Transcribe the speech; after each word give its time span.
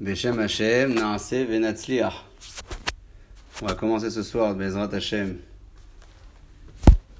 Beshem 0.00 0.38
Hashem, 0.38 0.94
Naase 0.94 1.44
Venatzliach. 1.44 2.24
On 3.60 3.66
va 3.66 3.74
commencer 3.74 4.10
ce 4.10 4.22
soir, 4.22 4.54
Bezrat 4.54 4.94
Hashem. 4.94 5.38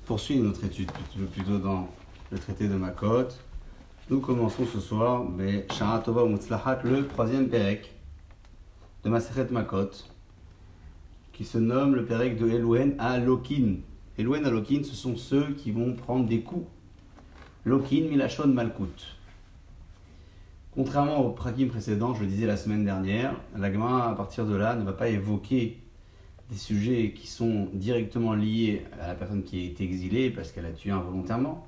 Poursuivre 0.07 0.45
notre 0.45 0.62
étude 0.62 0.88
plutôt 1.33 1.59
dans 1.59 1.88
le 2.30 2.38
traité 2.38 2.69
de 2.69 2.75
Makot. 2.75 3.30
Nous 4.09 4.21
commençons 4.21 4.64
ce 4.64 4.79
soir, 4.79 5.27
Shara 5.77 5.99
Tova 5.99 6.25
Mutzlachat, 6.25 6.83
le 6.85 7.09
troisième 7.09 7.49
Perek 7.49 7.93
de 9.03 9.11
Masechet 9.11 9.49
Makot, 9.51 9.91
qui 11.33 11.45
se 11.45 11.59
nomme 11.59 11.97
le 11.97 12.05
Perek 12.05 12.39
de 12.39 12.49
Elouen 12.49 12.93
à 13.01 13.19
Lokin. 13.19 13.79
Elouen 14.19 14.45
à 14.45 14.51
Lokin, 14.51 14.85
ce 14.85 14.95
sont 14.95 15.17
ceux 15.17 15.53
qui 15.55 15.73
vont 15.73 15.95
prendre 15.95 16.29
des 16.29 16.43
coups. 16.43 16.69
Lokin 17.65 18.03
Milachon 18.09 18.47
Malkut. 18.47 19.18
Contrairement 20.79 21.19
au 21.27 21.31
prakim 21.31 21.67
précédent, 21.67 22.15
je 22.15 22.21
le 22.21 22.29
disais 22.29 22.47
la 22.47 22.57
semaine 22.57 22.85
dernière, 22.85 23.35
la 23.57 23.73
Gemara, 23.73 24.11
à 24.11 24.14
partir 24.14 24.46
de 24.46 24.55
là, 24.55 24.77
ne 24.77 24.85
va 24.85 24.93
pas 24.93 25.09
évoquer 25.09 25.82
des 26.50 26.57
sujets 26.57 27.13
qui 27.17 27.27
sont 27.27 27.67
directement 27.73 28.32
liés 28.32 28.85
à 29.03 29.09
la 29.09 29.17
personne 29.17 29.43
qui 29.43 29.59
a 29.59 29.64
été 29.64 29.83
exilée 29.83 30.31
parce 30.31 30.53
qu'elle 30.53 30.67
a 30.67 30.71
tué 30.71 30.93
involontairement. 30.93 31.67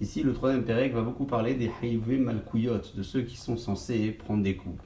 Ici, 0.00 0.24
le 0.24 0.32
troisième 0.32 0.64
Pérec 0.64 0.92
va 0.92 1.02
beaucoup 1.02 1.26
parler 1.26 1.54
des 1.54 1.70
Haïvé 1.80 2.18
Malkouyot, 2.18 2.80
de 2.96 3.04
ceux 3.04 3.22
qui 3.22 3.36
sont 3.36 3.56
censés 3.56 4.10
prendre 4.10 4.42
des 4.42 4.56
coups. 4.56 4.82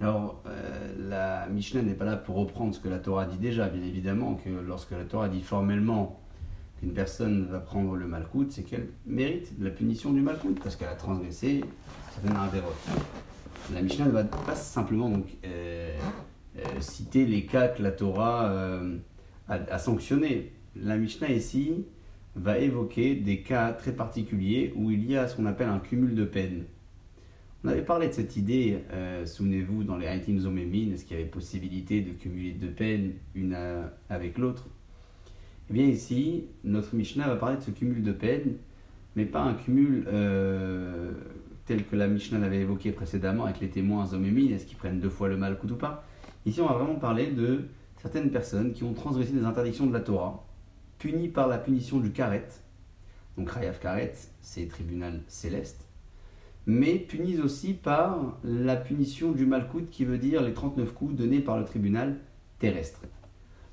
Alors, 0.00 0.40
euh, 0.46 1.08
la 1.08 1.48
Mishnah 1.48 1.82
n'est 1.82 1.94
pas 1.94 2.04
là 2.04 2.16
pour 2.16 2.36
reprendre 2.36 2.72
ce 2.72 2.78
que 2.78 2.88
la 2.88 3.00
Torah 3.00 3.24
dit 3.24 3.38
déjà, 3.38 3.68
bien 3.68 3.82
évidemment, 3.82 4.36
que 4.36 4.50
lorsque 4.64 4.92
la 4.92 5.06
Torah 5.06 5.28
dit 5.28 5.42
formellement 5.42 6.20
qu'une 6.78 6.92
personne 6.92 7.46
va 7.46 7.60
prendre 7.60 7.96
le 7.96 8.06
malcoute, 8.06 8.52
c'est 8.52 8.62
qu'elle 8.62 8.88
mérite 9.06 9.52
la 9.58 9.70
punition 9.70 10.12
du 10.12 10.20
malcoute, 10.20 10.60
parce 10.62 10.76
qu'elle 10.76 10.88
a 10.88 10.94
transgressé 10.94 11.62
certaines 12.12 12.36
avérotes. 12.36 12.88
La 13.74 13.82
Mishnah 13.82 14.06
ne 14.06 14.10
va 14.10 14.24
pas 14.24 14.54
simplement 14.54 15.08
donc, 15.08 15.26
euh, 15.44 15.96
euh, 16.58 16.62
citer 16.80 17.26
les 17.26 17.46
cas 17.46 17.68
que 17.68 17.82
la 17.82 17.90
Torah 17.90 18.50
euh, 18.50 18.96
a, 19.48 19.78
sanctionnés. 19.78 20.52
La 20.76 20.96
Mishnah 20.96 21.30
ici 21.30 21.84
va 22.36 22.58
évoquer 22.58 23.16
des 23.16 23.40
cas 23.40 23.72
très 23.72 23.92
particuliers 23.92 24.72
où 24.76 24.90
il 24.90 25.10
y 25.10 25.16
a 25.16 25.26
ce 25.26 25.36
qu'on 25.36 25.46
appelle 25.46 25.68
un 25.68 25.78
cumul 25.78 26.14
de 26.14 26.24
peines. 26.24 26.64
On 27.64 27.68
avait 27.68 27.82
parlé 27.82 28.06
de 28.06 28.12
cette 28.12 28.36
idée, 28.36 28.78
souvenez-vous, 29.24 29.82
dans 29.82 29.96
les 29.96 30.06
Haïtim 30.06 30.38
Zomémine, 30.38 30.92
est-ce 30.92 31.04
qu'il 31.04 31.16
y 31.16 31.20
avait 31.20 31.28
possibilité 31.28 32.00
de 32.00 32.12
cumuler 32.12 32.52
deux 32.52 32.70
peines, 32.70 33.14
une 33.34 33.56
avec 34.08 34.38
l'autre? 34.38 34.68
Eh 35.68 35.72
bien 35.72 35.86
ici, 35.86 36.44
notre 36.64 36.94
Mishnah 36.94 37.26
va 37.26 37.36
parler 37.36 37.56
de 37.56 37.62
ce 37.62 37.70
cumul 37.70 38.02
de 38.02 38.12
peines, 38.12 38.56
mais 39.16 39.24
pas 39.24 39.40
un 39.40 39.54
cumul 39.54 40.04
euh, 40.06 41.12
tel 41.64 41.84
que 41.84 41.96
la 41.96 42.06
Mishnah 42.06 42.38
l'avait 42.38 42.60
évoqué 42.60 42.92
précédemment 42.92 43.44
avec 43.44 43.60
les 43.60 43.68
témoins 43.68 44.12
hommes 44.12 44.24
et 44.24 44.52
est-ce 44.52 44.66
qu'ils 44.66 44.76
prennent 44.76 45.00
deux 45.00 45.10
fois 45.10 45.28
le 45.28 45.36
mal 45.36 45.58
ou 45.62 45.74
pas 45.74 46.04
Ici, 46.44 46.60
on 46.60 46.66
va 46.66 46.74
vraiment 46.74 46.94
parler 46.94 47.32
de 47.32 47.64
certaines 48.00 48.30
personnes 48.30 48.72
qui 48.72 48.84
ont 48.84 48.94
transgressé 48.94 49.32
des 49.32 49.44
interdictions 49.44 49.86
de 49.86 49.92
la 49.92 50.00
Torah, 50.00 50.46
punies 50.98 51.28
par 51.28 51.48
la 51.48 51.58
punition 51.58 51.98
du 51.98 52.12
karet, 52.12 52.46
donc 53.36 53.50
Rayav 53.50 53.80
Karet, 53.80 54.14
c'est 54.40 54.68
tribunal 54.68 55.22
céleste, 55.26 55.84
mais 56.66 56.94
punies 56.94 57.40
aussi 57.40 57.74
par 57.74 58.38
la 58.44 58.76
punition 58.76 59.32
du 59.32 59.46
malkout 59.46 59.90
qui 59.90 60.04
veut 60.04 60.18
dire 60.18 60.42
les 60.42 60.52
39 60.52 60.92
coups 60.94 61.16
donnés 61.16 61.40
par 61.40 61.58
le 61.58 61.64
tribunal 61.64 62.16
terrestre. 62.58 63.00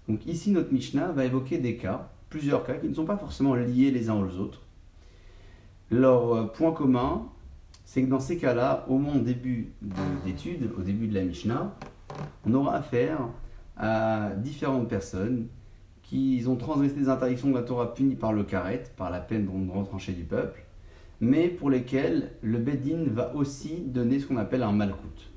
Donc 0.08 0.26
ici, 0.26 0.52
notre 0.52 0.74
Mishnah 0.74 1.12
va 1.12 1.26
évoquer 1.26 1.58
des 1.58 1.78
cas, 1.78 2.10
plusieurs 2.30 2.64
cas 2.66 2.74
qui 2.76 2.88
ne 2.88 2.94
sont 2.94 3.06
pas 3.06 3.18
forcément 3.18 3.56
liés 3.56 3.92
les 3.92 4.10
uns 4.10 4.16
aux 4.16 4.38
autres. 4.38 4.62
Leur 5.92 6.34
euh, 6.34 6.44
point 6.46 6.72
commun, 6.72 7.28
c'est 7.86 8.04
que 8.04 8.10
dans 8.10 8.20
ces 8.20 8.38
cas-là, 8.38 8.86
au 8.90 8.98
moins 8.98 9.16
au 9.16 9.22
début 9.22 9.72
d'étude, 10.26 10.72
au 10.78 10.82
début 10.82 11.08
de 11.08 11.14
la 11.14 11.24
Mishnah, 11.24 11.76
on 12.46 12.54
aura 12.54 12.76
affaire 12.76 13.20
à 13.78 14.32
différentes 14.38 14.88
personnes 14.88 15.48
qui 16.02 16.44
ont 16.48 16.56
transgressé 16.56 16.96
des 16.96 17.10
interdictions 17.10 17.50
de 17.50 17.56
la 17.56 17.64
Torah 17.64 17.94
punies 17.94 18.16
par 18.16 18.34
le 18.34 18.44
karet, 18.44 18.84
par 18.98 19.10
la 19.10 19.20
peine 19.20 19.46
de 19.46 19.72
retrancher 19.72 20.14
du 20.14 20.24
peuple, 20.24 20.64
mais 21.22 21.48
pour 21.48 21.70
lesquelles 21.70 22.32
le 22.42 22.58
Bedin 22.60 23.06
va 23.08 23.34
aussi 23.36 23.82
donner 23.82 24.20
ce 24.20 24.28
qu'on 24.28 24.38
appelle 24.38 24.64
un 24.64 24.74
malkout. 24.74 25.33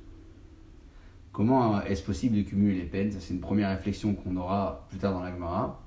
Comment 1.36 1.82
est-ce 1.82 2.02
possible 2.02 2.38
de 2.38 2.41
cumuler 2.41 2.76
les 2.76 2.86
peines? 2.86 3.12
Ça, 3.12 3.19
c'est 3.20 3.34
une 3.34 3.41
première 3.41 3.69
réflexion 3.69 4.14
qu'on 4.14 4.36
aura 4.36 4.86
plus 4.88 4.97
tard 4.97 5.12
dans 5.12 5.20
la 5.20 5.30
Gemara. 5.30 5.82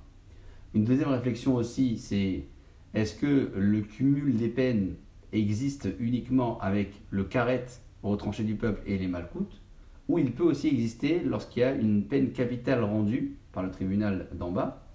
Une 0.75 0.83
deuxième 0.83 1.09
réflexion 1.09 1.55
aussi, 1.55 1.97
c'est 1.97 2.43
est-ce 2.93 3.15
que 3.15 3.51
le 3.55 3.81
cumul 3.81 4.37
des 4.37 4.49
peines 4.49 4.93
existe 5.33 5.89
uniquement 5.99 6.59
avec 6.59 7.01
le 7.09 7.23
carret 7.23 7.65
retranché 8.03 8.43
du 8.43 8.53
peuple 8.53 8.83
et 8.85 8.99
les 8.99 9.07
malcoutes 9.07 9.59
ou 10.07 10.19
il 10.19 10.33
peut 10.33 10.43
aussi 10.43 10.67
exister 10.67 11.23
lorsqu'il 11.25 11.61
y 11.61 11.65
a 11.65 11.73
une 11.73 12.03
peine 12.03 12.31
capitale 12.31 12.83
rendue 12.83 13.35
par 13.51 13.63
le 13.63 13.71
tribunal 13.71 14.27
d'en 14.35 14.51
bas, 14.51 14.85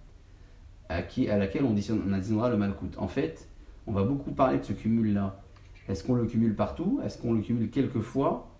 à, 0.88 1.02
qui, 1.02 1.28
à 1.28 1.36
laquelle 1.36 1.64
on, 1.64 1.74
on 1.74 2.12
assignera 2.12 2.48
le 2.48 2.56
malcoute. 2.56 2.96
En 2.98 3.08
fait, 3.08 3.48
on 3.88 3.92
va 3.92 4.04
beaucoup 4.04 4.30
parler 4.30 4.58
de 4.58 4.62
ce 4.62 4.72
cumul-là. 4.72 5.42
Est-ce 5.88 6.04
qu'on 6.04 6.14
le 6.14 6.26
cumule 6.26 6.54
partout? 6.54 7.00
Est-ce 7.04 7.18
qu'on 7.18 7.32
le 7.32 7.40
cumule 7.40 7.70
quelques 7.70 8.02
fois 8.02 8.53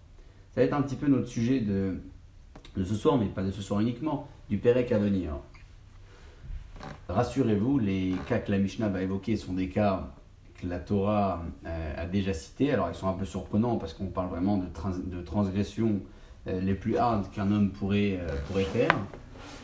ça 0.55 0.61
va 0.61 0.67
être 0.67 0.75
un 0.75 0.83
petit 0.83 0.95
peu 0.95 1.09
notre 1.09 1.27
sujet 1.27 1.59
de, 1.59 1.97
de 2.77 2.85
ce 2.85 2.95
soir, 2.95 3.19
mais 3.19 3.27
pas 3.27 3.43
de 3.43 3.51
ce 3.51 3.61
soir 3.61 3.81
uniquement, 3.81 4.29
du 4.49 4.59
Pérec 4.59 4.93
à 4.93 4.99
venir. 4.99 5.33
Rassurez-vous, 7.09 7.81
les 7.81 8.15
cas 8.29 8.39
que 8.39 8.53
la 8.53 8.59
Mishnah 8.59 8.89
va 8.89 9.03
évoquer 9.03 9.37
sont 9.37 9.55
des 9.55 9.69
cas 9.69 10.13
que 10.61 10.69
la 10.69 10.79
Torah 10.79 11.43
euh, 11.67 11.95
a 11.97 12.07
déjà 12.07 12.33
cités. 12.33 12.71
Alors 12.71 12.89
ils 12.89 12.95
sont 12.95 13.09
un 13.09 13.15
peu 13.15 13.25
surprenants 13.25 13.79
parce 13.79 13.95
qu'on 13.95 14.07
parle 14.07 14.29
vraiment 14.29 14.59
de, 14.59 14.67
de 15.17 15.21
transgressions 15.23 16.01
euh, 16.47 16.61
les 16.61 16.75
plus 16.75 16.99
hardes 16.99 17.29
qu'un 17.33 17.51
homme 17.51 17.71
pourrait, 17.71 18.21
euh, 18.21 18.29
pourrait 18.47 18.63
faire. 18.63 18.97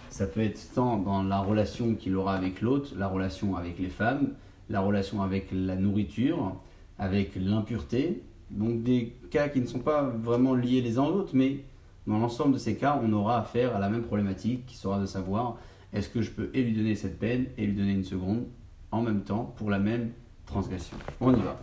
Ça 0.09 0.27
peut 0.27 0.41
être 0.41 0.61
tant 0.75 0.97
dans 0.97 1.23
la 1.23 1.39
relation 1.39 1.95
qu'il 1.95 2.17
aura 2.17 2.35
avec 2.35 2.63
l'autre, 2.63 2.95
la 2.97 3.07
relation 3.07 3.55
avec 3.55 3.79
les 3.79 3.91
femmes, 3.91 4.31
la 4.69 4.81
relation 4.81 5.23
avec 5.23 5.51
la 5.53 5.77
nourriture, 5.77 6.57
avec 6.99 7.37
l'impureté, 7.37 8.25
donc 8.51 8.83
des 8.83 9.15
cas 9.31 9.49
qui 9.49 9.61
ne 9.61 9.67
sont 9.67 9.79
pas 9.79 10.03
vraiment 10.03 10.55
liés 10.55 10.81
les 10.81 10.99
uns 10.99 11.05
aux 11.05 11.13
autres, 11.13 11.33
mais 11.35 11.61
dans 12.07 12.19
l'ensemble 12.19 12.55
de 12.55 12.59
ces 12.59 12.77
cas, 12.77 13.01
on 13.03 13.13
aura 13.13 13.41
affaire 13.41 13.77
à 13.77 13.79
la 13.79 13.89
même 13.89 14.03
problématique 14.03 14.67
qui 14.67 14.77
sera 14.77 14.99
de 14.99 15.07
savoir 15.07 15.57
est-ce 15.93 16.09
que 16.09 16.23
je 16.23 16.31
peux 16.31 16.51
et 16.55 16.63
lui 16.63 16.73
donner 16.73 16.95
cette 16.95 17.19
peine 17.19 17.47
et 17.59 17.67
lui 17.67 17.75
donner 17.75 17.93
une 17.93 18.05
seconde 18.05 18.47
en 18.91 19.03
même 19.03 19.23
temps 19.23 19.55
pour 19.57 19.71
la 19.71 19.79
même 19.79 20.11
transgression. 20.47 20.97
On 21.21 21.33
y 21.35 21.41
va. 21.41 21.61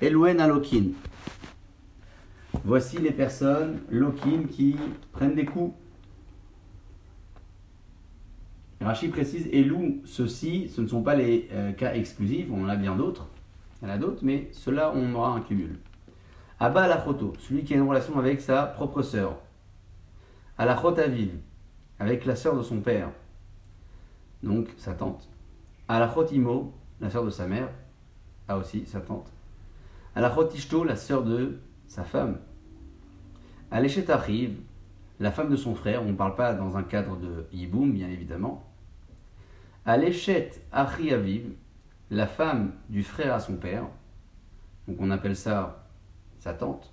Elouen 0.00 0.38
Alokin. 0.40 0.86
Voici 2.64 2.98
les 2.98 3.12
personnes 3.12 3.80
Lokin 3.90 4.44
qui 4.50 4.76
prennent 5.12 5.34
des 5.34 5.44
coups. 5.44 5.74
Rachid 8.80 9.10
précise 9.10 9.48
Elou, 9.52 10.02
ceux-ci, 10.04 10.68
ce 10.68 10.80
ne 10.80 10.86
sont 10.86 11.02
pas 11.02 11.14
les 11.14 11.48
euh, 11.52 11.72
cas 11.72 11.94
exclusifs, 11.94 12.46
on 12.52 12.64
en 12.64 12.68
a 12.68 12.76
bien 12.76 12.94
d'autres. 12.94 13.28
Il 13.80 13.88
y 13.88 13.90
en 13.90 13.94
a 13.94 13.98
d'autres, 13.98 14.22
mais 14.22 14.48
cela 14.52 14.92
on 14.94 15.14
aura 15.14 15.30
un 15.30 15.40
cumul. 15.40 15.78
Abba 16.58 16.88
la 16.88 16.98
photo, 16.98 17.34
celui 17.38 17.64
qui 17.64 17.74
a 17.74 17.76
une 17.76 17.88
relation 17.88 18.18
avec 18.18 18.40
sa 18.40 18.64
propre 18.64 19.02
sœur. 19.02 19.36
À 20.56 20.64
la 20.64 20.74
aviv, 20.74 21.32
avec 21.98 22.24
la 22.24 22.34
sœur 22.34 22.56
de 22.56 22.62
son 22.62 22.80
père, 22.80 23.10
donc 24.42 24.68
sa 24.78 24.94
tante. 24.94 25.28
À 25.88 25.98
la 25.98 26.08
sœur 27.10 27.24
de 27.24 27.30
sa 27.30 27.46
mère, 27.46 27.68
a 28.48 28.56
aussi 28.56 28.86
sa 28.86 29.00
tante. 29.00 29.30
À 30.14 30.20
la 30.22 30.96
sœur 30.96 31.22
de 31.24 31.58
sa 31.86 32.04
femme. 32.04 32.38
Arrive, 33.70 34.56
la 35.20 35.30
femme 35.30 35.50
de 35.50 35.56
son 35.56 35.74
frère, 35.74 36.02
on 36.02 36.06
ne 36.06 36.16
parle 36.16 36.34
pas 36.34 36.54
dans 36.54 36.76
un 36.76 36.82
cadre 36.82 37.16
de 37.16 37.46
yiboum, 37.52 37.92
bien 37.92 38.08
évidemment. 38.08 38.64
À 39.84 39.96
l'échet 39.96 40.50
aviv, 40.72 41.52
la 42.10 42.26
femme 42.26 42.72
du 42.88 43.02
frère 43.02 43.34
à 43.34 43.40
son 43.40 43.56
père, 43.56 43.84
donc 44.86 44.96
on 45.00 45.10
appelle 45.10 45.36
ça 45.36 45.86
sa 46.38 46.54
tante. 46.54 46.92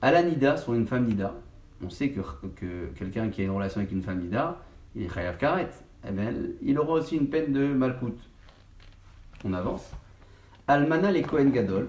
Alanida, 0.00 0.56
soit 0.56 0.76
une 0.76 0.86
femme 0.86 1.04
nida, 1.04 1.34
on 1.82 1.90
sait 1.90 2.10
que, 2.10 2.20
que 2.54 2.86
quelqu'un 2.94 3.28
qui 3.28 3.42
a 3.42 3.44
une 3.44 3.50
relation 3.50 3.80
avec 3.80 3.92
une 3.92 4.02
femme 4.02 4.20
nida, 4.20 4.58
il 4.94 5.02
est 5.02 5.08
chayav 5.08 5.36
karet, 5.36 5.70
eh 6.08 6.12
bien, 6.12 6.32
il 6.62 6.78
aura 6.78 6.94
aussi 6.94 7.16
une 7.16 7.28
peine 7.28 7.52
de 7.52 7.66
malkout. 7.66 8.16
On 9.44 9.52
avance. 9.52 9.92
Almana 10.68 11.10
les 11.10 11.22
Kohen 11.22 11.50
Gadol, 11.50 11.88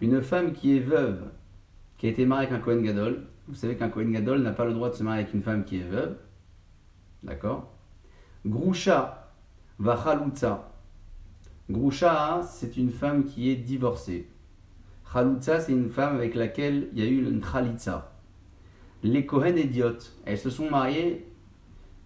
une 0.00 0.20
femme 0.22 0.52
qui 0.52 0.76
est 0.76 0.80
veuve, 0.80 1.24
qui 1.96 2.06
a 2.06 2.10
été 2.10 2.26
mariée 2.26 2.48
avec 2.48 2.60
un 2.60 2.62
Kohen 2.62 2.82
Gadol. 2.82 3.26
Vous 3.48 3.54
savez 3.54 3.76
qu'un 3.76 3.88
Kohen 3.88 4.12
Gadol 4.12 4.42
n'a 4.42 4.52
pas 4.52 4.64
le 4.64 4.74
droit 4.74 4.90
de 4.90 4.94
se 4.94 5.02
marier 5.02 5.22
avec 5.22 5.34
une 5.34 5.42
femme 5.42 5.64
qui 5.64 5.78
est 5.78 5.84
veuve. 5.84 6.16
D'accord? 7.22 7.72
Grusha 8.44 9.32
Vachalutza, 9.78 10.72
Grusha, 11.68 12.42
c'est 12.42 12.76
une 12.76 12.90
femme 12.90 13.24
qui 13.24 13.50
est 13.50 13.56
divorcée. 13.56 14.28
Khalutza, 15.12 15.60
c'est 15.60 15.72
une 15.72 15.88
femme 15.88 16.14
avec 16.14 16.34
laquelle 16.34 16.88
il 16.92 16.98
y 16.98 17.02
a 17.02 17.10
eu 17.10 17.28
une 17.28 17.40
khalitza. 17.40 18.12
Les 19.02 19.26
Kohen 19.26 19.58
idiotes, 19.58 20.16
elles 20.24 20.38
se 20.38 20.50
sont 20.50 20.70
mariées 20.70 21.26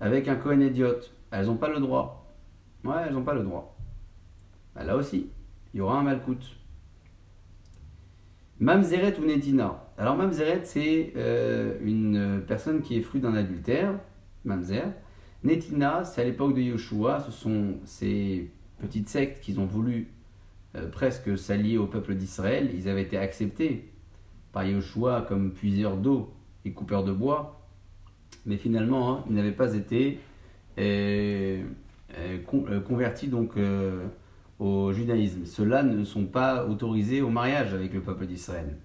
avec 0.01 0.29
un 0.29 0.37
Kohen 0.37 0.63
idiote. 0.63 1.15
Elles 1.31 1.47
n'ont 1.47 1.57
pas 1.57 1.69
le 1.69 1.81
droit. 1.81 2.27
Ouais, 2.85 2.97
elles 3.07 3.13
n'ont 3.13 3.23
pas 3.23 3.35
le 3.35 3.43
droit. 3.43 3.77
Bah, 4.75 4.85
là 4.85 4.97
aussi, 4.97 5.31
il 5.75 5.79
y 5.79 5.81
aura 5.81 5.99
un 5.99 6.03
malcoute. 6.03 6.57
Mamzeret 8.59 9.19
ou 9.19 9.25
Netina. 9.25 9.89
Alors 9.97 10.17
Mamzeret, 10.17 10.65
c'est 10.65 11.13
euh, 11.17 11.79
une 11.83 12.43
personne 12.47 12.81
qui 12.83 12.97
est 12.97 13.01
fruit 13.01 13.21
d'un 13.21 13.35
adultère, 13.35 13.99
Mamzer. 14.45 14.93
Netina, 15.45 16.05
c'est 16.05 16.23
à 16.23 16.25
l'époque 16.25 16.55
de 16.55 16.61
Yoshua, 16.61 17.21
ce 17.21 17.31
sont 17.31 17.79
ces 17.85 18.51
petites 18.81 19.09
sectes 19.09 19.41
qui 19.41 19.59
ont 19.59 19.67
voulu 19.67 20.09
euh, 20.77 20.89
presque 20.89 21.37
s'allier 21.37 21.79
au 21.79 21.87
peuple 21.87 22.15
d'Israël. 22.15 22.71
Ils 22.75 22.89
avaient 22.89 23.03
été 23.03 23.17
acceptés 23.17 23.91
par 24.53 24.65
Yoshua 24.65 25.27
comme 25.29 25.53
puiseurs 25.53 25.97
d'eau 25.97 26.33
et 26.65 26.73
coupeurs 26.73 27.05
de 27.05 27.13
bois, 27.13 27.67
mais 28.47 28.57
finalement, 28.57 29.13
hein, 29.13 29.25
ils 29.29 29.35
n'avaient 29.35 29.53
pas 29.53 29.75
été 29.75 30.19
euh, 30.79 31.63
convertis 32.87 33.29
donc 33.29 33.53
au 34.59 34.93
judaïsme. 34.93 35.45
Ceux-là 35.45 35.83
ne 35.83 36.05
sont 36.05 36.27
pas 36.27 36.67
autorisés 36.67 37.23
au 37.23 37.31
mariage 37.31 37.73
avec 37.73 37.95
le 37.95 38.01
peuple 38.01 38.27
d'Israël. 38.27 38.77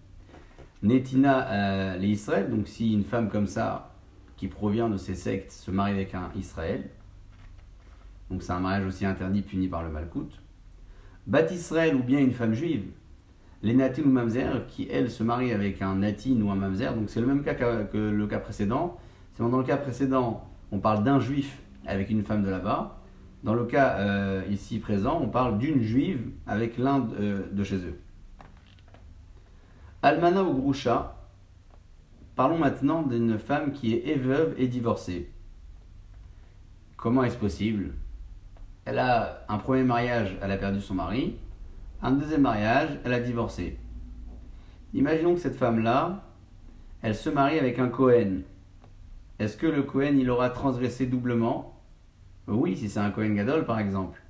Netina 0.86 1.50
euh, 1.50 1.98
les 1.98 2.10
Israël, 2.10 2.50
donc 2.50 2.68
si 2.68 2.94
une 2.94 3.04
femme 3.04 3.30
comme 3.30 3.48
ça, 3.48 3.92
qui 4.38 4.48
provient 4.48 4.90
de 4.90 4.98
ces 4.98 5.16
sectes, 5.16 5.52
se 5.52 5.72
marie 5.72 5.94
avec 5.94 6.14
un 6.14 6.30
Israël, 6.36 6.90
donc 8.30 8.44
c'est 8.44 8.52
un 8.52 8.60
mariage 8.60 8.86
aussi 8.86 9.06
interdit, 9.06 9.42
puni 9.42 9.68
par 9.68 9.84
le 9.84 9.90
Malkout. 9.90 10.30
Bat 11.28 11.52
Israël 11.52 11.96
ou 11.96 12.04
bien 12.04 12.20
une 12.20 12.34
femme 12.34 12.54
juive, 12.54 12.86
les 13.64 13.74
Natin 13.74 14.04
ou 14.06 14.10
Mamzer, 14.10 14.68
qui 14.68 14.88
elle 14.92 15.10
se 15.10 15.24
marie 15.24 15.52
avec 15.52 15.82
un 15.82 15.96
Natin 15.96 16.40
ou 16.42 16.52
un 16.52 16.56
Mamzer, 16.56 16.94
donc 16.94 17.10
c'est 17.10 17.22
le 17.22 17.28
même 17.28 17.44
cas 17.44 17.56
que 17.56 17.98
le 17.98 18.28
cas 18.28 18.40
précédent. 18.40 18.98
C'est 19.32 19.44
dans 19.44 19.58
le 19.58 19.64
cas 19.64 19.78
précédent, 19.78 20.48
on 20.72 20.80
parle 20.80 21.04
d'un 21.04 21.20
juif 21.20 21.62
avec 21.86 22.10
une 22.10 22.24
femme 22.24 22.44
de 22.44 22.50
là-bas. 22.50 23.02
Dans 23.44 23.54
le 23.54 23.66
cas 23.66 23.98
euh, 24.00 24.44
ici 24.50 24.80
présent, 24.80 25.20
on 25.22 25.28
parle 25.28 25.58
d'une 25.58 25.82
juive 25.82 26.32
avec 26.48 26.78
l'un 26.78 27.08
euh, 27.20 27.44
de, 27.52 27.64
chez 27.64 27.78
eux. 27.78 28.00
Almana 30.02 30.44
ou 30.44 30.54
Groucha, 30.54 31.16
parlons 32.36 32.58
maintenant 32.58 33.04
d'une 33.04 33.38
femme 33.38 33.72
qui 33.72 33.94
est 33.94 34.18
veuve 34.18 34.56
et 34.58 34.68
divorcée. 34.68 35.30
Comment 36.98 37.24
est-ce 37.24 37.38
possible? 37.38 37.92
Elle 38.86 39.00
a 39.00 39.44
un 39.50 39.58
premier 39.58 39.84
mariage, 39.84 40.38
elle 40.42 40.52
a 40.52 40.58
perdu 40.58 40.80
son 40.80 40.94
mari. 40.94 41.38
Un 42.02 42.12
deuxième 42.12 42.42
mariage, 42.42 43.00
elle 43.04 43.14
a 43.14 43.20
divorcé. 43.20 43.80
Imaginons 44.94 45.34
que 45.34 45.40
cette 45.40 45.56
femme-là, 45.56 46.24
elle 47.02 47.16
se 47.16 47.30
marie 47.30 47.58
avec 47.60 47.80
un 47.80 47.90
Cohen. 47.90 48.42
Est-ce 49.40 49.58
que 49.58 49.68
le 49.68 49.84
Cohen, 49.84 50.18
il 50.18 50.30
aura 50.30 50.50
transgressé 50.52 51.08
doublement? 51.08 51.82
Oui, 52.48 52.78
si 52.78 52.88
c'est 52.88 53.00
un 53.00 53.10
Kohen 53.10 53.36
Gadol 53.36 53.66
par 53.66 53.80
exemple. 53.80 54.22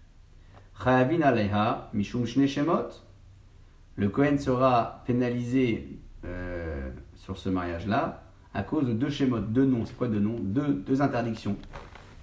Le 3.97 4.09
Kohen 4.09 4.39
sera 4.39 5.03
pénalisé 5.05 5.99
euh, 6.23 6.89
sur 7.13 7.37
ce 7.37 7.49
mariage-là 7.49 8.23
à 8.53 8.63
cause 8.63 8.87
de 8.87 8.93
deux 8.93 9.09
shemot, 9.09 9.39
deux 9.39 9.65
noms. 9.65 9.85
C'est 9.85 9.97
quoi 9.97 10.07
deux 10.07 10.19
noms? 10.19 10.37
Deux, 10.39 10.73
deux 10.73 11.01
interdictions. 11.01 11.57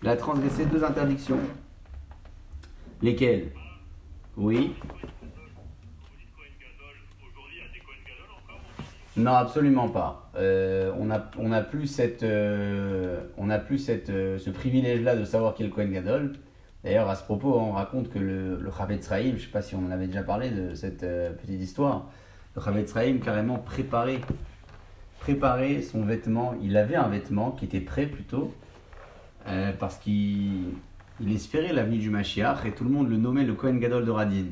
Il 0.02 0.08
a 0.08 0.16
transgressé 0.16 0.64
deux 0.66 0.82
interdictions. 0.82 1.38
Lesquelles 3.02 3.48
Oui. 4.36 4.74
Non, 9.16 9.32
absolument 9.32 9.88
pas. 9.88 10.30
Euh, 10.36 10.92
on 10.98 11.06
n'a 11.06 11.30
on 11.38 11.52
a 11.52 11.60
plus, 11.60 11.86
cette, 11.86 12.22
euh, 12.22 13.20
on 13.36 13.50
a 13.50 13.58
plus 13.58 13.90
euh, 13.90 14.38
ce 14.38 14.48
privilège-là 14.50 15.16
de 15.16 15.24
savoir 15.24 15.54
qui 15.54 15.64
est 15.64 15.66
le 15.66 15.72
Kohen 15.72 15.92
Gadol. 15.92 16.32
D'ailleurs, 16.84 17.10
à 17.10 17.16
ce 17.16 17.24
propos, 17.24 17.54
on 17.54 17.72
raconte 17.72 18.08
que 18.08 18.18
le, 18.18 18.56
le 18.56 18.70
Chavetz 18.70 19.08
je 19.10 19.32
ne 19.32 19.38
sais 19.38 19.46
pas 19.48 19.62
si 19.62 19.74
on 19.74 19.84
en 19.86 19.90
avait 19.90 20.06
déjà 20.06 20.22
parlé 20.22 20.50
de 20.50 20.74
cette 20.74 21.00
petite 21.00 21.60
histoire, 21.60 22.08
le 22.56 22.62
Chavetz 22.62 22.92
carrément 23.22 23.58
préparé, 23.58 24.20
préparé 25.20 25.82
son 25.82 26.04
vêtement. 26.04 26.54
Il 26.62 26.76
avait 26.76 26.96
un 26.96 27.08
vêtement 27.08 27.50
qui 27.50 27.66
était 27.66 27.80
prêt 27.80 28.06
plutôt, 28.06 28.52
parce 29.78 29.98
qu'il 29.98 30.72
il 31.22 31.32
espérait 31.32 31.72
l'avenue 31.72 31.98
du 31.98 32.10
Mashiach 32.10 32.66
et 32.66 32.72
tout 32.72 32.84
le 32.84 32.90
monde 32.90 33.08
le 33.08 33.16
nommait 33.16 33.44
le 33.44 33.54
Kohen 33.54 33.78
Gadol 33.78 34.04
de 34.04 34.10
Radin. 34.10 34.46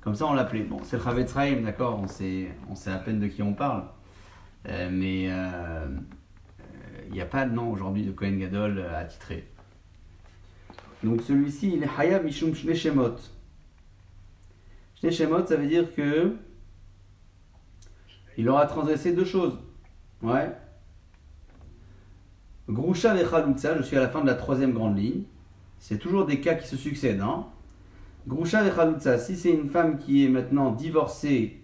Comme 0.00 0.16
ça, 0.16 0.26
on 0.26 0.34
l'appelait. 0.34 0.64
Bon, 0.64 0.80
c'est 0.82 0.96
le 0.96 1.02
Chavetz 1.02 1.32
d'accord, 1.62 2.00
on 2.02 2.08
sait, 2.08 2.48
à 2.86 2.98
peine 2.98 3.20
de 3.20 3.28
qui 3.28 3.42
on 3.42 3.54
parle. 3.54 3.84
Euh, 4.68 4.88
mais 4.92 5.24
il 5.24 5.30
euh, 5.30 5.86
n'y 7.12 7.20
a 7.20 7.26
pas 7.26 7.46
de 7.46 7.54
nom 7.54 7.70
aujourd'hui 7.70 8.04
de 8.04 8.10
Kohen 8.10 8.38
Gadol 8.38 8.78
euh, 8.78 9.00
attitré. 9.00 9.48
Donc 11.04 11.22
celui-ci, 11.22 11.74
il 11.74 11.82
est 11.84 11.88
Hayab 11.98 12.24
Mishum 12.24 12.54
Shne 12.54 12.74
Shemot. 12.74 13.16
Shemot, 14.96 15.46
ça 15.46 15.56
veut 15.56 15.66
dire 15.66 15.94
que 15.94 16.36
il 18.36 18.48
aura 18.48 18.66
transgressé 18.66 19.12
deux 19.12 19.24
choses. 19.24 19.58
Ouais. 20.22 20.50
Grusha 22.68 23.20
et 23.20 23.24
Chalutza, 23.28 23.76
je 23.76 23.82
suis 23.82 23.96
à 23.96 24.00
la 24.00 24.08
fin 24.08 24.20
de 24.20 24.26
la 24.26 24.34
troisième 24.34 24.72
grande 24.72 24.96
ligne. 24.96 25.24
C'est 25.82 25.98
toujours 25.98 26.26
des 26.26 26.40
cas 26.40 26.54
qui 26.54 26.68
se 26.68 26.76
succèdent. 26.76 27.22
Hein. 27.22 27.46
Grusha 28.28 28.64
et 28.64 28.70
Chalutza, 28.70 29.18
si 29.18 29.34
c'est 29.34 29.50
une 29.50 29.68
femme 29.68 29.98
qui 29.98 30.24
est 30.24 30.28
maintenant 30.28 30.70
divorcée 30.70 31.60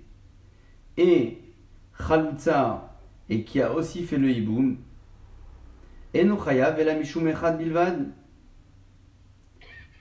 et 0.96 1.38
Chalutza 1.96 2.98
et 3.28 3.44
qui 3.44 3.62
a 3.62 3.72
aussi 3.72 4.02
fait 4.02 4.18
le 4.18 4.28
hiboum, 4.28 4.78
Mishum 6.12 7.32
Bilvad, 7.58 8.08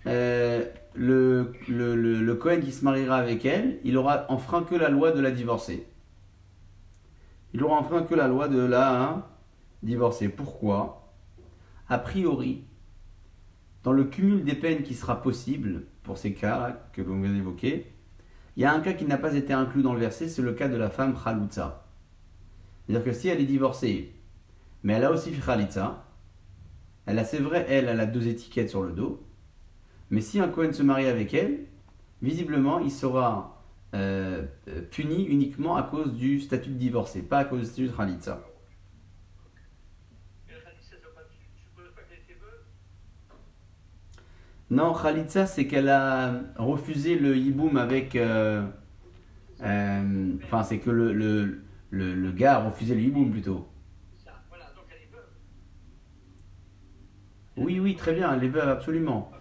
euh, 0.07 0.65
le, 0.95 1.53
le, 1.67 1.95
le, 1.95 2.19
le 2.23 2.35
Cohen 2.35 2.61
qui 2.61 2.71
se 2.71 2.83
mariera 2.83 3.17
avec 3.17 3.45
elle, 3.45 3.79
il 3.83 3.97
aura 3.97 4.25
enfreint 4.29 4.63
que 4.63 4.73
la 4.73 4.89
loi 4.89 5.11
de 5.11 5.19
la 5.19 5.29
divorcée. 5.29 5.85
Il 7.53 7.63
aura 7.63 7.77
enfreint 7.77 8.01
que 8.01 8.15
la 8.15 8.27
loi 8.27 8.47
de 8.47 8.61
la 8.61 8.99
hein, 8.99 9.25
divorcée. 9.83 10.27
Pourquoi? 10.27 11.13
A 11.87 11.99
priori, 11.99 12.66
dans 13.87 13.93
le 13.93 14.03
cumul 14.03 14.43
des 14.43 14.53
peines 14.53 14.83
qui 14.83 14.93
sera 14.93 15.21
possible, 15.21 15.83
pour 16.03 16.17
ces 16.17 16.33
cas 16.33 16.77
que 16.91 17.01
l'on 17.01 17.21
vient 17.21 17.31
d'évoquer, 17.31 17.89
il 18.57 18.63
y 18.63 18.65
a 18.65 18.73
un 18.73 18.81
cas 18.81 18.91
qui 18.91 19.05
n'a 19.05 19.17
pas 19.17 19.33
été 19.33 19.53
inclus 19.53 19.81
dans 19.81 19.93
le 19.93 19.99
verset, 20.01 20.27
c'est 20.27 20.41
le 20.41 20.51
cas 20.51 20.67
de 20.67 20.75
la 20.75 20.89
femme 20.89 21.15
Khalutza. 21.15 21.85
C'est-à-dire 22.85 23.05
que 23.05 23.13
si 23.13 23.29
elle 23.29 23.39
est 23.39 23.45
divorcée, 23.45 24.11
mais 24.83 24.91
elle 24.91 25.05
a 25.05 25.11
aussi 25.11 25.31
Khalitza, 25.31 26.03
elle 27.05 27.17
a, 27.17 27.23
c'est 27.23 27.37
vrai, 27.37 27.65
elle, 27.69 27.87
a 27.87 28.05
deux 28.05 28.27
étiquettes 28.27 28.69
sur 28.69 28.83
le 28.83 28.91
dos, 28.91 29.25
mais 30.09 30.19
si 30.19 30.41
un 30.41 30.49
Cohen 30.49 30.73
se 30.73 30.83
marie 30.83 31.07
avec 31.07 31.33
elle, 31.33 31.59
visiblement, 32.21 32.79
il 32.79 32.91
sera 32.91 33.63
euh, 33.93 34.43
puni 34.91 35.23
uniquement 35.23 35.77
à 35.77 35.83
cause 35.83 36.13
du 36.13 36.41
statut 36.41 36.71
de 36.71 36.75
divorcé, 36.75 37.21
pas 37.21 37.37
à 37.37 37.45
cause 37.45 37.61
du 37.61 37.65
statut 37.67 37.87
de 37.87 37.95
Khalitza. 37.95 38.43
Non, 44.69 44.93
Khalitsa, 44.93 45.45
c'est 45.45 45.65
qu'elle 45.65 45.87
a 45.87 46.41
refusé 46.57 47.17
le 47.17 47.37
hiboum 47.37 47.77
avec. 47.77 48.15
Euh, 48.15 48.65
euh, 49.61 50.33
enfin, 50.43 50.63
c'est 50.63 50.79
que 50.79 50.89
le, 50.89 51.13
le, 51.89 52.31
gars 52.31 52.55
a 52.55 52.63
refusé 52.65 52.93
le 52.93 53.01
hiboum 53.01 53.31
plutôt. 53.31 53.67
Oui, 57.55 57.79
oui, 57.79 57.95
très 57.95 58.13
bien, 58.13 58.33
elle 58.33 58.43
est 58.43 58.49
veuve, 58.49 58.69
absolument. 58.69 59.31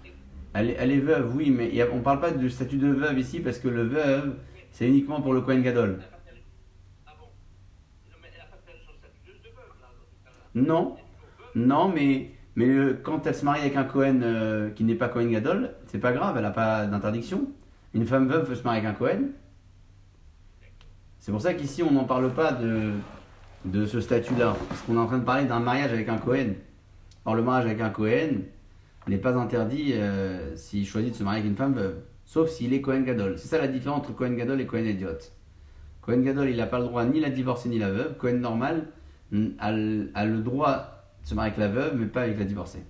Elle, 0.54 0.74
elle 0.78 0.90
est 0.90 1.00
veuve, 1.00 1.36
oui, 1.36 1.50
mais 1.50 1.70
on 1.92 1.96
ne 1.96 2.02
parle 2.02 2.20
pas 2.20 2.30
du 2.30 2.48
statut 2.48 2.78
de 2.78 2.88
veuve 2.88 3.18
ici 3.18 3.40
parce 3.40 3.58
que 3.58 3.68
le 3.68 3.82
veuve, 3.82 4.36
c'est 4.70 4.88
uniquement 4.88 5.20
pour 5.20 5.34
le 5.34 5.42
Kohen 5.42 5.60
Gadol. 5.60 5.98
Non, 10.54 10.96
non, 11.54 11.88
mais 11.90 12.30
mais 12.56 12.66
quand 13.02 13.26
elle 13.26 13.34
se 13.34 13.44
marie 13.44 13.60
avec 13.60 13.76
un 13.76 13.84
Cohen 13.84 14.20
euh, 14.22 14.70
qui 14.70 14.82
n'est 14.82 14.94
pas 14.94 15.08
Cohen 15.08 15.26
Gadol, 15.26 15.74
c'est 15.84 15.98
pas 15.98 16.12
grave, 16.12 16.36
elle 16.36 16.42
n'a 16.42 16.50
pas 16.50 16.86
d'interdiction. 16.86 17.48
Une 17.92 18.06
femme 18.06 18.26
veuve 18.28 18.48
peut 18.48 18.54
se 18.54 18.62
marier 18.62 18.80
avec 18.80 18.90
un 18.90 18.98
Cohen. 18.98 19.28
C'est 21.18 21.32
pour 21.32 21.40
ça 21.40 21.52
qu'ici 21.52 21.82
on 21.82 21.90
n'en 21.90 22.04
parle 22.04 22.32
pas 22.32 22.52
de, 22.52 22.92
de 23.66 23.84
ce 23.84 24.00
statut-là, 24.00 24.56
parce 24.68 24.80
qu'on 24.82 24.94
est 24.94 24.98
en 24.98 25.06
train 25.06 25.18
de 25.18 25.24
parler 25.24 25.44
d'un 25.44 25.60
mariage 25.60 25.92
avec 25.92 26.08
un 26.08 26.16
Cohen. 26.16 26.54
Or, 27.26 27.34
le 27.34 27.42
mariage 27.42 27.66
avec 27.66 27.80
un 27.82 27.90
Cohen 27.90 28.40
n'est 29.06 29.18
pas 29.18 29.36
interdit 29.36 29.92
euh, 29.92 30.56
s'il 30.56 30.86
choisit 30.86 31.12
de 31.12 31.16
se 31.16 31.22
marier 31.24 31.40
avec 31.40 31.50
une 31.50 31.56
femme 31.56 31.74
veuve, 31.74 31.96
sauf 32.24 32.48
s'il 32.48 32.72
est 32.72 32.80
Cohen 32.80 33.02
Gadol. 33.02 33.36
C'est 33.38 33.48
ça 33.48 33.58
la 33.58 33.68
différence 33.68 33.98
entre 33.98 34.14
Cohen 34.14 34.32
Gadol 34.32 34.62
et 34.62 34.66
Cohen 34.66 34.84
Idiot. 34.84 35.18
Cohen 36.00 36.20
Gadol, 36.20 36.48
il 36.48 36.56
n'a 36.56 36.66
pas 36.66 36.78
le 36.78 36.84
droit 36.84 37.04
ni 37.04 37.20
la 37.20 37.28
divorcer 37.28 37.68
ni 37.68 37.78
la 37.78 37.90
veuve. 37.90 38.16
Cohen 38.16 38.38
normal 38.38 38.86
a 39.58 39.72
le 39.72 40.38
droit 40.38 40.95
se 41.26 41.34
marier 41.34 41.52
avec 41.52 41.58
la 41.58 41.68
veuve, 41.68 41.96
mais 41.98 42.06
pas 42.06 42.22
avec 42.22 42.38
la 42.38 42.44
divorcée. 42.44 42.84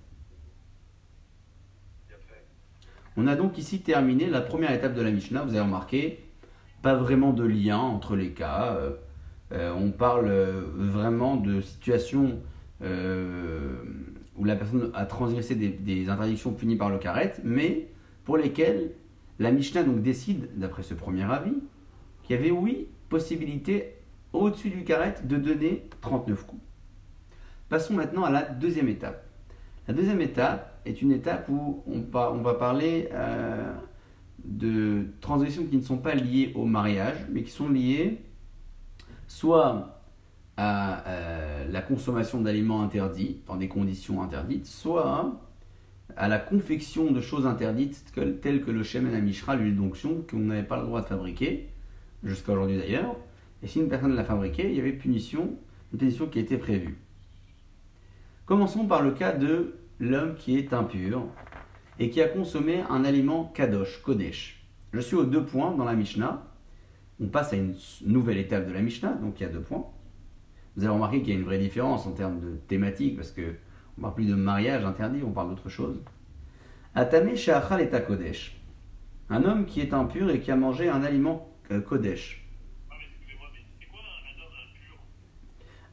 On 3.17 3.25
a 3.25 3.35
donc 3.35 3.57
ici 3.57 3.81
terminé 3.81 4.27
la 4.27 4.41
première 4.41 4.71
étape 4.71 4.93
de 4.93 5.01
la 5.01 5.09
Mishnah. 5.09 5.41
Vous 5.41 5.49
avez 5.49 5.61
remarqué, 5.61 6.19
pas 6.83 6.93
vraiment 6.93 7.33
de 7.33 7.43
lien 7.43 7.79
entre 7.79 8.15
les 8.15 8.33
cas. 8.33 8.75
Euh, 8.75 8.91
euh, 9.53 9.73
on 9.73 9.89
parle 9.89 10.27
euh, 10.27 10.61
vraiment 10.75 11.35
de 11.35 11.61
situations 11.61 12.39
où 12.79 14.43
la 14.43 14.55
personne 14.55 14.91
a 14.93 15.07
transgressé 15.07 15.55
des, 15.55 16.09
interdictions 16.09 16.53
punies 16.53 16.75
par 16.75 16.91
le 16.91 16.99
karet, 16.99 17.33
mais 17.43 17.87
pour 18.23 18.37
lesquelles 18.37 18.91
la 19.39 19.49
Mishnah 19.49 19.81
décide, 19.81 20.49
d'après 20.55 20.83
ce 20.83 20.93
premier 20.93 21.23
avis, 21.23 21.57
qu'il 22.21 22.35
y 22.35 22.39
avait 22.39 22.51
oui 22.51 22.87
possibilité 23.09 23.95
au-dessus 24.31 24.69
du 24.69 24.83
carré 24.83 25.15
de 25.23 25.37
donner 25.37 25.89
39 26.01 26.45
coups. 26.45 26.66
Passons 27.69 27.93
maintenant 27.93 28.23
à 28.23 28.29
la 28.29 28.43
deuxième 28.43 28.87
étape. 28.87 29.25
La 29.87 29.93
deuxième 29.93 30.21
étape 30.21 30.79
est 30.85 31.01
une 31.01 31.11
étape 31.11 31.49
où 31.49 31.83
on, 31.87 32.01
va 32.41 32.53
parler 32.53 33.09
euh, 33.11 33.73
de 34.43 35.07
transgressions 35.21 35.65
qui 35.65 35.77
ne 35.77 35.81
sont 35.81 35.97
pas 35.97 36.15
liées 36.15 36.53
au 36.55 36.65
mariage, 36.65 37.17
mais 37.31 37.43
qui 37.43 37.51
sont 37.51 37.69
liées 37.69 38.21
soit 39.27 40.01
à 40.55 41.07
euh, 41.07 41.67
la 41.69 41.81
consommation 41.81 42.41
d'aliments 42.41 42.81
interdits 42.81 43.41
dans 43.45 43.57
des 43.57 43.67
conditions 43.67 44.21
interdites, 44.21 44.65
soit 44.65 45.39
à 46.15 46.27
la 46.27 46.39
confection 46.39 47.11
de 47.11 47.21
choses 47.21 47.45
interdites 47.45 48.05
telles 48.41 48.63
que 48.63 48.71
le 48.71 48.83
shemen 48.83 49.13
amishra, 49.13 49.55
l'huile 49.55 49.75
d'onction, 49.75 50.23
qu'on 50.29 50.39
n'avait 50.39 50.63
pas 50.63 50.77
le 50.77 50.85
droit 50.85 51.01
de 51.01 51.05
fabriquer, 51.05 51.69
jusqu'à 52.23 52.53
aujourd'hui 52.53 52.77
d'ailleurs. 52.77 53.15
Et 53.61 53.67
si 53.67 53.79
une 53.79 53.89
personne 53.89 54.15
l'a 54.15 54.23
fabriqué, 54.23 54.69
il 54.69 54.75
y 54.75 54.79
avait 54.79 54.93
punition, 54.93 55.57
une 55.91 55.99
punition 55.99 56.27
qui 56.27 56.39
était 56.39 56.57
prévue. 56.57 56.97
Commençons 58.47 58.87
par 58.87 59.01
le 59.01 59.11
cas 59.11 59.33
de 59.33 59.75
l'homme 59.99 60.35
qui 60.35 60.57
est 60.57 60.71
impur 60.71 61.25
et 61.99 62.09
qui 62.09 62.21
a 62.21 62.29
consommé 62.29 62.79
un 62.89 63.03
aliment 63.03 63.51
kadosh, 63.53 64.01
kodesh. 64.01 64.65
Je 64.93 65.01
suis 65.01 65.17
aux 65.17 65.25
deux 65.25 65.45
points 65.45 65.75
dans 65.75 65.83
la 65.83 65.95
Mishnah. 65.95 66.47
On 67.19 67.27
passe 67.27 67.51
à 67.51 67.57
une 67.57 67.75
nouvelle 68.05 68.37
étape 68.37 68.65
de 68.65 68.71
la 68.71 68.81
Mishnah, 68.81 69.15
donc 69.15 69.41
il 69.41 69.43
y 69.43 69.45
a 69.45 69.49
deux 69.49 69.59
points. 69.59 69.85
Vous 70.77 70.85
avez 70.85 70.93
remarqué 70.93 71.19
qu'il 71.19 71.33
y 71.33 71.35
a 71.35 71.39
une 71.39 71.45
vraie 71.45 71.57
différence 71.57 72.07
en 72.07 72.11
termes 72.11 72.39
de 72.39 72.55
thématique, 72.69 73.17
parce 73.17 73.31
que 73.31 73.55
on 73.97 74.01
parle 74.03 74.13
plus 74.13 74.29
de 74.29 74.35
mariage 74.35 74.85
interdit, 74.85 75.23
on 75.25 75.31
parle 75.31 75.49
d'autre 75.49 75.67
chose. 75.67 76.01
Atame 76.95 77.35
Shachal 77.35 77.81
et 77.81 77.89
Kodesh. 77.89 78.61
Un 79.29 79.43
homme 79.43 79.65
qui 79.65 79.81
est 79.81 79.93
impur 79.93 80.29
et 80.29 80.39
qui 80.39 80.51
a 80.51 80.55
mangé 80.55 80.87
un 80.87 81.03
aliment 81.03 81.49
euh, 81.71 81.81
Kodesh. 81.81 82.46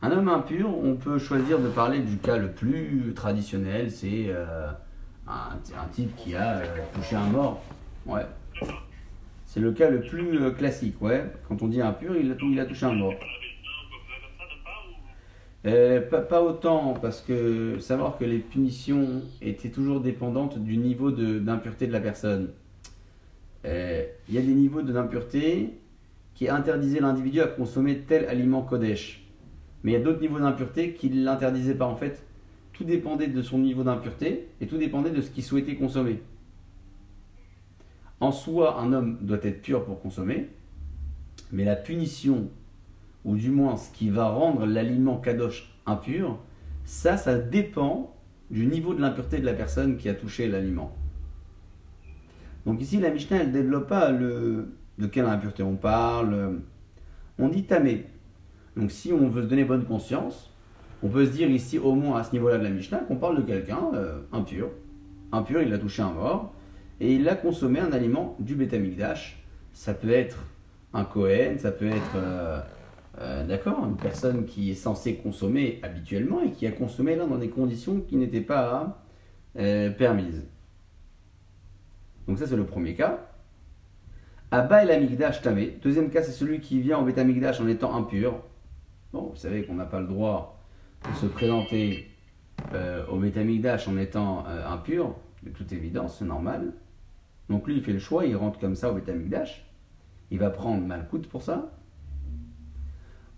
Un 0.05 0.11
homme 0.11 0.29
impur, 0.29 0.69
on 0.69 0.97
peut 0.97 1.19
choisir 1.19 1.59
de 1.59 1.69
parler 1.69 2.01
du 2.01 2.19
cas 2.19 2.37
le 2.37 2.51
plus 2.51 3.15
traditionnel, 3.17 3.91
c'est 3.91 4.27
euh, 4.29 4.67
un, 5.27 5.57
type 5.93 6.15
qui 6.15 6.37
a 6.37 6.59
euh, 6.59 6.65
touché 6.95 7.17
un 7.17 7.25
mort. 7.25 7.63
Ouais. 8.05 8.27
C'est 9.47 9.61
le 9.61 9.73
cas 9.73 9.89
le 9.89 10.03
plus 10.03 10.53
classique, 10.53 11.01
ouais. 11.01 11.25
Quand 11.49 11.63
on 11.63 11.69
dit 11.69 11.81
impur, 11.81 12.15
il 12.19 12.61
a 12.61 12.67
touché 12.67 12.85
un 12.85 12.93
mort. 12.93 13.15
Euh, 15.65 16.03
pas, 16.03 16.43
autant, 16.43 16.93
parce 17.01 17.23
que 17.23 17.79
savoir 17.79 18.19
que 18.19 18.27
les 18.27 18.41
punitions 18.41 19.23
étaient 19.41 19.71
toujours 19.71 20.01
dépendantes 20.01 20.59
du 20.59 20.77
niveau 20.77 21.13
d'impureté 21.13 21.87
de, 21.87 21.93
la 21.93 22.01
personne. 22.01 22.51
Euh, 23.65 24.05
il 24.29 24.35
y 24.35 24.39
a 24.39 24.43
des 24.43 24.53
niveaux 24.53 24.83
d'impureté 24.83 25.71
qui 26.35 26.51
interdisaient 26.51 27.01
l'individu 27.01 27.41
à 27.41 27.47
consommer 27.47 28.01
tel 28.01 28.27
aliment 28.27 28.61
Kodesh. 28.61 29.24
Mais 29.85 29.93
il 29.93 29.95
y 29.95 29.97
a 29.97 30.01
d'autres 30.01 30.21
niveaux 30.21 30.41
d'impureté 30.41 30.95
qui 30.95 31.11
ne 31.11 31.23
l'interdisaient 31.23 31.77
pas. 31.77 31.87
En 31.87 31.97
fait, 31.97 32.25
tout 32.73 32.85
dépendait 32.85 33.29
de 33.29 33.43
son 33.43 33.59
niveau 33.59 33.85
d'impureté 33.85 34.49
et 34.61 34.67
tout 34.67 34.79
dépendait 34.79 35.11
de 35.11 35.21
ce 35.21 35.31
qu'il 35.31 35.45
souhaitait 35.45 35.77
consommer. 35.77 36.23
En 38.19 38.33
soi, 38.33 38.81
un 38.81 38.93
homme 38.93 39.19
doit 39.21 39.39
être 39.43 39.61
pur 39.61 39.85
pour 39.85 40.01
consommer, 40.01 40.49
mais 41.53 41.65
la 41.65 41.77
punition 41.77 42.49
ou 43.25 43.37
du 43.37 43.51
moins 43.51 43.77
ce 43.77 43.91
qui 43.93 44.11
va 44.11 44.29
rendre 44.29 44.67
l'aliment 44.67 45.19
kadosh 45.19 45.71
impur, 45.87 46.39
ça, 46.85 47.17
ça 47.17 47.39
dépend 47.39 48.15
du 48.51 48.67
niveau 48.67 48.95
de 48.95 49.01
l'impureté 49.01 49.39
de 49.39 49.47
la 49.47 49.55
personne 49.55 49.97
qui 49.97 50.09
a 50.09 50.15
touché 50.15 50.49
l'aliment. 50.49 50.95
Donc 52.67 52.81
ici, 52.81 52.99
la 52.99 53.11
Mishnah, 53.11 53.39
elle 53.39 53.49
ne 53.49 53.53
développe 53.53 53.89
pas 53.89 54.11
le, 54.11 54.69
de 54.99 55.07
quelle 55.07 55.27
impureté 55.27 55.63
on 55.63 55.77
parle. 55.77 56.61
On 57.39 57.49
dit 57.49 57.65
tamé. 57.65 58.07
Donc 58.77 58.91
si 58.91 59.13
on 59.13 59.29
veut 59.29 59.43
se 59.43 59.47
donner 59.47 59.65
bonne 59.65 59.85
conscience, 59.85 60.51
on 61.03 61.09
peut 61.09 61.27
se 61.27 61.31
dire 61.31 61.51
ici, 61.51 61.79
au 61.79 61.95
moins 61.95 62.19
à 62.19 62.25
ce 62.25 62.33
niveau-là 62.33 62.59
de 62.59 62.65
la 62.65 62.71
Mishnah, 62.71 62.99
qu'on 62.99 63.17
parle 63.17 63.37
de 63.37 63.43
quelqu'un 63.43 63.91
euh, 63.95 64.21
impur. 64.33 64.71
Impur, 65.33 65.61
il 65.61 65.73
a 65.73 65.79
touché 65.79 66.03
un 66.03 66.11
mort, 66.11 66.55
et 66.99 67.15
il 67.15 67.29
a 67.29 67.35
consommé 67.35 67.79
un 67.81 67.93
aliment 67.93 68.37
du 68.39 68.55
Betamikdash. 68.55 69.45
Ça 69.73 69.93
peut 69.93 70.11
être 70.11 70.39
un 70.93 71.05
Kohen, 71.05 71.59
ça 71.59 71.73
peut 71.73 71.89
être... 71.89 72.17
Euh, 72.17 72.61
euh, 73.21 73.47
d'accord 73.47 73.87
Une 73.87 73.97
personne 73.97 74.45
qui 74.45 74.73
est 74.73 74.75
censée 74.75 75.17
consommer 75.17 75.79
habituellement 75.83 76.43
et 76.43 76.51
qui 76.51 76.67
a 76.67 76.73
consommé 76.73 77.15
là 77.15 77.27
dans 77.27 77.37
des 77.39 77.49
conditions 77.49 78.01
qui 78.01 78.17
n'étaient 78.17 78.41
pas 78.41 79.01
permises. 79.55 80.45
Donc 82.27 82.39
ça 82.41 82.49
c'est 82.49 82.57
le 82.57 82.65
premier 82.65 82.95
cas. 82.95 83.21
Abba 84.51 84.83
el 84.83 84.91
amigdash 84.91 85.43
tamé. 85.43 85.79
Deuxième 85.81 86.11
cas 86.11 86.23
c'est 86.23 86.33
celui 86.33 86.59
qui 86.59 86.81
vient 86.81 86.99
au 86.99 87.05
bétamigdash 87.05 87.61
en 87.61 87.69
étant 87.69 87.95
impur. 87.95 88.43
Bon, 89.15 89.31
vous 89.31 89.37
savez 89.37 89.63
qu'on 89.63 89.77
n'a 89.77 89.85
pas 89.85 90.01
le 90.01 90.09
droit 90.09 90.59
de 91.09 91.17
se 91.19 91.27
présenter 91.27 92.11
euh, 92.73 93.07
au 93.07 93.17
bétamigdash 93.17 93.87
en 93.87 93.97
étant 93.97 94.45
impur, 94.45 95.15
de 95.45 95.51
toute 95.51 95.73
évidence, 95.73 96.17
c'est 96.19 96.25
normal. 96.25 96.73
Donc 97.49 97.69
lui 97.69 97.77
il 97.77 97.83
fait 97.85 97.93
le 97.93 98.01
choix, 98.01 98.27
il 98.27 98.35
rentre 98.35 98.59
comme 98.59 98.75
ça 98.75 98.91
au 98.91 98.95
bétamigdash. 98.97 99.71
Il 100.33 100.41
va 100.41 100.51
prendre 100.51 100.85
Malkout 100.85 101.29
pour 101.29 101.43
ça. 101.43 101.71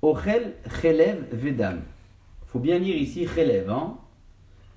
Ochel 0.00 0.54
Chelev 0.80 1.26
Vedam. 1.32 1.82
faut 2.46 2.58
bien 2.58 2.78
lire 2.78 2.96
ici 2.96 3.26
Chelev, 3.26 3.68
hein 3.68 3.98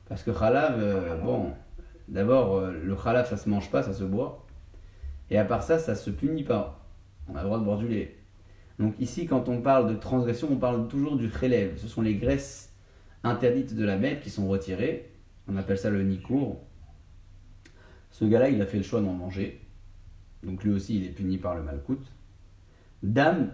parce 0.10 0.22
que 0.22 0.34
Chalav, 0.34 0.80
euh, 0.80 1.16
bon, 1.16 1.54
d'abord, 2.10 2.58
euh, 2.58 2.74
le 2.74 2.98
Chalav 3.02 3.26
ça 3.26 3.38
se 3.38 3.48
mange 3.48 3.72
pas, 3.72 3.84
ça 3.84 3.94
se 3.94 4.04
boit. 4.04 4.46
Et 5.30 5.38
à 5.38 5.46
part 5.46 5.64
ça, 5.64 5.80
ça 5.80 5.96
se 5.96 6.10
punit 6.10 6.44
pas. 6.44 6.86
On 7.30 7.38
a 7.38 7.40
le 7.40 7.46
droit 7.46 7.58
de 7.58 7.64
boire 7.64 7.78
du 7.78 7.88
lait. 7.88 8.19
Donc 8.80 8.96
ici, 9.00 9.26
quand 9.26 9.50
on 9.50 9.62
parle 9.62 9.90
de 9.90 9.96
transgression, 9.96 10.48
on 10.52 10.56
parle 10.56 10.88
toujours 10.88 11.18
du 11.18 11.30
Chelev. 11.30 11.78
Ce 11.78 11.88
sont 11.88 12.02
les 12.02 12.16
graisses 12.16 12.74
interdites 13.24 13.76
de 13.76 13.84
la 13.84 13.98
bête 13.98 14.22
qui 14.22 14.30
sont 14.30 14.48
retirées. 14.48 15.12
On 15.48 15.58
appelle 15.58 15.78
ça 15.78 15.90
le 15.90 16.02
Nikour. 16.02 16.62
Ce 18.10 18.24
gars-là, 18.24 18.50
il 18.50 18.62
a 18.62 18.66
fait 18.66 18.78
le 18.78 18.84
choix 18.84 19.02
d'en 19.02 19.14
manger. 19.14 19.62
Donc 20.44 20.64
lui 20.64 20.72
aussi, 20.72 20.98
il 20.98 21.06
est 21.06 21.12
puni 21.12 21.38
par 21.38 21.56
le 21.56 21.62
Malkout. 21.62 22.02
Dame, 23.04 23.52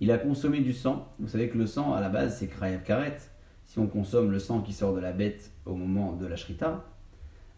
il 0.00 0.10
a 0.10 0.16
consommé 0.16 0.60
du 0.60 0.72
sang. 0.72 1.12
Vous 1.18 1.28
savez 1.28 1.50
que 1.50 1.58
le 1.58 1.66
sang, 1.66 1.92
à 1.92 2.00
la 2.00 2.08
base, 2.08 2.38
c'est 2.38 2.48
krayav 2.48 2.82
karet. 2.82 3.18
Si 3.64 3.78
on 3.78 3.86
consomme 3.86 4.30
le 4.30 4.38
sang 4.38 4.62
qui 4.62 4.72
sort 4.72 4.94
de 4.94 5.00
la 5.00 5.12
bête 5.12 5.52
au 5.66 5.74
moment 5.74 6.14
de 6.14 6.26
la 6.26 6.36
shrita, 6.36 6.84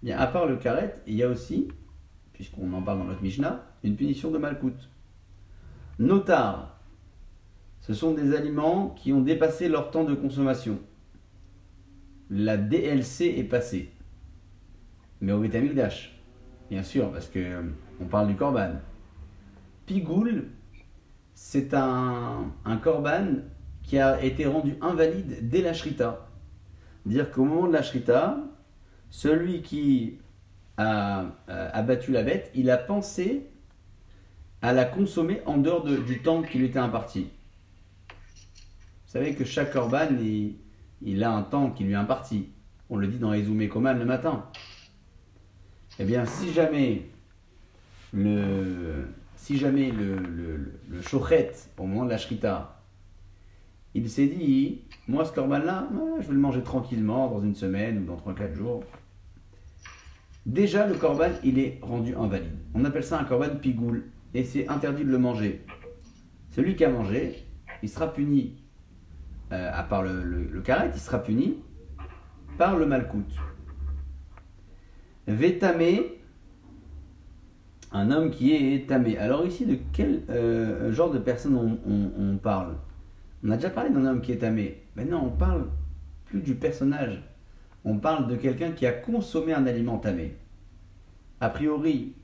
eh 0.02 0.06
bien, 0.06 0.18
à 0.18 0.26
part 0.26 0.46
le 0.46 0.56
karet, 0.56 1.00
il 1.06 1.14
y 1.14 1.22
a 1.22 1.28
aussi, 1.28 1.68
puisqu'on 2.32 2.72
en 2.72 2.82
parle 2.82 2.98
dans 2.98 3.04
notre 3.04 3.22
Mishnah, 3.22 3.64
une 3.84 3.94
punition 3.94 4.30
de 4.30 4.38
malkout. 4.38 4.90
Notar, 5.98 6.71
ce 7.82 7.94
sont 7.94 8.14
des 8.14 8.34
aliments 8.34 8.90
qui 8.90 9.12
ont 9.12 9.20
dépassé 9.20 9.68
leur 9.68 9.90
temps 9.90 10.04
de 10.04 10.14
consommation. 10.14 10.78
La 12.30 12.56
DLC 12.56 13.34
est 13.36 13.44
passée. 13.44 13.90
Mais 15.20 15.32
au 15.32 15.40
Betamikdash, 15.40 16.18
bien 16.70 16.82
sûr, 16.82 17.10
parce 17.10 17.28
que 17.28 17.38
euh, 17.40 17.62
on 18.00 18.04
parle 18.06 18.28
du 18.28 18.36
korban. 18.36 18.76
Pigoul, 19.86 20.48
c'est 21.34 21.74
un, 21.74 22.52
un 22.64 22.76
korban 22.76 23.26
qui 23.82 23.98
a 23.98 24.22
été 24.22 24.46
rendu 24.46 24.76
invalide 24.80 25.48
dès 25.48 25.60
la 25.60 25.74
shrita. 25.74 26.28
Dire 27.04 27.32
qu'au 27.32 27.44
moment 27.44 27.66
de 27.66 27.72
la 27.72 27.82
shrita, 27.82 28.38
celui 29.10 29.60
qui 29.62 30.18
a 30.76 31.26
abattu 31.48 32.12
la 32.12 32.22
bête, 32.22 32.50
il 32.54 32.70
a 32.70 32.78
pensé 32.78 33.50
à 34.62 34.72
la 34.72 34.84
consommer 34.84 35.42
en 35.46 35.58
dehors 35.58 35.84
du 35.84 36.22
temps 36.22 36.42
qui 36.42 36.58
lui 36.58 36.66
était 36.66 36.78
imparti. 36.78 37.28
Vous 39.12 39.18
savez 39.18 39.34
que 39.34 39.44
chaque 39.44 39.74
korban, 39.74 40.08
il, 41.02 41.22
a 41.22 41.30
un 41.30 41.42
temps 41.42 41.70
qui 41.70 41.84
lui 41.84 41.92
est 41.92 41.96
imparti. 41.96 42.48
On 42.88 42.96
le 42.96 43.06
dit 43.06 43.18
dans 43.18 43.32
les 43.32 43.68
Koman 43.68 43.98
le 43.98 44.06
matin. 44.06 44.46
Eh 45.98 46.04
bien, 46.04 46.24
si 46.24 46.50
jamais 46.50 47.10
le, 48.14 49.08
si 49.36 49.58
jamais 49.58 49.90
le, 49.90 50.16
au 51.76 51.86
moment 51.86 52.06
de 52.06 52.10
la 52.10 52.16
shrita, 52.16 52.80
il 53.92 54.08
s'est 54.08 54.28
dit, 54.28 54.80
moi 55.06 55.26
ce 55.26 55.32
corban-là, 55.32 55.90
je 56.18 56.28
vais 56.28 56.32
le 56.32 56.40
manger 56.40 56.62
tranquillement 56.62 57.28
dans 57.28 57.42
une 57.42 57.54
semaine 57.54 57.98
ou 57.98 58.06
dans 58.06 58.16
3-4 58.16 58.54
jours. 58.54 58.82
Déjà, 60.46 60.86
le 60.86 60.94
corban, 60.94 61.32
il 61.44 61.58
est 61.58 61.78
rendu 61.82 62.16
invalide. 62.16 62.56
On 62.72 62.82
appelle 62.86 63.04
ça 63.04 63.20
un 63.20 63.24
corban 63.24 63.56
pigoul, 63.60 64.04
et 64.32 64.42
c'est 64.42 64.68
interdit 64.68 65.04
de 65.04 65.10
le 65.10 65.18
manger. 65.18 65.66
Celui 66.52 66.76
qui 66.76 66.84
a 66.86 66.88
mangé, 66.88 67.44
il 67.82 67.90
sera 67.90 68.10
puni, 68.10 68.61
euh, 69.52 69.70
à 69.72 69.82
part 69.82 70.02
le, 70.02 70.24
le, 70.24 70.62
il 70.94 71.00
sera 71.00 71.22
puni 71.22 71.58
par 72.58 72.76
le 72.76 72.86
malkout. 72.86 73.30
Vétamé, 75.26 76.18
un 77.92 78.10
homme 78.10 78.30
qui 78.30 78.52
est 78.52 78.88
tamé. 78.88 79.18
Alors 79.18 79.46
ici, 79.46 79.66
de 79.66 79.76
quel 79.92 80.22
euh, 80.30 80.92
genre 80.92 81.10
de 81.10 81.18
personne 81.18 81.78
on, 81.86 82.36
parle? 82.38 82.74
On 83.44 83.50
a 83.50 83.56
déjà 83.56 83.70
parlé 83.70 83.90
d'un 83.90 84.04
homme 84.06 84.20
qui 84.20 84.32
est 84.32 84.38
tamé. 84.38 84.82
Maintenant, 84.96 85.24
on 85.24 85.30
parle 85.30 85.66
plus 86.24 86.40
du 86.40 86.54
personnage. 86.54 87.22
On 87.84 87.98
parle 87.98 88.28
de 88.28 88.36
quelqu'un 88.36 88.70
qui 88.72 88.86
a 88.86 88.92
consommé 88.92 89.52
un 89.52 89.66
aliment 89.66 89.98
tamé. 89.98 90.36
A 91.40 91.50
priori, 91.50 92.14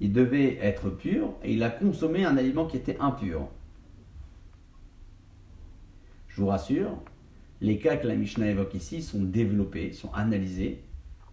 il 0.00 0.12
devait 0.12 0.58
être 0.60 0.90
pur 0.90 1.34
et 1.42 1.54
il 1.54 1.62
a 1.62 1.70
consommé 1.70 2.24
un 2.24 2.36
aliment 2.36 2.66
qui 2.66 2.76
était 2.76 2.98
impur. 3.00 3.48
Vous 6.40 6.46
rassure, 6.46 6.96
les 7.60 7.78
cas 7.78 7.96
que 7.96 8.06
la 8.06 8.14
Mishnah 8.14 8.48
évoque 8.48 8.74
ici 8.74 9.02
sont 9.02 9.22
développés, 9.22 9.92
sont 9.92 10.12
analysés 10.12 10.82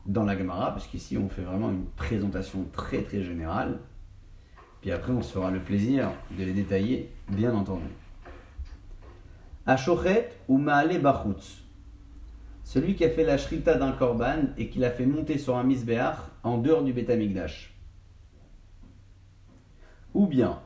dans 0.05 0.23
la 0.23 0.37
Gemara, 0.37 0.71
parce 0.71 0.87
qu'ici 0.87 1.17
on 1.17 1.29
fait 1.29 1.41
vraiment 1.41 1.69
une 1.69 1.85
présentation 1.85 2.65
très 2.71 3.03
très 3.03 3.23
générale. 3.23 3.79
Puis 4.81 4.91
après 4.91 5.11
on 5.11 5.21
se 5.21 5.33
fera 5.33 5.51
le 5.51 5.59
plaisir 5.59 6.11
de 6.37 6.43
les 6.43 6.53
détailler, 6.53 7.11
bien 7.29 7.53
entendu. 7.53 7.87
Ashochet 9.65 10.29
ou 10.47 10.57
Maale 10.57 10.99
Bachutz. 10.99 11.63
Celui 12.63 12.95
qui 12.95 13.05
a 13.05 13.09
fait 13.09 13.23
la 13.23 13.37
shrita 13.37 13.75
d'un 13.75 13.91
korban 13.91 14.49
et 14.57 14.69
qui 14.69 14.79
l'a 14.79 14.91
fait 14.91 15.05
monter 15.05 15.37
sur 15.37 15.57
un 15.57 15.63
misbéach 15.63 16.17
en 16.43 16.57
dehors 16.57 16.83
du 16.83 16.93
Betamikdash. 16.93 17.73
Ou 20.13 20.27
bien, 20.27 20.59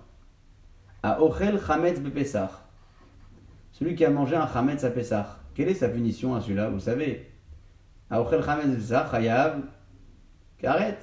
à 1.01 1.21
Ochel 1.21 1.59
Chametz 1.65 1.99
Bepesach. 1.99 2.62
Celui 3.73 3.95
qui 3.95 4.05
a 4.05 4.11
mangé 4.11 4.35
un 4.35 4.47
Chametz 4.47 4.83
à 4.83 4.91
Pesach. 4.91 5.25
Quelle 5.55 5.67
est 5.67 5.73
sa 5.73 5.89
punition 5.89 6.35
à 6.35 6.41
celui-là 6.41 6.69
Vous 6.69 6.79
savez? 6.79 7.31
À 8.09 8.21
Ochel 8.21 8.43
Chametz 8.43 8.67
Bepesach, 8.67 9.11
Hayav, 9.13 9.61
Karet. 10.59 10.99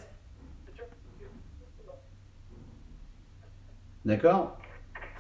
D'accord? 4.04 4.56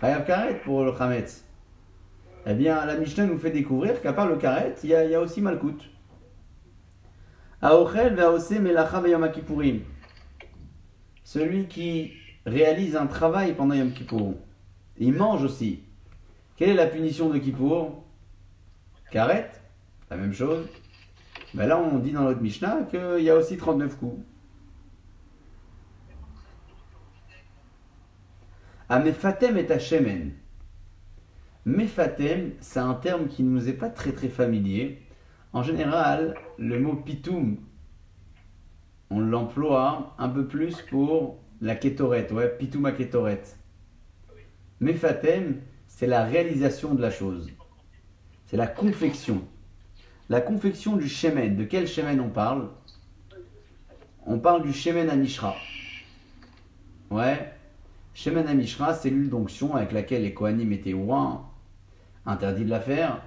Hayav 0.00 0.24
Karet 0.24 0.60
pour 0.60 0.84
le 0.84 0.96
Chametz. 0.96 1.44
Eh 2.46 2.54
bien, 2.54 2.86
la 2.86 2.96
Mishnah 2.96 3.26
nous 3.26 3.36
fait 3.36 3.50
découvrir 3.50 4.00
qu'à 4.00 4.12
part 4.12 4.28
le 4.28 4.36
Karet, 4.36 4.76
il 4.84 4.90
y, 4.90 4.94
a, 4.94 5.20
aussi 5.20 5.40
Malkout. 5.40 5.90
Aochel 7.60 8.14
ve'aose 8.14 8.52
melacha 8.60 9.00
ve'yom 9.00 9.28
kippourim. 9.32 9.80
Celui 11.24 11.66
qui 11.66 12.12
réalise 12.46 12.94
un 12.94 13.06
travail 13.06 13.54
pendant 13.54 13.74
Yom 13.74 13.92
Kippour. 13.92 14.34
Il 14.98 15.14
mange 15.14 15.42
aussi. 15.42 15.82
Quelle 16.60 16.68
est 16.68 16.74
la 16.74 16.88
punition 16.88 17.30
de 17.30 17.38
Kippour 17.38 18.04
Karet 19.10 19.50
La 20.10 20.18
même 20.18 20.34
chose. 20.34 20.68
Ben 21.54 21.66
là, 21.66 21.78
on 21.78 21.98
dit 21.98 22.12
dans 22.12 22.24
notre 22.24 22.42
Mishnah 22.42 22.82
qu'il 22.82 23.24
y 23.24 23.30
a 23.30 23.34
aussi 23.34 23.56
39 23.56 23.96
coups. 23.96 24.22
Amefatem 28.90 29.56
et 29.56 29.72
Hashemen. 29.72 30.32
Mefatem, 31.64 32.52
c'est 32.60 32.80
un 32.80 32.92
terme 32.92 33.28
qui 33.28 33.42
ne 33.42 33.48
nous 33.48 33.70
est 33.70 33.78
pas 33.78 33.88
très 33.88 34.12
très 34.12 34.28
familier. 34.28 35.00
En 35.54 35.62
général, 35.62 36.34
le 36.58 36.78
mot 36.78 36.94
pitoum, 36.94 37.56
on 39.08 39.18
l'emploie 39.18 40.14
un 40.18 40.28
peu 40.28 40.46
plus 40.46 40.82
pour 40.82 41.38
la 41.62 41.74
kétorette, 41.74 42.32
ouais, 42.32 42.54
pitouma 42.58 42.92
kétorette. 42.92 43.58
Mefatem, 44.80 45.62
c'est 46.00 46.06
la 46.06 46.24
réalisation 46.24 46.94
de 46.94 47.02
la 47.02 47.10
chose. 47.10 47.50
C'est 48.46 48.56
la 48.56 48.66
confection. 48.66 49.42
La 50.30 50.40
confection 50.40 50.96
du 50.96 51.06
shemen. 51.06 51.56
De 51.56 51.64
quel 51.64 51.86
shemen 51.86 52.18
on 52.20 52.30
parle? 52.30 52.70
On 54.24 54.38
parle 54.38 54.62
du 54.62 54.72
shemen 54.72 55.10
amishra. 55.10 55.54
Ouais. 57.10 57.52
Shemen 58.14 58.46
amishra, 58.46 58.94
c'est 58.94 59.10
l'huile 59.10 59.28
d'onction 59.28 59.74
avec 59.74 59.92
laquelle 59.92 60.22
les 60.22 60.32
Kohanim 60.32 60.72
étaient 60.72 60.94
ouin 60.94 61.44
interdit 62.24 62.64
de 62.64 62.70
la 62.70 62.80
faire. 62.80 63.20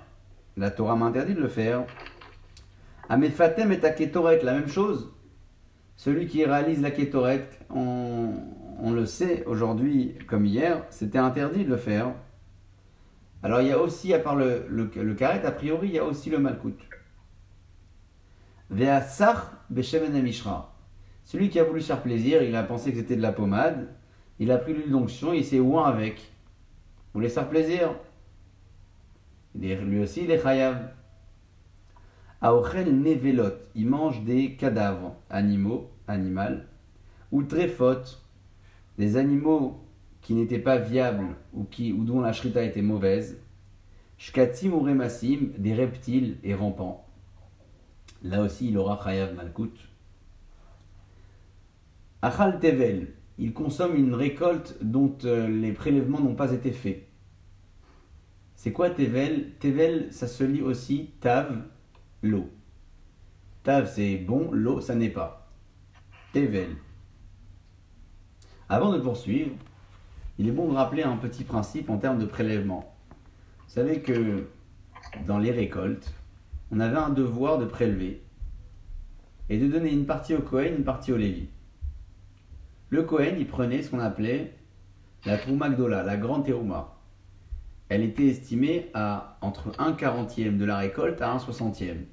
La 0.58 0.72
Torah 0.72 0.96
m'a 0.96 1.06
interdit 1.06 1.36
de 1.36 1.42
le 1.42 1.50
faire. 1.50 1.86
Amefatem 3.08 3.72
et 3.72 3.86
Aketoret, 3.86 4.42
la 4.42 4.54
même 4.54 4.68
chose. 4.68 5.14
Celui 5.96 6.26
qui 6.26 6.44
réalise 6.44 6.82
la 6.82 6.90
Ketoret, 6.90 7.48
on 7.70 8.92
le 8.92 9.06
sait 9.06 9.46
aujourd'hui 9.46 10.16
comme 10.26 10.48
hier, 10.48 10.84
c'était 10.90 11.20
interdit 11.20 11.66
de 11.66 11.70
le 11.70 11.78
faire. 11.78 12.16
Alors 13.44 13.62
il 13.62 13.68
y 13.68 13.72
a 13.72 13.78
aussi, 13.78 14.14
à 14.14 14.20
part 14.20 14.38
le, 14.38 14.66
le, 14.70 15.14
karet, 15.14 15.46
a 15.46 15.52
priori, 15.52 15.90
il 15.90 15.94
y 15.96 16.00
a 16.00 16.06
aussi 16.06 16.30
le 16.30 16.40
malkout. 16.40 16.78
Ve'asach 18.70 19.52
beshemen 19.70 20.22
mishra. 20.24 20.74
Celui 21.26 21.50
qui 21.50 21.60
a 21.60 21.66
voulu 21.66 21.82
faire 21.82 22.02
plaisir, 22.02 22.42
il 22.42 22.56
a 22.56 22.64
pensé 22.64 22.92
que 22.92 22.98
c'était 22.98 23.18
de 23.18 23.22
la 23.22 23.34
pommade, 23.34 23.90
il 24.40 24.50
a 24.52 24.58
pris 24.58 24.74
l'huile 24.74 24.92
d'onction, 24.92 25.34
il 25.34 25.44
s'est 25.44 25.60
ouin 25.60 25.86
avec. 25.86 26.16
Vous 26.18 27.20
voulez 27.20 27.30
faire 27.30 27.50
plaisir 27.50 27.94
Lui 29.56 30.02
aussi, 30.02 30.24
il 30.24 30.32
est 30.32 30.42
chayav. 30.42 30.90
Aochel 32.42 32.98
nevelot, 32.98 33.54
il 33.76 33.88
mange 33.88 34.24
des 34.24 34.56
cadavres, 34.56 35.16
animaux, 35.30 35.92
animal, 36.08 36.68
ou 37.32 37.44
tréphot, 37.44 38.04
des 38.98 39.16
animaux 39.16 39.86
qui 40.24 40.34
n'étaient 40.34 40.58
pas 40.58 40.78
viables 40.78 41.36
ou, 41.54 41.66
qui, 41.66 41.94
ou 41.94 42.04
dont 42.06 42.22
la 42.22 42.34
shrita 42.34 42.64
était 42.64 42.82
mauvaise, 42.82 43.40
shkatim 44.18 44.72
ou 44.72 44.80
remassim, 44.80 45.52
des 45.58 45.76
reptiles 45.76 46.38
et 46.44 46.56
rampants. 46.56 47.06
Là 48.24 48.42
aussi, 48.42 48.70
il 48.70 48.78
aura 48.78 49.00
chayav 49.04 49.36
malkout. 49.36 49.74
Achal 52.22 52.60
tevel, 52.60 53.14
il 53.38 53.54
consomme 53.54 53.98
une 53.98 54.16
récolte 54.16 54.78
dont 54.82 55.18
euh, 55.26 55.48
les 55.50 55.74
prélèvements 55.74 56.22
n'ont 56.22 56.36
pas 56.36 56.54
été 56.54 56.72
faits. 56.72 57.06
C'est 58.56 58.72
quoi 58.72 58.90
tevel? 58.90 59.52
Tevel, 59.60 60.08
ça 60.12 60.28
se 60.28 60.46
lit 60.46 60.62
aussi 60.62 61.12
tav, 61.20 61.64
l'eau. 62.22 62.50
Tav, 63.64 63.92
c'est 63.94 64.16
bon, 64.16 64.52
l'eau, 64.54 64.80
ça 64.80 64.96
n'est 64.96 65.10
pas. 65.10 65.52
Tevel. 66.32 66.78
Avant 68.70 68.94
de 68.94 69.00
poursuivre, 69.00 69.52
il 70.38 70.48
est 70.48 70.52
bon 70.52 70.68
de 70.68 70.76
rappeler 70.76 71.04
un 71.04 71.18
petit 71.18 71.44
principe 71.44 71.90
en 71.90 71.98
termes 71.98 72.20
de 72.20 72.26
prélèvement. 72.26 72.96
Vous 73.68 73.74
savez 73.74 74.02
que 74.02 74.48
dans 75.28 75.38
les 75.38 75.52
récoltes, 75.52 76.14
on 76.72 76.80
avait 76.80 76.98
un 76.98 77.10
devoir 77.10 77.60
de 77.60 77.66
prélever 77.66 78.24
et 79.50 79.58
de 79.58 79.68
donner 79.68 79.92
une 79.92 80.06
partie 80.06 80.34
au 80.34 80.42
Cohen, 80.42 80.76
une 80.78 80.84
partie 80.84 81.12
au 81.12 81.18
Lévi. 81.18 81.50
Le 82.90 83.04
Cohen, 83.04 83.36
il 83.38 83.48
prenait 83.48 83.82
ce 83.82 83.92
qu'on 83.92 84.00
appelait 84.00 84.56
la 85.26 85.38
Trouma 85.38 85.70
Gdola, 85.70 86.04
la 86.04 86.18
grande 86.18 86.46
Terouma. 86.46 86.98
Elle 87.90 88.02
était 88.02 88.28
estimée 88.28 88.90
à 88.94 89.38
entre 89.42 89.72
1 89.80 89.94
quarantième 89.94 90.58
de 90.58 90.66
la 90.66 90.78
récolte 90.78 91.22
à 91.22 91.32
1 91.32 91.40
soixantième. 91.40 92.06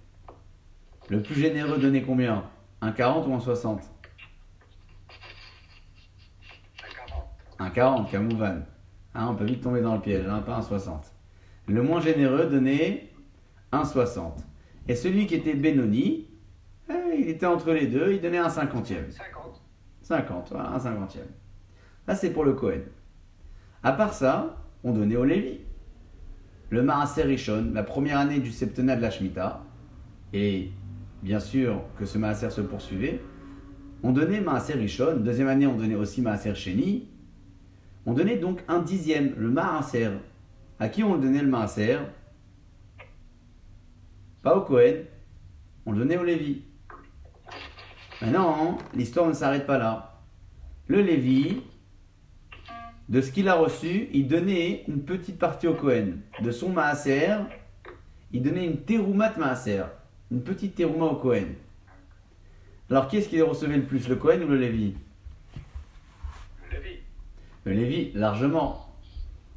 Le 1.09 1.22
plus 1.22 1.35
généreux 1.35 1.78
donnait 1.78 2.02
combien? 2.02 2.44
Un 2.83 2.92
40 2.92 3.26
ou 3.26 3.35
un 3.35 3.40
60 3.40 3.89
Un 7.61 7.68
40, 7.68 8.11
Kamouvan. 8.11 8.62
Hein, 9.14 9.29
on 9.29 9.35
peut 9.35 9.44
vite 9.44 9.62
tomber 9.62 9.83
dans 9.83 9.94
le 9.94 10.01
piège, 10.01 10.27
hein, 10.27 10.40
pas 10.40 10.57
un 10.57 10.62
60. 10.62 11.12
Le 11.68 11.83
moins 11.83 12.01
généreux 12.01 12.46
donnait 12.46 13.12
un 13.70 13.85
60. 13.85 14.46
Et 14.88 14.94
celui 14.94 15.27
qui 15.27 15.35
était 15.35 15.53
Benoni, 15.53 16.27
eh, 16.88 17.16
il 17.18 17.29
était 17.29 17.44
entre 17.44 17.73
les 17.73 17.87
deux, 17.87 18.14
il 18.14 18.20
donnait 18.23 18.38
un 18.38 18.49
cinquantième. 18.49 19.11
50. 19.11 19.62
50, 20.01 20.49
voilà, 20.53 20.70
un 20.70 20.79
cinquantième. 20.79 21.27
Ça, 22.07 22.14
c'est 22.14 22.31
pour 22.31 22.44
le 22.44 22.55
Cohen. 22.55 22.81
À 23.83 23.92
part 23.92 24.14
ça, 24.14 24.57
on 24.83 24.92
donnait 24.92 25.16
au 25.16 25.27
Lévi. 25.27 25.61
Le 26.70 26.83
Maaser 26.83 27.25
Rishon, 27.25 27.73
la 27.75 27.83
première 27.83 28.18
année 28.18 28.38
du 28.38 28.53
septennat 28.53 28.96
de 28.96 29.03
la 29.03 29.11
Shemitah, 29.11 29.62
et 30.33 30.70
bien 31.23 31.40
sûr 31.40 31.83
que 31.99 32.07
ce 32.07 32.16
Maaser 32.16 32.49
se 32.49 32.62
poursuivait, 32.62 33.20
on 34.03 34.12
donnait 34.12 34.40
Maaser 34.40 34.75
Rishon. 34.75 35.18
Deuxième 35.18 35.49
année, 35.49 35.66
on 35.66 35.75
donnait 35.75 35.94
aussi 35.94 36.23
Maaser 36.23 36.55
Sheni. 36.55 37.11
On 38.11 38.12
donnait 38.12 38.38
donc 38.38 38.59
un 38.66 38.81
dixième, 38.81 39.37
le 39.37 39.49
Maaser. 39.49 40.11
À 40.81 40.88
qui 40.88 41.05
on 41.05 41.16
donnait 41.16 41.42
le 41.42 41.46
Maaser? 41.46 41.99
Pas 44.42 44.57
au 44.57 44.62
Cohen, 44.62 45.05
on 45.87 45.92
le 45.92 45.99
donnait 45.99 46.18
au 46.18 46.25
Lévi. 46.25 46.62
Maintenant, 48.20 48.79
l'histoire 48.96 49.29
ne 49.29 49.33
s'arrête 49.33 49.64
pas 49.64 49.79
là. 49.79 50.23
Le 50.88 51.03
Lévi, 51.03 51.62
de 53.09 53.20
ce 53.20 53.31
qu'il 53.31 53.49
a 53.49 53.55
reçu, 53.55 54.09
il 54.12 54.27
donnait 54.27 54.83
une 54.88 55.05
petite 55.05 55.38
partie 55.38 55.68
au 55.68 55.75
Cohen. 55.75 56.14
De 56.42 56.51
son 56.51 56.70
Maaser, 56.70 57.37
il 58.33 58.42
donnait 58.42 58.66
une 58.66 58.81
teroumat 58.83 59.38
Maaser, 59.38 59.85
une 60.33 60.42
petite 60.42 60.75
terouma 60.75 61.07
au 61.07 61.14
Cohen. 61.14 61.46
Alors, 62.90 63.07
qui 63.07 63.18
est-ce 63.18 63.29
qui 63.29 63.40
recevait 63.40 63.77
le 63.77 63.85
plus, 63.85 64.09
le 64.09 64.16
Cohen 64.16 64.42
ou 64.42 64.49
Le 64.49 64.57
Lévi? 64.57 64.96
Le 67.70 67.76
Lévi, 67.76 68.11
largement. 68.16 68.88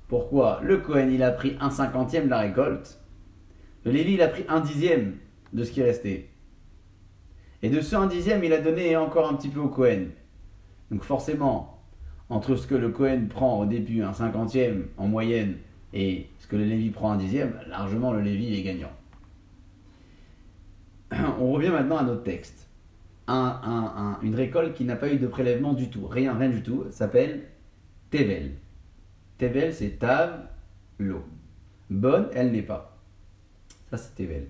Pourquoi 0.08 0.60
Le 0.62 0.78
Cohen, 0.78 1.10
il 1.12 1.24
a 1.24 1.32
pris 1.32 1.58
un 1.60 1.72
cinquantième 1.72 2.26
de 2.26 2.30
la 2.30 2.42
récolte. 2.42 3.00
Le 3.86 3.92
Lévi, 3.92 4.14
il 4.14 4.22
a 4.22 4.28
pris 4.28 4.46
un 4.48 4.60
dixième 4.60 5.16
de 5.52 5.64
ce 5.64 5.72
qui 5.72 5.82
restait. 5.82 6.30
Et 7.64 7.72
de 7.72 7.82
ce 7.82 7.96
un 7.96 8.06
dixième, 8.06 8.44
il 8.44 8.54
a 8.54 8.62
donné 8.62 8.96
encore 8.98 9.28
un 9.28 9.34
petit 9.34 9.50
peu 9.50 9.60
au 9.60 9.68
Cohen. 9.68 10.10
Donc 10.92 11.04
forcément, 11.04 11.82
entre 12.30 12.56
ce 12.56 12.68
que 12.68 12.76
le 12.76 12.90
Cohen 12.90 13.26
prend 13.28 13.60
au 13.62 13.66
début, 13.66 14.04
un 14.04 14.14
cinquantième 14.14 14.90
en 14.98 15.08
moyenne, 15.08 15.56
et 15.92 16.28
ce 16.38 16.46
que 16.46 16.56
le 16.56 16.66
Lévi 16.66 16.92
prend 16.92 17.14
un 17.14 17.18
dixième, 17.18 17.60
largement 17.68 18.14
le 18.14 18.22
Lévi 18.22 18.54
est 18.56 18.62
gagnant. 18.62 18.92
On 21.40 21.52
revient 21.52 21.70
maintenant 21.70 21.98
à 21.98 22.04
notre 22.04 22.22
texte. 22.22 22.70
Un- 23.28 23.60
un- 23.64 23.94
un- 24.04 24.20
une 24.22 24.36
récolte 24.36 24.76
qui 24.76 24.86
n'a 24.86 24.98
pas 24.98 25.12
eu 25.12 25.18
de 25.18 25.26
prélèvement 25.26 25.74
du 25.74 25.90
tout, 25.90 26.06
rien, 26.06 26.38
rien 26.38 26.50
du 26.50 26.62
tout, 26.62 26.84
s'appelle 26.92 27.46
Tevel. 28.14 28.52
Tevel, 29.40 29.74
c'est 29.74 29.98
Tav, 29.98 30.48
l'eau. 31.00 31.24
Bonne, 31.90 32.28
elle 32.36 32.52
n'est 32.52 32.62
pas. 32.62 32.96
Ça, 33.90 33.98
c'est 33.98 34.14
Tevel. 34.14 34.50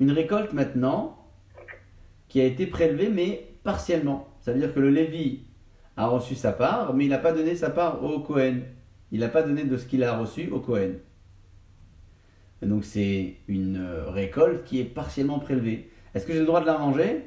Une 0.00 0.10
récolte 0.10 0.54
maintenant 0.54 1.18
qui 2.28 2.40
a 2.40 2.46
été 2.46 2.66
prélevée, 2.66 3.10
mais 3.10 3.52
partiellement. 3.62 4.28
Ça 4.40 4.54
veut 4.54 4.58
dire 4.58 4.72
que 4.72 4.80
le 4.80 4.88
Lévi 4.88 5.42
a 5.98 6.06
reçu 6.06 6.34
sa 6.34 6.52
part, 6.52 6.94
mais 6.94 7.04
il 7.04 7.10
n'a 7.10 7.18
pas 7.18 7.34
donné 7.34 7.56
sa 7.56 7.68
part 7.68 8.02
au 8.02 8.20
Cohen. 8.20 8.60
Il 9.12 9.20
n'a 9.20 9.28
pas 9.28 9.42
donné 9.42 9.64
de 9.64 9.76
ce 9.76 9.84
qu'il 9.84 10.02
a 10.02 10.16
reçu 10.16 10.48
au 10.48 10.60
Cohen. 10.60 10.92
Donc 12.62 12.86
c'est 12.86 13.36
une 13.48 13.76
euh, 13.76 14.08
récolte 14.08 14.64
qui 14.64 14.80
est 14.80 14.84
partiellement 14.84 15.40
prélevée. 15.40 15.90
Est-ce 16.14 16.24
que 16.24 16.32
j'ai 16.32 16.40
le 16.40 16.46
droit 16.46 16.62
de 16.62 16.66
la 16.66 16.78
manger? 16.78 17.26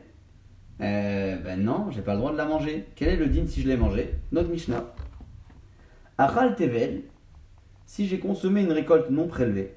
Euh, 0.82 1.38
Ben 1.38 1.64
non, 1.64 1.92
j'ai 1.92 2.02
pas 2.02 2.14
le 2.14 2.18
droit 2.18 2.32
de 2.32 2.38
la 2.38 2.46
manger. 2.46 2.88
Quel 2.96 3.10
est 3.10 3.18
le 3.18 3.28
din 3.28 3.46
si 3.46 3.62
je 3.62 3.68
l'ai 3.68 3.78
mangé? 3.78 4.16
Notre 4.32 4.50
Mishnah. 4.50 4.92
Achal 6.22 6.56
Tevel, 6.56 7.02
si 7.88 8.06
j'ai 8.08 8.20
consommé 8.20 8.62
une 8.62 8.72
récolte 8.72 9.10
non 9.10 9.28
prélevée, 9.28 9.74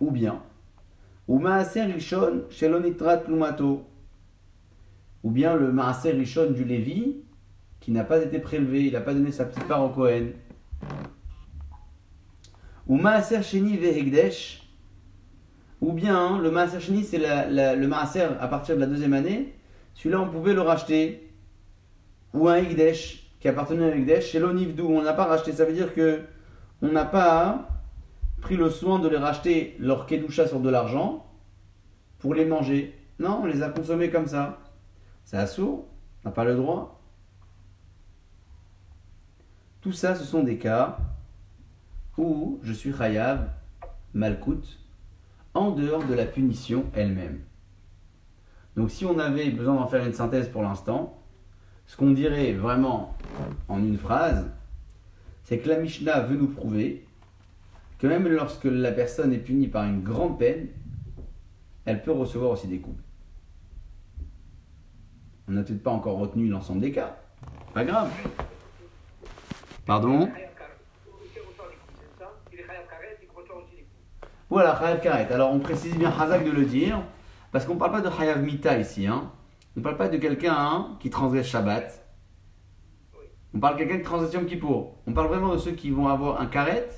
ou 0.00 0.10
bien, 0.10 0.42
ou 1.28 1.38
Maaser 1.38 1.84
Rishon 1.84 2.42
Shelonitrat 2.50 3.22
Lumato, 3.28 3.86
ou 5.22 5.30
bien 5.30 5.54
le 5.54 5.70
Maaser 5.70 6.10
Rishon 6.10 6.50
du 6.50 6.64
Lévi, 6.64 7.22
qui 7.78 7.92
n'a 7.92 8.02
pas 8.02 8.20
été 8.20 8.40
prélevé, 8.40 8.86
il 8.86 8.92
n'a 8.92 9.02
pas 9.02 9.14
donné 9.14 9.30
sa 9.30 9.44
petite 9.44 9.68
part 9.68 9.84
au 9.84 9.90
Kohen, 9.90 10.32
ou 12.88 12.96
Maaser 12.96 13.42
Sheni 13.42 13.76
Vehegdesh, 13.76 14.68
ou 15.80 15.92
bien 15.92 16.40
le 16.40 16.50
Maaser 16.50 16.80
Sheni, 16.80 17.04
c'est 17.04 17.18
le 17.18 17.86
Maaser 17.86 18.26
à 18.40 18.48
partir 18.48 18.74
de 18.74 18.80
la 18.80 18.86
deuxième 18.86 19.12
année, 19.12 19.54
celui-là 19.94 20.20
on 20.20 20.28
pouvait 20.28 20.54
le 20.54 20.62
racheter, 20.62 21.30
ou 22.32 22.48
un 22.48 22.56
Hegdesh 22.56 23.23
qui 23.44 23.48
appartenait 23.50 23.84
à 23.84 23.88
un 23.88 23.98
Hegdesh, 23.98 24.30
chez 24.30 24.38
l'Onivdou, 24.38 24.88
on 24.88 25.02
n'a 25.02 25.12
pas 25.12 25.26
racheté, 25.26 25.52
ça 25.52 25.66
veut 25.66 25.74
dire 25.74 25.92
que 25.92 26.22
on 26.80 26.88
n'a 26.88 27.04
pas 27.04 27.68
pris 28.40 28.56
le 28.56 28.70
soin 28.70 28.98
de 29.00 29.06
les 29.06 29.18
racheter 29.18 29.76
leur 29.78 30.06
kedusha 30.06 30.48
sur 30.48 30.60
de 30.60 30.70
l'argent 30.70 31.30
pour 32.20 32.32
les 32.32 32.46
manger. 32.46 32.98
Non, 33.18 33.40
on 33.42 33.44
les 33.44 33.62
a 33.62 33.68
consommés 33.68 34.08
comme 34.08 34.26
ça. 34.26 34.60
C'est 35.26 35.36
assourd, 35.36 35.84
on 36.24 36.30
n'a 36.30 36.34
pas 36.34 36.44
le 36.44 36.56
droit. 36.56 37.02
Tout 39.82 39.92
ça, 39.92 40.14
ce 40.14 40.24
sont 40.24 40.42
des 40.42 40.56
cas 40.56 40.96
où 42.16 42.60
je 42.62 42.72
suis 42.72 42.94
chayav, 42.94 43.50
malkout, 44.14 44.78
en 45.52 45.72
dehors 45.72 46.06
de 46.06 46.14
la 46.14 46.24
punition 46.24 46.86
elle-même. 46.94 47.42
Donc 48.74 48.90
si 48.90 49.04
on 49.04 49.18
avait 49.18 49.50
besoin 49.50 49.74
d'en 49.74 49.86
faire 49.86 50.06
une 50.06 50.14
synthèse 50.14 50.48
pour 50.48 50.62
l'instant, 50.62 51.20
ce 51.86 51.96
qu'on 51.96 52.10
dirait 52.10 52.52
vraiment 52.52 53.16
en 53.68 53.78
une 53.78 53.98
phrase, 53.98 54.50
c'est 55.44 55.58
que 55.58 55.68
la 55.68 55.78
Mishnah 55.78 56.20
veut 56.20 56.36
nous 56.36 56.48
prouver 56.48 57.06
que 57.98 58.06
même 58.06 58.26
lorsque 58.28 58.64
la 58.64 58.92
personne 58.92 59.32
est 59.32 59.38
punie 59.38 59.68
par 59.68 59.84
une 59.84 60.02
grande 60.02 60.38
peine, 60.38 60.68
elle 61.84 62.02
peut 62.02 62.12
recevoir 62.12 62.50
aussi 62.50 62.66
des 62.66 62.78
coups. 62.78 63.00
On 65.48 65.52
n'a 65.52 65.62
peut-être 65.62 65.82
pas 65.82 65.90
encore 65.90 66.18
retenu 66.18 66.48
l'ensemble 66.48 66.80
des 66.80 66.92
cas. 66.92 67.16
Pas 67.74 67.84
grave. 67.84 68.10
Pardon? 69.84 70.28
Voilà, 74.48 74.78
Chayav 74.78 75.00
Karet. 75.00 75.32
Alors 75.32 75.52
on 75.52 75.58
précise 75.58 75.96
bien 75.96 76.10
Hazak 76.10 76.44
de 76.44 76.50
le 76.50 76.64
dire, 76.64 77.02
parce 77.52 77.66
qu'on 77.66 77.74
ne 77.74 77.78
parle 77.78 77.92
pas 77.92 78.00
de 78.00 78.10
Chayav 78.10 78.42
Mita 78.42 78.78
ici. 78.78 79.06
Hein. 79.06 79.30
On 79.76 79.80
ne 79.80 79.82
parle 79.84 79.96
pas 79.96 80.08
de 80.08 80.18
quelqu'un 80.18 80.54
hein, 80.56 80.96
qui 81.00 81.10
transgresse 81.10 81.46
Shabbat. 81.48 82.00
On 83.54 83.60
parle 83.60 83.74
de 83.74 83.78
quelqu'un 83.80 83.96
qui 83.98 84.04
transgresse 84.04 84.32
Yom 84.34 84.46
Kippour. 84.46 84.98
On 85.06 85.12
parle 85.12 85.28
vraiment 85.28 85.52
de 85.52 85.58
ceux 85.58 85.72
qui 85.72 85.90
vont 85.90 86.08
avoir 86.08 86.40
un 86.40 86.46
Karet, 86.46 86.88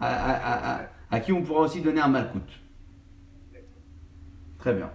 à, 0.00 0.06
à- 0.06 0.32
à- 0.32 0.82
à- 0.82 0.88
à 1.10 1.20
qui 1.20 1.32
on 1.32 1.42
pourra 1.42 1.62
aussi 1.62 1.80
donner 1.82 2.00
un 2.00 2.08
Malkout. 2.08 2.42
Très 4.58 4.74
bien. 4.74 4.90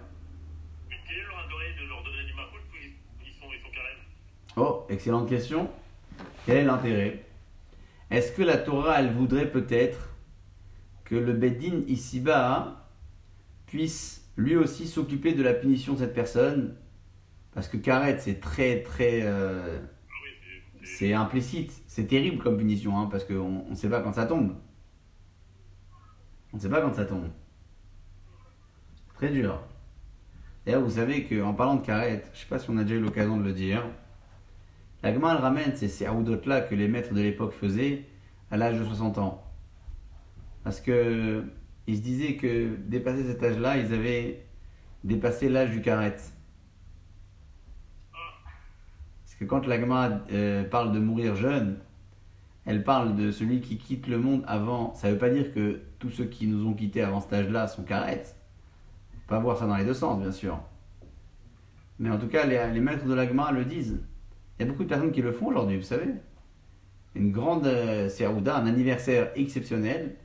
Oh, 4.56 4.84
excellente 4.90 5.28
question. 5.28 5.70
Quel 6.44 6.56
est 6.58 6.64
l'intérêt? 6.64 7.24
Est-ce 8.10 8.32
que 8.32 8.42
la 8.42 8.58
Torah, 8.58 9.00
elle 9.00 9.12
voudrait 9.12 9.50
peut-être 9.50 10.10
que 11.04 11.14
le 11.14 11.32
Beddin 11.32 11.82
ici-bas 11.86 12.88
puisse 13.66 14.21
lui 14.36 14.56
aussi 14.56 14.86
s'occuper 14.86 15.34
de 15.34 15.42
la 15.42 15.52
punition 15.54 15.94
de 15.94 15.98
cette 15.98 16.14
personne 16.14 16.76
Parce 17.52 17.68
que 17.68 17.76
Karet, 17.76 18.18
c'est 18.18 18.40
très 18.40 18.82
très... 18.82 19.20
euh, 19.22 19.78
c'est- 20.82 21.12
implicite. 21.12 21.82
C'est 21.86 22.06
terrible 22.06 22.42
comme 22.42 22.56
punition, 22.56 22.98
hein, 22.98 23.08
parce 23.10 23.24
qu'on 23.24 23.68
ne 23.68 23.74
sait 23.74 23.90
pas 23.90 24.00
quand 24.00 24.12
ça 24.14 24.24
tombe. 24.26 24.54
On 26.52 26.56
ne 26.56 26.62
sait 26.62 26.70
pas 26.70 26.80
quand 26.80 26.94
ça 26.94 27.04
tombe. 27.04 27.28
Très 29.14 29.28
dur. 29.30 29.60
D'ailleurs, 30.64 30.82
vous 30.82 30.90
savez 30.90 31.24
qu'en 31.24 31.54
parlant 31.54 31.76
de 31.76 31.84
Karet, 31.84 32.22
je 32.26 32.30
ne 32.30 32.36
sais 32.42 32.46
pas 32.48 32.58
si 32.58 32.70
on 32.70 32.76
a 32.78 32.82
déjà 32.84 32.94
eu 32.96 33.00
l'occasion 33.00 33.36
de 33.36 33.42
le 33.42 33.52
dire, 33.52 33.84
la 35.02 35.12
Gemara 35.12 35.36
ramène 35.36 35.74
ces 35.76 35.88
Seaoudot-là 35.88 36.60
que 36.62 36.74
les 36.74 36.88
maîtres 36.88 37.12
de 37.12 37.20
l'époque 37.20 37.52
faisaient 37.52 38.04
à 38.50 38.56
l'âge 38.56 38.78
de 38.78 38.84
60 38.84 39.18
ans. 39.18 39.42
Parce 40.64 40.80
que 40.80 41.44
ils 41.86 41.96
se 41.96 42.02
disaient 42.02 42.36
que 42.36 42.76
dépasser 42.76 43.24
cet 43.24 43.42
âge-là, 43.42 43.76
ils 43.76 43.92
avaient 43.92 44.46
dépassé 45.04 45.48
l'âge 45.48 45.70
du 45.70 45.80
Karet. 45.80 46.16
Parce 48.12 49.34
que 49.38 49.44
quand 49.44 49.66
la 49.66 49.80
Gemara 49.80 50.20
euh, 50.32 50.64
parle 50.64 50.92
de 50.92 50.98
mourir 50.98 51.34
jeune, 51.34 51.78
elle 52.64 52.84
parle 52.84 53.16
de 53.16 53.30
celui 53.30 53.60
qui 53.60 53.76
quitte 53.76 54.06
le 54.06 54.18
monde 54.18 54.44
avant. 54.46 54.94
Ça 54.94 55.08
ne 55.08 55.14
veut 55.14 55.18
pas 55.18 55.30
dire 55.30 55.52
que 55.52 55.80
tous 55.98 56.10
ceux 56.10 56.26
qui 56.26 56.46
nous 56.46 56.66
ont 56.66 56.74
quittés 56.74 57.02
avant 57.02 57.20
cet 57.20 57.32
âge-là 57.32 57.66
sont. 57.66 57.84
Faut 57.84 59.28
Pas 59.28 59.40
voir 59.40 59.58
ça 59.58 59.66
dans 59.66 59.76
les 59.76 59.84
deux 59.84 59.94
sens, 59.94 60.20
bien 60.20 60.30
sûr. 60.30 60.60
Mais 61.98 62.10
en 62.10 62.18
tout 62.18 62.28
cas, 62.28 62.46
les, 62.46 62.80
maîtres 62.80 63.04
de 63.04 63.14
la 63.14 63.26
Gemara 63.26 63.52
le 63.52 63.64
disent. 63.64 64.00
Il 64.58 64.66
y 64.66 64.68
a 64.68 64.70
beaucoup 64.70 64.84
de 64.84 64.88
personnes 64.88 65.12
qui 65.12 65.22
le 65.22 65.32
font 65.32 65.46
aujourd'hui, 65.46 65.76
vous 65.76 65.82
savez. 65.82 66.14
Une 67.14 67.32
grande 67.32 67.66
euh, 67.66 68.08
Serouda, 68.08 68.56
un 68.56 68.66
anniversaire 68.66 69.32
exceptionnel, 69.34 70.16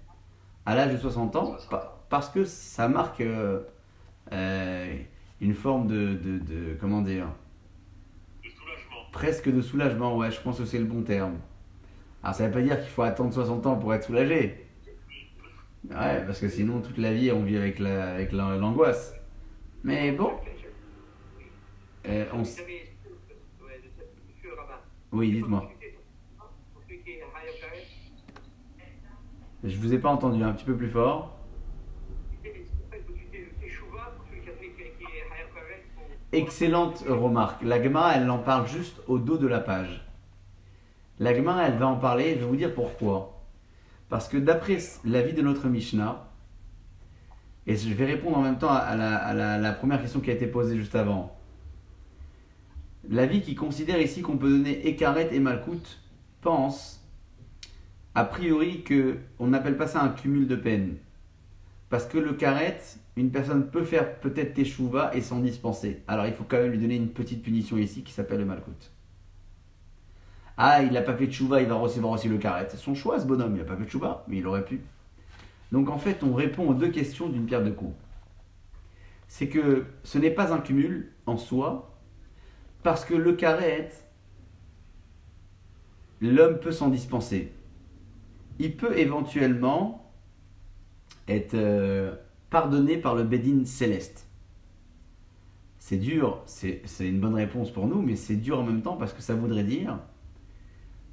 à 0.68 0.76
l'âge 0.76 0.92
de 0.92 0.98
60 0.98 1.36
ans, 1.38 1.56
pa- 1.70 1.98
parce 2.10 2.30
que 2.30 2.44
ça 2.44 2.88
marque 2.90 3.22
euh, 3.22 3.62
euh, 4.34 4.96
une 5.42 5.54
forme 5.54 5.88
de, 5.88 6.14
de, 6.14 6.38
de- 6.40 6.78
Comment 6.80 7.02
dire? 7.02 7.28
De 8.44 8.50
soulagement. 8.50 8.96
presque 9.14 9.50
de 9.50 9.62
soulagement, 9.62 10.18
ouais, 10.18 10.30
je 10.30 10.42
pense 10.42 10.58
que 10.60 10.66
c'est 10.66 10.78
le 10.80 10.86
bon 10.86 11.02
terme. 11.04 11.36
Alors 12.22 12.36
ça 12.36 12.46
veut 12.48 12.52
pas 12.54 12.62
dire 12.62 12.80
qu'il 12.82 12.90
faut 12.90 13.04
attendre 13.04 13.34
60 13.34 13.66
ans 13.66 13.78
pour 13.78 13.94
être 13.94 14.04
soulagé. 14.04 14.66
Ouais, 15.90 16.26
parce 16.26 16.40
que 16.42 16.50
sinon 16.50 16.82
toute 16.82 16.98
la 16.98 17.14
vie 17.14 17.32
on 17.32 17.44
vit 17.44 17.56
avec 17.58 17.80
la- 17.80 18.14
avec 18.16 18.34
la- 18.34 18.58
l'angoisse. 18.58 19.16
Mais 19.86 20.12
bon, 20.12 20.34
euh, 22.08 22.26
on 22.34 22.42
s- 22.42 22.62
oui, 25.14 25.32
dites-moi. 25.32 25.62
pour 26.74 26.84
celui 26.84 27.00
qui 27.04 27.12
est 27.12 27.22
Hayab 27.22 27.56
Karet, 27.62 27.86
Je 29.68 29.78
vous 29.78 29.94
ai 29.94 29.98
pas 29.98 30.10
entendu, 30.10 30.42
un 30.44 30.54
petit 30.54 30.64
peu 30.64 30.76
plus 30.76 30.90
fort. 30.90 31.38
Excellente 36.32 37.04
remarque. 37.08 37.64
La 37.64 37.82
Gemara, 37.84 38.16
elle 38.16 38.30
en 38.30 38.40
parle 38.40 38.68
juste 38.68 39.02
au 39.08 39.18
dos 39.18 39.38
de 39.38 39.48
la 39.48 39.60
page. 39.60 40.06
La 41.20 41.36
Gemara, 41.36 41.68
elle 41.68 41.78
va 41.78 41.88
en 41.88 41.98
parler, 41.98 42.36
je 42.36 42.40
vais 42.40 42.46
vous 42.46 42.56
dire 42.56 42.74
pourquoi. 42.74 43.42
Parce 44.10 44.30
que 44.30 44.38
d'après 44.38 44.78
l'avis 45.04 45.34
de 45.34 45.42
notre 45.42 45.68
Mishnah, 45.68 46.28
et 47.66 47.76
je 47.76 47.94
vais 47.94 48.06
répondre 48.06 48.38
en 48.38 48.42
même 48.42 48.58
temps 48.58 48.72
à 48.72 48.96
la, 48.96 49.74
première 49.74 50.02
question 50.02 50.22
qui 50.22 50.30
a 50.30 50.34
été 50.34 50.48
posée 50.48 50.78
juste 50.78 50.96
avant. 50.96 51.38
L'avis 53.10 53.42
qui 53.42 53.56
considère 53.56 54.00
ici 54.00 54.22
qu'on 54.22 54.38
peut 54.38 54.50
donner 54.50 54.88
Ekaret 54.88 55.30
et 55.34 55.40
Malkout 55.40 56.00
pense, 56.42 56.97
a 58.18 58.24
priori, 58.24 58.82
que 58.82 59.20
on 59.38 59.46
n'appelle 59.46 59.78
pas 59.78 59.86
ça 59.86 60.02
un 60.02 60.10
cumul 60.10 60.48
de 60.48 60.56
peine. 60.56 60.96
Parce 61.92 62.08
que 62.08 62.18
le 62.18 62.34
karet, 62.34 62.80
une 63.16 63.30
personne 63.30 63.70
peut 63.70 63.84
faire 63.84 64.16
peut-être 64.16 64.56
teshuva 64.56 65.16
et 65.16 65.22
s'en 65.22 65.40
dispenser. 65.40 66.02
Alors 66.08 66.26
il 66.26 66.34
faut 66.34 66.44
quand 66.44 66.58
même 66.58 66.72
lui 66.72 66.80
donner 66.80 66.96
une 66.96 67.10
petite 67.10 67.44
punition 67.44 67.78
ici 67.78 68.02
qui 68.02 68.12
s'appelle 68.12 68.40
le 68.40 68.46
malkout. 68.46 68.92
Ah, 70.58 70.82
il 70.82 70.94
n'a 70.94 71.04
pas 71.04 71.14
fait 71.14 71.28
teshuva, 71.28 71.62
il 71.62 71.68
va 71.68 71.76
recevoir 71.76 72.14
aussi 72.14 72.28
le 72.28 72.40
karet. 72.40 72.66
C'est 72.72 72.78
son 72.78 72.96
choix 72.96 73.20
ce 73.20 73.28
bonhomme, 73.28 73.56
il 73.56 73.60
n'a 73.60 73.66
pas 73.66 73.76
fait 73.76 73.86
teshuva, 73.86 74.26
mais 74.28 74.38
il 74.38 74.48
aurait 74.48 74.66
pu. 74.66 74.82
Donc 75.72 75.88
en 75.88 76.00
fait, 76.00 76.24
on 76.24 76.34
répond 76.34 76.68
aux 76.68 76.74
deux 76.74 76.90
questions 76.90 77.30
d'une 77.30 77.46
pierre 77.46 77.64
de 77.64 77.70
coups. 77.70 77.94
C'est 79.28 79.48
que 79.48 79.86
ce 80.04 80.18
n'est 80.18 80.32
pas 80.32 80.54
un 80.54 80.60
cumul 80.60 81.12
en 81.28 81.38
soi, 81.38 81.96
parce 82.82 83.06
que 83.06 83.14
le 83.14 83.34
karet, 83.34 83.92
l'homme 86.20 86.58
peut 86.58 86.72
s'en 86.72 86.88
dispenser. 86.88 87.54
Il 88.60 88.76
peut 88.76 88.98
éventuellement 88.98 90.12
être 91.28 91.54
euh, 91.54 92.16
pardonné 92.50 92.98
par 92.98 93.16
le 93.16 93.24
Bédine 93.24 93.66
céleste. 93.66 94.28
C'est 95.80 95.98
dur, 95.98 96.42
c'est 96.46 96.82
une 97.00 97.20
bonne 97.20 97.36
réponse 97.36 97.72
pour 97.72 97.88
nous, 97.88 98.02
mais 98.02 98.16
c'est 98.16 98.36
dur 98.36 98.60
en 98.60 98.64
même 98.64 98.82
temps 98.82 98.98
parce 98.98 99.14
que 99.14 99.22
ça 99.22 99.36
voudrait 99.36 99.64
dire 99.64 100.00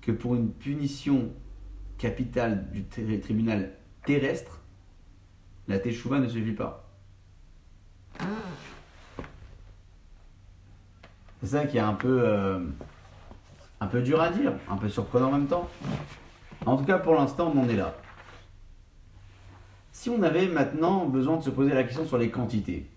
que 0.00 0.11
pour 0.11 0.35
une 0.35 0.50
punition 0.50 1.30
capitale 1.98 2.70
du 2.72 2.85
tri- 2.85 3.20
tribunal 3.20 3.72
terrestre, 4.04 4.62
la 5.68 5.78
teshuva 5.78 6.18
ne 6.18 6.28
suffit 6.28 6.52
pas. 6.52 6.90
C'est 11.40 11.46
ça 11.46 11.66
qui 11.66 11.76
est 11.76 11.80
un 11.80 11.94
peu, 11.94 12.22
euh, 12.22 12.59
un 13.80 13.87
peu 13.87 14.02
dur 14.02 14.20
à 14.20 14.30
dire, 14.30 14.54
un 14.68 14.76
peu 14.76 14.88
surprenant 14.88 15.28
en 15.28 15.33
même 15.33 15.46
temps. 15.46 15.68
En 16.66 16.77
tout 16.77 16.85
cas, 16.85 16.98
pour 16.98 17.14
l'instant, 17.14 17.53
on 17.55 17.61
en 17.61 17.68
est 17.68 17.77
là. 17.77 17.94
Si 19.92 20.09
on 20.09 20.22
avait 20.22 20.48
maintenant 20.48 21.07
besoin 21.07 21.37
de 21.37 21.42
se 21.42 21.50
poser 21.50 21.74
la 21.74 21.85
question 21.85 22.07
sur 22.07 22.16
les 22.16 22.31
quantités, 22.31 22.88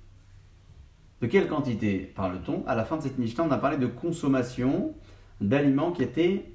de 1.22 1.28
quelle 1.28 1.48
quantité 1.48 2.12
parle-t-on 2.16 2.64
À 2.66 2.76
la 2.76 2.86
fin 2.86 2.98
de 2.98 3.02
cette 3.02 3.18
Mishnah, 3.18 3.44
on 3.44 3.52
a 3.52 3.58
parlé 3.58 3.78
de 3.78 3.88
consommation 3.88 4.94
d'aliments 5.42 5.92
qui 5.92 6.04
étaient 6.04 6.46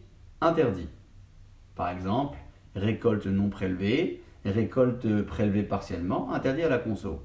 interdits. 0.41 0.89
Par 1.75 1.91
exemple, 1.91 2.39
récolte 2.75 3.27
non 3.27 3.51
prélevée, 3.51 4.23
récolte 4.45 5.23
prélevée 5.23 5.65
partiellement, 5.65 6.33
interdit 6.33 6.63
à 6.63 6.69
la 6.69 6.79
conso. 6.79 7.23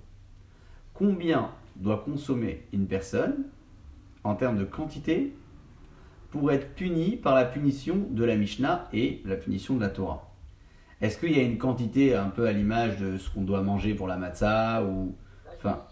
Combien 0.93 1.51
doit 1.77 2.03
consommer 2.03 2.65
une 2.73 2.87
personne 2.87 3.45
en 4.23 4.35
termes 4.35 4.57
de 4.57 4.65
quantité 4.65 5.33
pour 6.31 6.51
être 6.51 6.75
puni 6.75 7.15
par 7.15 7.35
la 7.35 7.45
punition 7.45 8.07
de 8.09 8.23
la 8.23 8.35
Mishnah 8.35 8.87
et 8.93 9.21
la 9.25 9.35
punition 9.35 9.75
de 9.75 9.81
la 9.81 9.89
Torah 9.89 10.31
Est-ce 11.01 11.17
qu'il 11.17 11.35
y 11.35 11.39
a 11.39 11.43
une 11.43 11.57
quantité 11.57 12.15
un 12.15 12.29
peu 12.29 12.47
à 12.47 12.51
l'image 12.51 12.97
de 12.97 13.17
ce 13.17 13.29
qu'on 13.29 13.43
doit 13.43 13.61
manger 13.61 13.93
pour 13.93 14.07
la 14.07 14.17
matzah 14.17 14.83
ou 14.83 15.15
enfin 15.57 15.83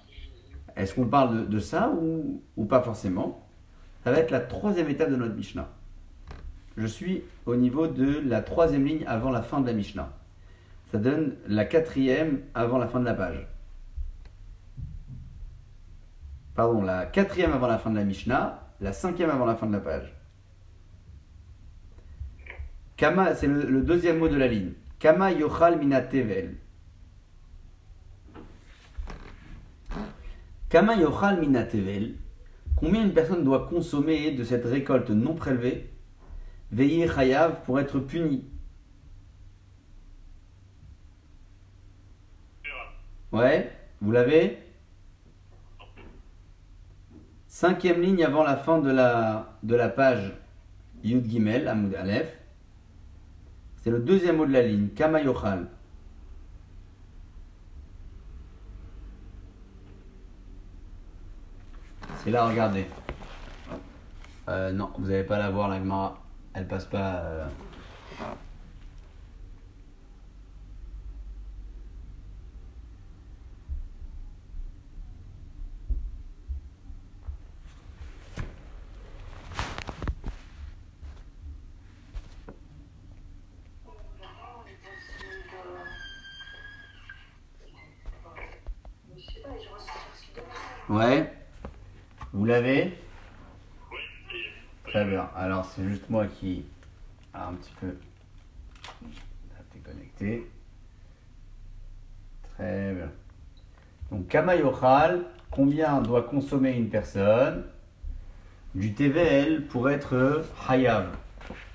est-ce 0.75 0.93
qu'on 0.93 1.07
parle 1.07 1.47
de, 1.47 1.59
ça 1.59 1.89
ou, 1.89 2.43
ou 2.57 2.65
pas 2.65 2.81
forcément? 2.81 3.47
Ça 4.03 4.11
va 4.11 4.19
être 4.19 4.31
la 4.31 4.41
troisième 4.41 4.89
étape 4.89 5.09
de 5.09 5.15
notre 5.15 5.33
Mishnah. 5.33 5.69
Je 6.77 6.85
suis 6.85 7.23
au 7.45 7.55
niveau 7.55 7.87
de 7.87 8.19
la 8.19 8.41
troisième 8.41 8.85
ligne 8.85 9.05
avant 9.07 9.31
la 9.31 9.41
fin 9.41 9.61
de 9.61 9.67
la 9.67 9.73
Mishnah. 9.73 10.11
Ça 10.91 10.97
donne 10.97 11.35
la 11.47 11.65
quatrième 11.65 12.41
avant 12.53 12.77
la 12.77 12.87
fin 12.87 12.99
de 12.99 13.05
la 13.05 13.13
page. 13.13 13.47
Pardon, 16.55 16.81
la 16.81 17.05
quatrième 17.05 17.53
avant 17.53 17.67
la 17.67 17.77
fin 17.77 17.89
de 17.89 17.95
la 17.95 18.03
Mishnah, 18.03 18.61
la 18.81 18.93
cinquième 18.93 19.29
avant 19.29 19.45
la 19.45 19.55
fin 19.55 19.67
de 19.67 19.73
la 19.73 19.79
page. 19.79 20.14
C'est 22.97 23.47
le, 23.47 23.81
deuxième 23.81 24.19
mot 24.19 24.29
de 24.29 24.37
la 24.37 24.47
ligne. 24.47 24.71
Kama 24.99 25.31
yochal 25.31 25.77
mina 25.77 26.01
tevel. 26.01 26.55
Kama 30.69 30.95
yochal 30.95 31.39
mina 31.41 31.63
tevel. 31.63 32.15
Combien 32.77 33.03
une 33.03 33.13
personne 33.13 33.43
doit 33.43 33.67
consommer 33.67 34.31
de 34.31 34.43
cette 34.43 34.65
récolte 34.65 35.09
non 35.09 35.35
prélevée? 35.35 35.89
Veillez 36.71 37.07
chayav 37.07 37.63
pour 37.65 37.79
être 37.79 37.99
puni. 37.99 38.45
Ouais, 43.31 43.71
vous 44.01 44.11
l'avez? 44.11 44.57
Cinquième 47.47 48.01
ligne 48.01 48.23
avant 48.23 48.43
la 48.43 48.55
fin 48.55 48.79
de 48.79 48.91
la, 48.91 49.89
page 49.89 50.33
Yud 51.03 51.29
Gimel, 51.29 51.67
Aleph. 51.67 52.44
C'est 53.85 53.91
le 53.91 53.99
deuxième 53.99 54.37
mot 54.37 54.47
de 54.47 54.51
la 54.51 54.63
ligne, 54.63 54.87
Kama 54.95 55.21
yochal. 55.21 55.67
C'est 62.23 62.31
là, 62.31 62.47
regardez. 62.47 62.87
Euh, 64.49 64.71
non, 64.71 64.89
vous 64.97 65.05
n'allez 65.05 65.23
pas 65.23 65.37
la 65.37 65.51
voir, 65.51 65.67
la 65.69 65.77
Gemara. 65.77 66.19
Elle 66.55 66.67
passe 66.67 66.85
pas. 66.85 67.17
euh, 67.17 67.45
Ouais. 90.89 91.31
Vous 92.33 92.45
l'avez 92.45 92.93
Oui, 93.91 93.97
et 94.33 94.89
Très 94.91 95.05
bien. 95.05 95.29
Alors, 95.35 95.65
c'est 95.65 95.83
juste 95.83 95.94
moi 96.09 96.27
qui 96.27 96.65
a 97.33 97.47
un 97.47 97.53
petit 97.53 97.73
peu 97.79 97.95
déconnecté. 99.73 100.49
Très 102.55 102.93
bien. 102.93 103.11
Donc, 104.11 104.27
Kama 104.27 104.55
Yochal, 104.55 105.25
combien 105.51 106.01
doit 106.01 106.23
consommer 106.23 106.73
une 106.77 106.89
personne 106.89 107.65
du 108.73 108.93
TVL 108.93 109.67
pour 109.67 109.89
être 109.89 110.43
Hayav 110.69 111.09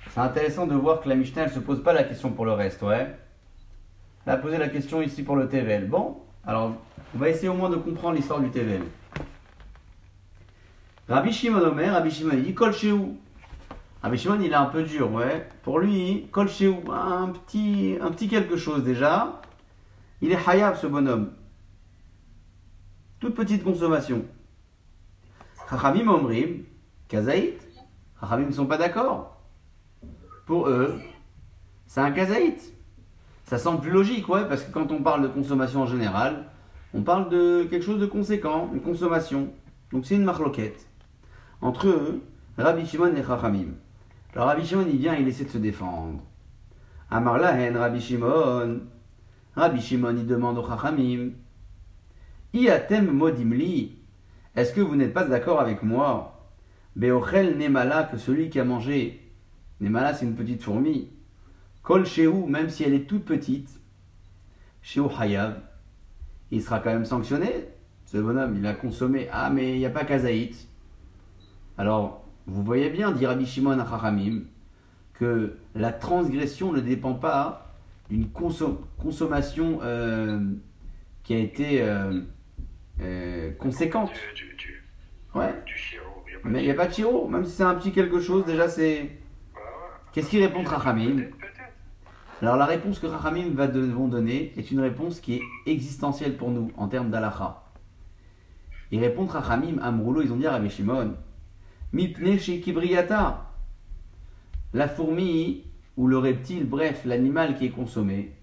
C'est 0.09 0.19
intéressant 0.19 0.67
de 0.67 0.75
voir 0.75 1.01
que 1.01 1.09
la 1.09 1.15
Mishnah, 1.15 1.43
elle 1.43 1.51
se 1.51 1.59
pose 1.59 1.83
pas 1.83 1.93
la 1.93 2.03
question 2.03 2.31
pour 2.31 2.45
le 2.45 2.53
reste, 2.53 2.81
ouais. 2.81 3.15
Elle 4.25 4.33
a 4.33 4.37
posé 4.37 4.57
la 4.57 4.69
question 4.69 5.01
ici 5.01 5.23
pour 5.23 5.35
le 5.35 5.49
TVL. 5.49 5.87
Bon, 5.87 6.21
alors, 6.45 6.75
on 7.15 7.17
va 7.17 7.29
essayer 7.29 7.49
au 7.49 7.53
moins 7.53 7.69
de 7.69 7.75
comprendre 7.75 8.15
l'histoire 8.15 8.39
du 8.39 8.49
TVL. 8.49 8.83
Rabbi 11.09 11.33
Shimon 11.33 11.59
Omer, 11.59 11.91
Rabbi 11.91 12.09
Shimon 12.09 12.33
il 12.33 12.43
dit 12.43 12.53
Kol 12.53 12.71
Shehu. 12.71 13.17
Rabbi 14.01 14.17
Shimon 14.17 14.39
il 14.41 14.51
est 14.51 14.55
un 14.55 14.65
peu 14.65 14.83
dur, 14.83 15.11
ouais. 15.13 15.47
Pour 15.61 15.79
lui, 15.79 16.27
Kol 16.31 16.47
un 16.91 17.27
petit, 17.27 17.97
un 18.01 18.11
petit 18.11 18.27
quelque 18.27 18.57
chose 18.57 18.83
déjà. 18.83 19.41
Il 20.21 20.31
est 20.31 20.49
Hayab 20.49 20.75
ce 20.75 20.87
bonhomme. 20.87 21.33
Toute 23.19 23.35
petite 23.35 23.63
consommation. 23.63 24.25
Chachamim 25.69 26.07
Omrim, 26.07 26.63
Kazaït. 27.07 27.61
Chachamim 28.19 28.47
ne 28.47 28.51
sont 28.51 28.65
pas 28.65 28.77
d'accord. 28.77 29.37
Pour 30.47 30.67
eux, 30.67 30.99
c'est 31.85 32.01
un 32.01 32.11
Kazaït. 32.11 32.73
Ça 33.45 33.59
semble 33.59 33.81
plus 33.81 33.91
logique, 33.91 34.27
ouais, 34.29 34.47
parce 34.47 34.63
que 34.63 34.71
quand 34.71 34.91
on 34.91 35.03
parle 35.03 35.21
de 35.21 35.27
consommation 35.27 35.81
en 35.81 35.85
général, 35.85 36.45
on 36.93 37.03
parle 37.03 37.29
de 37.29 37.63
quelque 37.69 37.85
chose 37.85 37.99
de 37.99 38.05
conséquent, 38.05 38.69
une 38.73 38.81
consommation. 38.81 39.53
Donc 39.91 40.05
c'est 40.05 40.15
une 40.15 40.23
marloquette. 40.23 40.87
Entre 41.61 41.87
eux, 41.87 42.21
Rabbi 42.57 42.85
Shimon 42.85 43.15
et 43.15 43.23
Chachamim. 43.23 43.73
Alors 44.33 44.47
Rabbi 44.47 44.65
Shimon, 44.65 44.85
il 44.89 44.97
vient, 44.97 45.15
il 45.15 45.27
essaie 45.27 45.43
de 45.43 45.49
se 45.49 45.57
défendre. 45.57 46.21
Amar 47.09 47.37
lahen, 47.37 47.75
Rabbi 47.75 47.99
Shimon. 47.99 48.79
Rabbi 49.55 49.81
Shimon, 49.81 50.15
il 50.15 50.25
demande 50.25 50.57
au 50.57 50.65
Chachamim. 50.65 51.31
Iatem 52.53 53.11
modimli. 53.11 53.97
Est-ce 54.55 54.73
que 54.73 54.79
vous 54.81 54.95
n'êtes 54.95 55.13
pas 55.13 55.25
d'accord 55.25 55.59
avec 55.59 55.83
moi? 55.83 56.49
Beochel 56.95 57.57
nemala, 57.57 58.03
que 58.03 58.17
celui 58.17 58.49
qui 58.49 58.59
a 58.59 58.63
mangé. 58.63 59.31
Nemala, 59.81 60.13
c'est 60.13 60.25
une 60.25 60.35
petite 60.35 60.63
fourmi. 60.63 61.09
Kol 61.83 62.05
shehu, 62.05 62.45
même 62.47 62.69
si 62.69 62.83
elle 62.83 62.93
est 62.93 63.07
toute 63.07 63.25
petite. 63.25 63.81
Shehu 64.81 65.07
hayav. 65.19 65.59
Il 66.51 66.61
sera 66.61 66.79
quand 66.79 66.91
même 66.91 67.05
sanctionné. 67.05 67.67
Ce 68.05 68.17
bonhomme, 68.17 68.55
il 68.57 68.65
a 68.65 68.73
consommé. 68.73 69.27
Ah, 69.31 69.49
mais 69.49 69.73
il 69.73 69.79
n'y 69.79 69.85
a 69.85 69.89
pas 69.89 70.05
kazaït. 70.05 70.67
Alors, 71.77 72.20
vous 72.47 72.63
voyez 72.63 72.89
bien, 72.89 73.11
dit 73.11 73.25
Rabbi 73.25 73.45
Shimon 73.45 73.79
à 73.79 73.85
Chachamim, 73.89 74.41
que 75.13 75.57
la 75.75 75.91
transgression 75.91 76.71
ne 76.73 76.79
dépend 76.79 77.13
pas 77.13 77.73
d'une 78.09 78.25
consom- 78.25 78.77
consommation 78.97 79.79
euh, 79.83 80.39
qui 81.23 81.33
a 81.33 81.39
été 81.39 81.81
euh, 81.81 82.21
euh, 83.01 83.51
conséquente. 83.53 84.11
Du, 84.35 84.43
du, 84.47 84.55
du, 84.55 84.83
Ouais, 85.33 85.53
chiro, 85.77 86.03
y 86.27 86.31
mais 86.47 86.61
il 86.61 86.65
n'y 86.65 86.71
a 86.71 86.75
pas 86.75 86.87
de 86.87 86.93
chiro, 86.93 87.27
même 87.27 87.45
si 87.45 87.51
c'est 87.51 87.63
un 87.63 87.75
petit 87.75 87.91
quelque 87.91 88.19
chose, 88.19 88.45
déjà 88.45 88.67
c'est. 88.67 89.09
Qu'est-ce 90.11 90.29
qu'il 90.29 90.43
répond 90.43 90.63
peut-être. 91.29 91.71
Alors 92.41 92.57
la 92.57 92.65
réponse 92.65 92.99
que 92.99 93.07
Chachamim 93.07 93.51
va 93.53 93.67
de- 93.67 93.79
vont 93.79 94.07
donner 94.09 94.51
est 94.57 94.71
une 94.71 94.79
réponse 94.81 95.21
qui 95.21 95.35
est 95.35 95.41
existentielle 95.67 96.35
pour 96.35 96.49
nous 96.51 96.71
en 96.75 96.87
termes 96.89 97.09
d'alacha. 97.11 97.63
Ils 98.91 98.99
répondent 98.99 99.31
Chachamim, 99.31 99.77
Amroulo, 99.81 100.21
ils 100.21 100.33
ont 100.33 100.37
dit 100.37 100.47
à 100.47 100.51
Rabbi 100.51 100.69
Shimon, 100.69 101.13
Shekibriyata. 101.93 103.49
La 104.73 104.87
fourmi 104.87 105.63
ou 105.97 106.07
le 106.07 106.17
reptile, 106.17 106.65
bref, 106.65 107.03
l'animal 107.05 107.57
qui 107.57 107.65
est 107.65 107.71
consommé, 107.71 108.33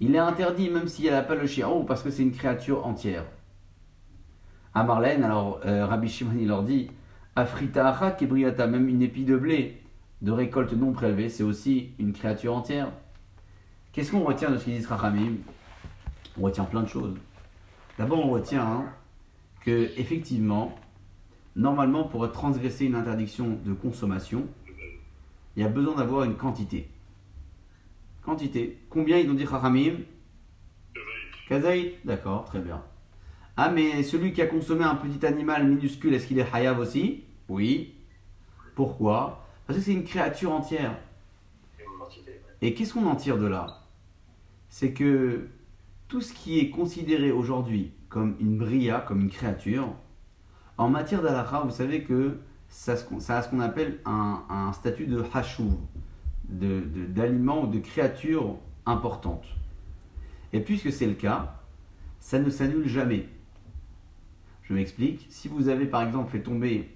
il 0.00 0.14
est 0.14 0.18
interdit 0.18 0.70
même 0.70 0.88
si 0.88 1.06
elle 1.06 1.12
n'a 1.12 1.22
pas 1.22 1.34
le 1.34 1.46
chiro 1.46 1.84
parce 1.84 2.02
que 2.02 2.10
c'est 2.10 2.22
une 2.22 2.32
créature 2.32 2.86
entière. 2.86 3.24
À 4.74 4.84
Marlène, 4.84 5.24
alors 5.24 5.60
euh, 5.64 5.86
Rabbi 5.86 6.08
Shimon 6.08 6.36
il 6.38 6.48
leur 6.48 6.62
dit, 6.62 6.90
Afrita 7.34 7.88
acha 7.88 8.12
kibriyata, 8.12 8.66
même 8.66 8.88
une 8.88 9.02
épi 9.02 9.24
de 9.24 9.36
blé 9.36 9.82
de 10.22 10.32
récolte 10.32 10.72
non 10.72 10.92
prélevée, 10.92 11.28
c'est 11.28 11.42
aussi 11.42 11.90
une 11.98 12.12
créature 12.12 12.54
entière. 12.54 12.90
Qu'est-ce 13.92 14.10
qu'on 14.10 14.24
retient 14.24 14.50
de 14.50 14.58
ce 14.58 14.64
qu'ils 14.64 14.76
disent 14.76 14.86
Rachamim? 14.86 15.36
On 16.38 16.42
retient 16.42 16.64
plein 16.64 16.82
de 16.82 16.88
choses. 16.88 17.14
D'abord, 17.98 18.24
on 18.24 18.30
retient 18.30 18.62
hein, 18.62 18.84
que, 19.60 19.90
effectivement, 19.98 20.74
normalement, 21.56 22.04
pour 22.04 22.30
transgresser 22.30 22.84
une 22.84 22.94
interdiction 22.94 23.58
de 23.64 23.72
consommation, 23.72 24.46
il 25.56 25.62
y 25.62 25.66
a 25.66 25.68
besoin 25.68 25.96
d'avoir 25.96 26.24
une 26.24 26.36
quantité. 26.36 26.88
Quantité. 28.22 28.78
Combien 28.90 29.18
ils 29.18 29.30
ont 29.30 29.34
dit 29.34 29.44
Rachamim 29.44 29.96
Kazaït, 31.48 31.94
d'accord, 32.04 32.44
très 32.44 32.60
bien. 32.60 32.82
Ah, 33.56 33.70
mais 33.70 34.02
celui 34.02 34.32
qui 34.32 34.42
a 34.42 34.46
consommé 34.46 34.84
un 34.84 34.96
petit 34.96 35.24
animal 35.24 35.66
minuscule, 35.66 36.12
est-ce 36.12 36.26
qu'il 36.26 36.38
est 36.38 36.46
hayav 36.52 36.78
aussi? 36.78 37.24
Oui. 37.48 37.94
Pourquoi? 38.74 39.46
Parce 39.66 39.78
que 39.78 39.84
c'est 39.84 39.94
une 39.94 40.04
créature 40.04 40.52
entière. 40.52 40.98
Et 42.60 42.74
qu'est-ce 42.74 42.92
qu'on 42.92 43.06
en 43.06 43.16
tire 43.16 43.38
de 43.38 43.46
là? 43.46 43.82
C'est 44.68 44.92
que 44.92 45.48
tout 46.08 46.20
ce 46.20 46.32
qui 46.32 46.58
est 46.58 46.68
considéré 46.68 47.30
aujourd'hui 47.30 47.92
comme 48.08 48.36
une 48.40 48.58
bria, 48.58 49.00
comme 49.00 49.20
une 49.22 49.30
créature, 49.30 49.94
en 50.78 50.88
matière 50.90 51.22
d'alakha, 51.22 51.60
vous 51.60 51.70
savez 51.70 52.02
que 52.02 52.38
ça, 52.68 52.92
a 52.92 53.42
ce 53.42 53.48
qu'on 53.48 53.60
appelle 53.60 53.98
un, 54.04 54.70
statut 54.72 55.06
de 55.06 55.22
hachouv, 55.32 55.74
de- 56.48 56.80
de- 56.80 57.06
d'aliment 57.06 57.62
ou 57.62 57.66
de 57.66 57.78
créature 57.78 58.56
importante. 58.84 59.44
Et 60.52 60.60
puisque 60.60 60.92
c'est 60.92 61.06
le 61.06 61.14
cas, 61.14 61.60
ça 62.20 62.38
ne 62.38 62.50
s'annule 62.50 62.86
jamais. 62.88 63.28
Je 64.62 64.74
m'explique. 64.74 65.26
Si 65.30 65.48
vous 65.48 65.68
avez 65.68 65.86
par 65.86 66.02
exemple 66.02 66.30
fait 66.30 66.42
tomber 66.42 66.90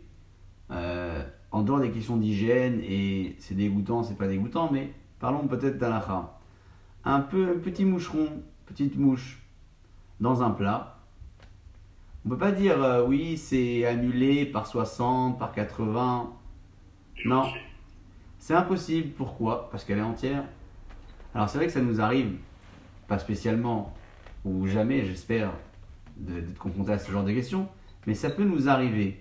euh, 0.70 1.24
en 1.52 1.62
dehors 1.62 1.80
des 1.80 1.90
questions 1.90 2.16
d'hygiène, 2.16 2.80
et 2.82 3.36
c'est 3.38 3.54
dégoûtant, 3.54 4.02
c'est 4.02 4.16
pas 4.16 4.26
dégoûtant, 4.28 4.70
mais 4.72 4.92
parlons 5.18 5.46
peut-être 5.46 5.78
d'alakha. 5.78 6.38
Un 7.04 7.20
peu 7.20 7.48
un 7.56 7.58
petit 7.58 7.84
moucheron, 7.84 8.42
petite 8.66 8.96
mouche, 8.96 9.42
dans 10.20 10.42
un 10.42 10.50
plat. 10.50 10.99
On 12.24 12.28
peut 12.28 12.38
pas 12.38 12.52
dire 12.52 12.82
euh, 12.82 13.04
oui, 13.06 13.38
c'est 13.38 13.86
annulé 13.86 14.44
par 14.46 14.66
60, 14.66 15.38
par 15.38 15.52
80. 15.52 16.32
Et 17.16 17.28
Non. 17.28 17.44
C'est 18.38 18.54
impossible. 18.54 19.10
Pourquoi? 19.16 19.70
Parce 19.70 19.84
qu'elle 19.84 19.98
est 19.98 20.02
entière. 20.02 20.44
Alors 21.34 21.48
c'est 21.48 21.58
vrai 21.58 21.66
que 21.66 21.72
ça 21.72 21.80
nous 21.80 22.00
arrive, 22.00 22.36
pas 23.06 23.18
spécialement, 23.18 23.94
ou 24.44 24.66
jamais, 24.66 25.04
j'espère, 25.04 25.52
d'être 26.16 26.58
confronté 26.58 26.92
à 26.92 26.98
ce 26.98 27.10
genre 27.10 27.24
de 27.24 27.32
questions, 27.32 27.68
mais 28.06 28.14
ça 28.14 28.30
peut 28.30 28.44
nous 28.44 28.68
arriver 28.68 29.20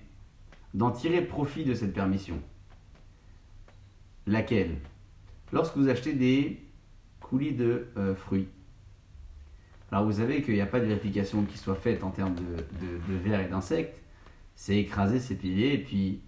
d'en 0.74 0.92
tirer 0.92 1.22
profit 1.22 1.64
de 1.64 1.74
cette 1.74 1.94
permission. 1.94 2.42
Laquelle? 4.26 4.78
Lorsque 5.52 5.78
vous 5.78 5.88
achetez 5.88 6.14
des 6.14 6.62
coulis 7.22 7.54
de 7.54 7.88
euh, 7.98 8.16
fruits. 8.16 8.48
Alors 9.92 10.06
vous 10.06 10.14
savez 10.14 10.42
qu'il 10.42 10.54
n'y 10.54 10.62
a 10.62 10.66
pas 10.68 10.80
de 10.80 10.86
vérification 10.86 11.44
qui 11.44 11.58
soit 11.58 11.76
faite 11.76 12.04
en 12.04 12.12
termes 12.12 12.36
de, 12.36 12.42
de, 12.42 13.14
de 13.14 13.18
vers 13.18 13.42
et 13.42 13.48
d'insectes. 13.48 14.00
C'est 14.56 14.78
écrasé, 14.78 15.20
c'est 15.20 15.36
pilé, 15.36 15.74
et 15.74 15.78
puis 15.78 16.22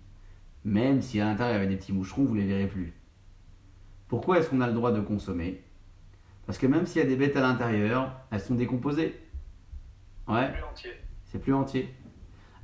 même 0.63 1.01
si 1.01 1.19
à 1.19 1.25
l'intérieur 1.25 1.55
il 1.57 1.59
y 1.59 1.63
avait 1.63 1.73
des 1.73 1.77
petits 1.77 1.93
moucherons, 1.93 2.23
vous 2.23 2.35
ne 2.35 2.41
les 2.41 2.47
verrez 2.47 2.67
plus. 2.67 2.93
Pourquoi 4.07 4.39
est-ce 4.39 4.49
qu'on 4.49 4.61
a 4.61 4.67
le 4.67 4.73
droit 4.73 4.91
de 4.91 5.01
consommer? 5.01 5.61
Parce 6.45 6.57
que 6.57 6.65
même 6.67 6.85
s'il 6.85 7.01
y 7.01 7.05
a 7.05 7.07
des 7.07 7.15
bêtes 7.15 7.35
à 7.37 7.41
l'intérieur, 7.41 8.13
elles 8.31 8.41
sont 8.41 8.55
décomposées. 8.55 9.19
Ouais, 10.27 10.51
Plus 10.51 10.63
entier. 10.63 10.91
c'est 11.25 11.39
plus 11.39 11.53
entier. 11.53 11.93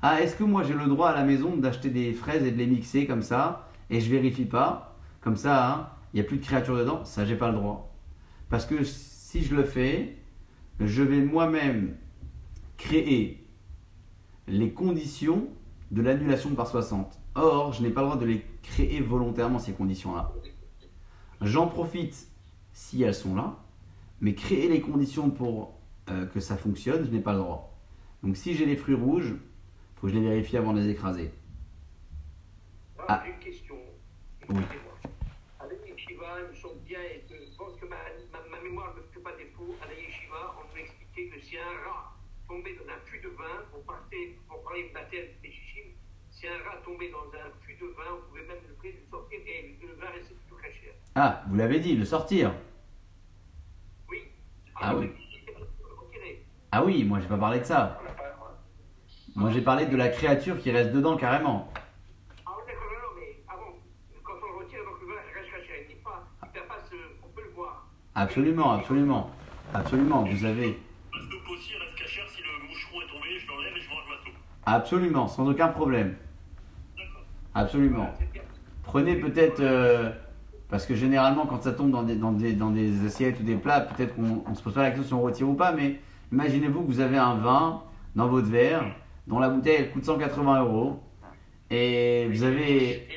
Ah, 0.02 0.22
est-ce 0.22 0.36
que 0.36 0.44
moi 0.44 0.64
j'ai 0.64 0.74
le 0.74 0.86
droit 0.86 1.10
à 1.10 1.16
la 1.16 1.24
maison 1.24 1.58
d'acheter 1.58 1.90
des 1.90 2.14
fraises 2.14 2.44
et 2.44 2.52
de 2.52 2.58
les 2.58 2.68
mixer 2.68 3.06
comme 3.06 3.22
ça? 3.22 3.70
Et 3.90 4.00
je 4.02 4.10
vérifie 4.12 4.46
pas 4.46 4.98
Comme 5.22 5.38
ça, 5.38 5.70
hein, 5.74 5.90
il 6.14 6.18
n'y 6.18 6.22
a 6.22 6.28
plus 6.28 6.38
de 6.38 6.44
créatures 6.46 6.78
dedans 6.78 7.04
Ça, 7.06 7.26
j'ai 7.26 7.36
pas 7.36 7.48
le 7.50 7.56
droit. 7.56 7.96
Parce 8.50 8.66
que 8.66 8.84
si 8.84 9.44
je 9.44 9.56
le 9.56 9.64
fais, 9.64 10.16
je 10.80 11.04
vais 11.04 11.22
moi-même 11.22 11.96
créer 12.78 13.48
les 14.48 14.72
conditions 14.72 15.48
de 15.92 16.02
l'annulation 16.02 16.54
par 16.56 16.68
60. 16.68 17.20
Or, 17.36 17.74
je 17.74 17.82
n'ai 17.82 17.90
pas 17.90 18.02
le 18.02 18.08
droit 18.08 18.20
de 18.20 18.26
les 18.26 18.46
créer 18.64 19.00
volontairement, 19.02 19.60
ces 19.60 19.74
conditions-là. 19.74 20.34
J'en 21.42 21.68
profite 21.68 22.28
si 22.74 23.04
elles 23.04 23.14
sont 23.14 23.36
là, 23.36 23.58
mais 24.22 24.34
créer 24.34 24.68
les 24.68 24.82
conditions 24.82 25.30
pour 25.30 25.80
euh, 26.10 26.26
que 26.26 26.40
ça 26.40 26.58
fonctionne, 26.58 27.06
je 27.06 27.12
n'ai 27.12 27.20
pas 27.20 27.34
le 27.34 27.40
droit. 27.40 27.78
Donc 28.24 28.36
si 28.38 28.56
j'ai 28.56 28.66
les 28.66 28.76
fruits 28.76 28.96
rouges, 28.96 29.34
il 29.34 30.00
faut 30.00 30.08
que 30.08 30.14
je 30.14 30.20
les 30.20 30.28
vérifie 30.28 30.58
avant 30.58 30.74
de 30.74 30.80
les 30.80 30.90
écraser. 30.90 31.32
Ah. 33.08 33.24
une 33.26 33.40
question. 33.40 33.76
Oui. 34.50 34.58
Avec 35.60 35.80
les 35.86 35.92
me 35.94 36.86
bien, 36.86 37.00
et 37.00 37.24
je 37.30 37.58
pense 37.58 37.76
que 37.80 37.86
ma, 37.86 37.96
ma, 38.32 38.58
ma 38.58 38.64
mémoire 38.64 38.94
ne 38.96 39.02
me 39.02 39.08
fait 39.14 39.20
pas 39.20 39.36
défaut, 39.38 39.76
à 39.82 39.88
la 39.88 39.94
Yeshiva, 39.94 40.56
on 40.60 40.74
nous 40.74 40.82
expliquait 40.82 41.30
que 41.30 41.40
si 41.46 41.47
un 41.60 41.90
rat 41.90 42.14
tombait 42.48 42.76
dans 42.76 42.92
un 42.92 42.98
puits 43.06 43.22
de 43.22 43.30
vin, 43.30 43.66
pour, 43.72 43.84
parler, 43.84 44.38
pour 44.48 44.64
parler 44.64 44.90
de 44.90 44.94
la 44.94 45.04
terre 45.06 45.26
des 45.42 45.52
chichim, 45.52 45.90
si 46.32 46.48
un 46.48 46.58
rat 46.64 46.78
tombait 46.86 47.10
dans 47.10 47.28
un 47.34 47.50
puits 47.62 47.76
de 47.78 47.88
vin, 47.88 48.18
on 48.18 48.30
pouvait 48.30 48.48
même 48.48 48.64
le 48.68 48.74
prix 48.76 48.94
de 48.94 49.00
sortir 49.10 49.40
et 49.46 49.78
le 49.82 49.94
vin 49.94 50.08
restait 50.14 50.36
plutôt 50.36 50.56
très 50.58 50.72
cher. 50.74 50.94
Ah, 51.16 51.44
vous 51.48 51.56
l'avez 51.56 51.80
dit, 51.80 51.96
le 51.96 52.06
sortir. 52.06 52.54
Oui. 54.10 54.24
Ah 54.76 54.96
oui. 54.96 55.12
Ah 56.72 56.84
oui, 56.84 57.04
moi 57.04 57.20
j'ai 57.20 57.28
pas 57.28 57.38
parlé 57.38 57.60
de 57.60 57.66
ça. 57.66 58.00
On. 59.36 59.40
Moi 59.40 59.52
j'ai 59.52 59.62
parlé 59.62 59.86
de 59.86 59.96
la 59.96 60.10
créature 60.10 60.60
qui 60.60 60.70
reste 60.70 60.92
dedans 60.92 61.18
carrément. 61.18 61.72
Ah 62.46 62.52
oui, 62.58 62.64
d'accord, 62.68 62.92
non, 62.92 63.10
non, 63.10 63.16
mais 63.20 63.38
avant, 63.48 63.78
quand 64.24 64.34
on 64.44 64.60
le 64.60 64.66
retire, 64.66 64.84
donc 64.84 65.00
le 65.02 65.08
vin 65.08 65.14
reste 65.34 65.50
très 65.50 65.66
cher. 65.66 65.76
Il 65.84 65.96
n'est 65.96 66.02
pas, 66.02 66.28
il 66.44 66.62
pas 66.62 66.78
ce, 66.90 66.96
on 67.24 67.30
peut 67.30 67.44
le 67.44 67.52
voir. 67.52 67.88
Absolument, 68.16 68.72
absolument. 68.74 69.32
Absolument, 69.74 70.24
vous 70.24 70.46
avez. 70.46 70.78
La 71.48 71.54
soupe 71.54 71.60
aussi 71.60 71.74
cachère 71.98 72.26
si 72.28 72.42
le 72.42 72.68
moucheron 72.68 73.02
est 73.02 73.12
tombé, 73.12 73.40
je 73.40 73.48
l'enlève 73.48 73.74
et 73.78 73.82
je 73.82 73.90
mange 73.90 74.04
ma 74.10 74.26
soupe. 74.26 74.36
Absolument, 74.66 75.28
sans 75.28 75.48
aucun 75.50 75.70
problème. 75.70 76.16
D'accord. 76.98 77.22
Absolument. 77.56 78.10
Prenez 78.84 79.16
peut-être. 79.16 79.62
euh, 79.62 80.12
parce 80.70 80.86
que 80.86 80.96
généralement, 80.96 81.46
quand 81.46 81.64
ça 81.64 81.72
tombe 81.72 81.92
dans 81.92 82.04
des, 82.04 82.16
dans 82.16 82.34
des, 82.34 82.54
dans 82.54 82.72
des 82.72 83.06
assiettes 83.06 83.40
ou 83.40 83.44
des 83.44 83.56
plats, 83.56 83.82
peut-être 83.82 84.16
qu'on 84.16 84.50
ne 84.50 84.56
se 84.56 84.62
pose 84.62 84.74
pas 84.74 84.82
la 84.82 84.92
question 84.92 85.08
si 85.08 85.14
on 85.14 85.22
retire 85.22 85.48
ou 85.48 85.54
pas, 85.54 85.72
mais 85.72 86.00
imaginez-vous 86.34 86.82
que 86.82 86.88
vous 86.88 87.00
avez 87.00 87.18
un 87.18 87.36
vin 87.36 87.84
dans 88.16 88.28
votre 88.28 88.48
verre 88.48 88.84
dont 89.28 89.40
la 89.40 89.50
bouteille 89.50 89.78
elle 89.80 89.92
coûte 89.92 90.04
180 90.04 90.64
euros 90.64 91.00
et 91.70 92.28
vous 92.30 92.44
avez. 92.44 93.08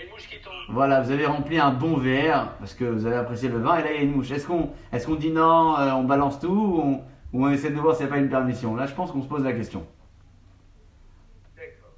Voilà, 0.69 1.01
vous 1.01 1.11
avez 1.11 1.27
rempli 1.27 1.59
un 1.59 1.73
bon 1.73 1.97
verre 1.97 2.53
parce 2.61 2.75
que 2.75 2.85
vous 2.85 3.07
avez 3.07 3.17
apprécié 3.17 3.49
le 3.49 3.59
vin 3.59 3.79
et 3.79 3.83
là 3.83 3.91
il 3.93 3.97
y 3.97 3.99
a 3.99 4.03
une 4.03 4.13
mouche. 4.13 4.31
Est-ce 4.31 4.47
qu'on 4.47 4.71
est 4.93 5.05
qu'on 5.05 5.17
dit 5.17 5.31
non, 5.31 5.77
euh, 5.77 5.91
on 5.93 6.05
balance 6.05 6.39
tout 6.39 6.47
ou 6.49 6.81
on, 6.81 7.01
ou 7.33 7.47
on 7.47 7.51
essaie 7.51 7.71
de 7.71 7.77
voir 7.79 7.95
s'il 7.95 8.07
n'y 8.07 8.13
a 8.13 8.15
pas 8.15 8.21
une 8.21 8.29
permission 8.29 8.75
Là, 8.77 8.87
je 8.87 8.95
pense 8.95 9.13
qu'on 9.13 9.23
se 9.23 9.29
pose 9.29 9.45
la 9.45 9.53
question. 9.53 9.87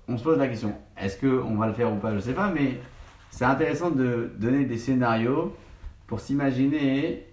On 0.09 0.17
se 0.19 0.25
pose 0.25 0.39
la 0.39 0.49
question. 0.49 0.77
Est-ce 0.97 1.19
qu'on 1.25 1.55
va 1.57 1.67
le 1.69 1.73
faire 1.73 1.91
ou 1.93 1.97
pas? 1.97 2.13
Je 2.15 2.19
sais 2.21 2.35
pas, 2.35 2.51
mais 2.51 2.79
c'est 3.31 3.45
intéressant 3.45 3.91
de 3.91 4.33
donner 4.37 4.65
des 4.65 4.77
scénarios 4.77 5.57
pour 6.07 6.21
s'imaginer 6.21 7.25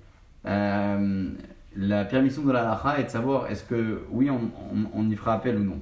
euh, 0.45 1.29
la 1.75 2.05
permission 2.05 2.43
de 2.43 2.51
la 2.53 2.63
lacha 2.63 2.99
et 2.99 3.03
de 3.03 3.09
savoir 3.09 3.47
est-ce 3.47 3.63
que 3.63 4.05
oui, 4.11 4.29
on, 4.29 4.35
on- 4.73 4.89
on 4.93 5.09
y 5.09 5.15
fera 5.15 5.33
appel 5.33 5.57
ou 5.57 5.63
non. 5.63 5.81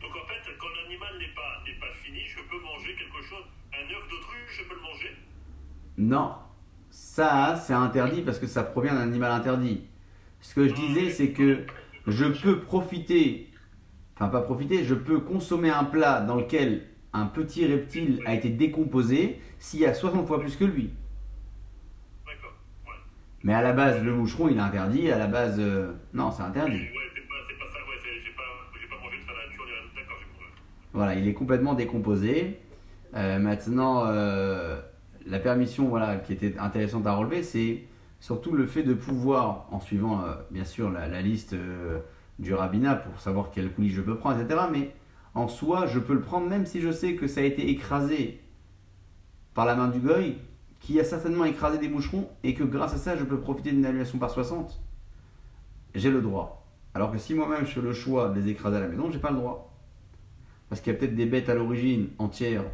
Donc 0.00 0.10
en 0.10 0.26
fait, 0.28 0.50
quand 0.58 0.66
l'animal 0.82 1.12
n'est 1.20 1.34
pas, 1.34 1.62
n'est 1.66 1.78
pas 1.78 1.94
fini, 2.02 2.20
je 2.26 2.38
peux 2.38 2.60
manger 2.64 2.96
quelque 2.96 3.22
chose. 3.28 3.44
Un 3.72 3.84
œuf 3.84 4.08
d'autruche, 4.10 4.58
je 4.62 4.68
peux 4.68 4.74
le 4.74 4.80
manger? 4.80 5.16
Non, 5.98 6.34
ça 6.90 7.54
c'est 7.62 7.74
interdit 7.74 8.22
parce 8.22 8.38
que 8.38 8.46
ça 8.46 8.62
provient 8.64 8.94
d'un 8.94 9.02
animal 9.02 9.30
interdit. 9.30 9.82
Ce 10.40 10.54
que 10.54 10.66
je 10.68 10.74
disais, 10.74 11.10
c'est 11.10 11.30
que 11.30 11.64
je 12.06 12.24
peux 12.24 12.60
profiter, 12.60 13.48
enfin 14.16 14.28
pas 14.28 14.40
profiter, 14.40 14.84
je 14.84 14.94
peux 14.94 15.20
consommer 15.20 15.70
un 15.70 15.84
plat 15.84 16.20
dans 16.20 16.36
lequel 16.36 16.86
un 17.12 17.26
petit 17.26 17.66
reptile 17.66 18.20
a 18.26 18.34
été 18.34 18.48
décomposé 18.48 19.40
s'il 19.58 19.80
y 19.80 19.86
a 19.86 19.94
60 19.94 20.26
fois 20.26 20.40
plus 20.40 20.56
que 20.56 20.64
lui. 20.64 20.90
D'accord. 22.26 22.54
Ouais. 22.86 22.92
Mais 23.42 23.52
à 23.54 23.62
la 23.62 23.72
base, 23.72 24.02
le 24.02 24.14
moucheron 24.14 24.48
il 24.48 24.56
est 24.56 24.60
interdit, 24.60 25.10
à 25.10 25.18
la 25.18 25.26
base, 25.26 25.56
euh, 25.58 25.92
non, 26.14 26.30
c'est 26.30 26.42
interdit. 26.42 26.72
Ouais, 26.72 26.88
c'est 27.14 27.20
pas, 27.28 27.34
c'est 27.48 27.58
pas 27.58 27.64
ça, 27.72 27.78
ouais, 27.78 27.96
c'est- 28.02 28.24
j'ai 28.24 28.32
pas, 28.34 28.42
j'ai 28.80 28.88
pas 28.88 28.96
mangé 29.02 29.16
de 29.18 29.22
sa 29.22 29.32
nature, 29.32 29.64
ni 29.66 29.70
rien. 29.72 29.82
d'accord, 30.02 30.16
j'ai 30.20 30.26
compris. 30.32 30.52
Voilà, 30.92 31.14
il 31.16 31.28
est 31.28 31.34
complètement 31.34 31.74
décomposé. 31.74 32.58
Euh, 33.16 33.38
maintenant, 33.40 34.04
euh, 34.06 34.80
la 35.26 35.38
permission 35.40 35.88
voilà, 35.88 36.16
qui 36.16 36.32
était 36.32 36.56
intéressante 36.58 37.06
à 37.06 37.12
relever, 37.12 37.42
c'est 37.42 37.82
surtout 38.20 38.52
le 38.52 38.66
fait 38.66 38.82
de 38.82 38.94
pouvoir, 38.94 39.66
en 39.72 39.80
suivant 39.80 40.22
euh, 40.22 40.34
bien 40.50 40.64
sûr 40.64 40.90
la, 40.90 41.22
liste 41.22 41.54
euh, 41.54 41.98
du 42.38 42.54
rabbinat 42.54 42.94
pour 42.94 43.20
savoir 43.20 43.50
quel 43.50 43.72
coulis 43.72 43.90
je 43.90 44.02
peux 44.02 44.16
prendre, 44.16 44.40
etc. 44.40 44.60
Mais 44.70 44.94
en 45.34 45.48
soi, 45.48 45.86
je 45.86 45.98
peux 45.98 46.14
le 46.14 46.20
prendre 46.20 46.46
même 46.46 46.66
si 46.66 46.80
je 46.80 46.92
sais 46.92 47.14
que 47.14 47.26
ça 47.26 47.40
a 47.40 47.44
été 47.44 47.68
écrasé 47.70 48.40
par 49.54 49.64
la 49.64 49.74
main 49.74 49.88
du 49.88 49.98
goy, 49.98 50.36
qui 50.78 51.00
a 51.00 51.04
certainement 51.04 51.44
écrasé 51.44 51.78
des 51.78 51.88
moucherons, 51.88 52.28
et 52.44 52.54
que 52.54 52.64
grâce 52.64 52.94
à 52.94 52.98
ça, 52.98 53.16
je 53.16 53.24
peux 53.24 53.40
profiter 53.40 53.72
d'une 53.72 53.84
annulation 53.84 54.18
par 54.18 54.30
60. 54.30 54.80
J'ai 55.94 56.10
le 56.10 56.22
droit. 56.22 56.66
Alors 56.94 57.12
que 57.12 57.18
si 57.18 57.34
moi-même 57.34 57.66
je 57.66 57.72
fais 57.72 57.80
le 57.80 57.92
choix 57.92 58.28
de 58.28 58.40
les 58.40 58.48
écraser 58.48 58.76
à 58.76 58.80
la 58.80 58.88
maison, 58.88 59.10
j'ai 59.10 59.18
pas 59.18 59.30
le 59.30 59.36
droit. 59.36 59.74
Parce 60.68 60.80
qu'il 60.80 60.92
y 60.92 60.96
a 60.96 60.98
peut-être 60.98 61.14
des 61.14 61.26
bêtes 61.26 61.48
à 61.48 61.54
l'origine 61.54 62.08
entières 62.18 62.64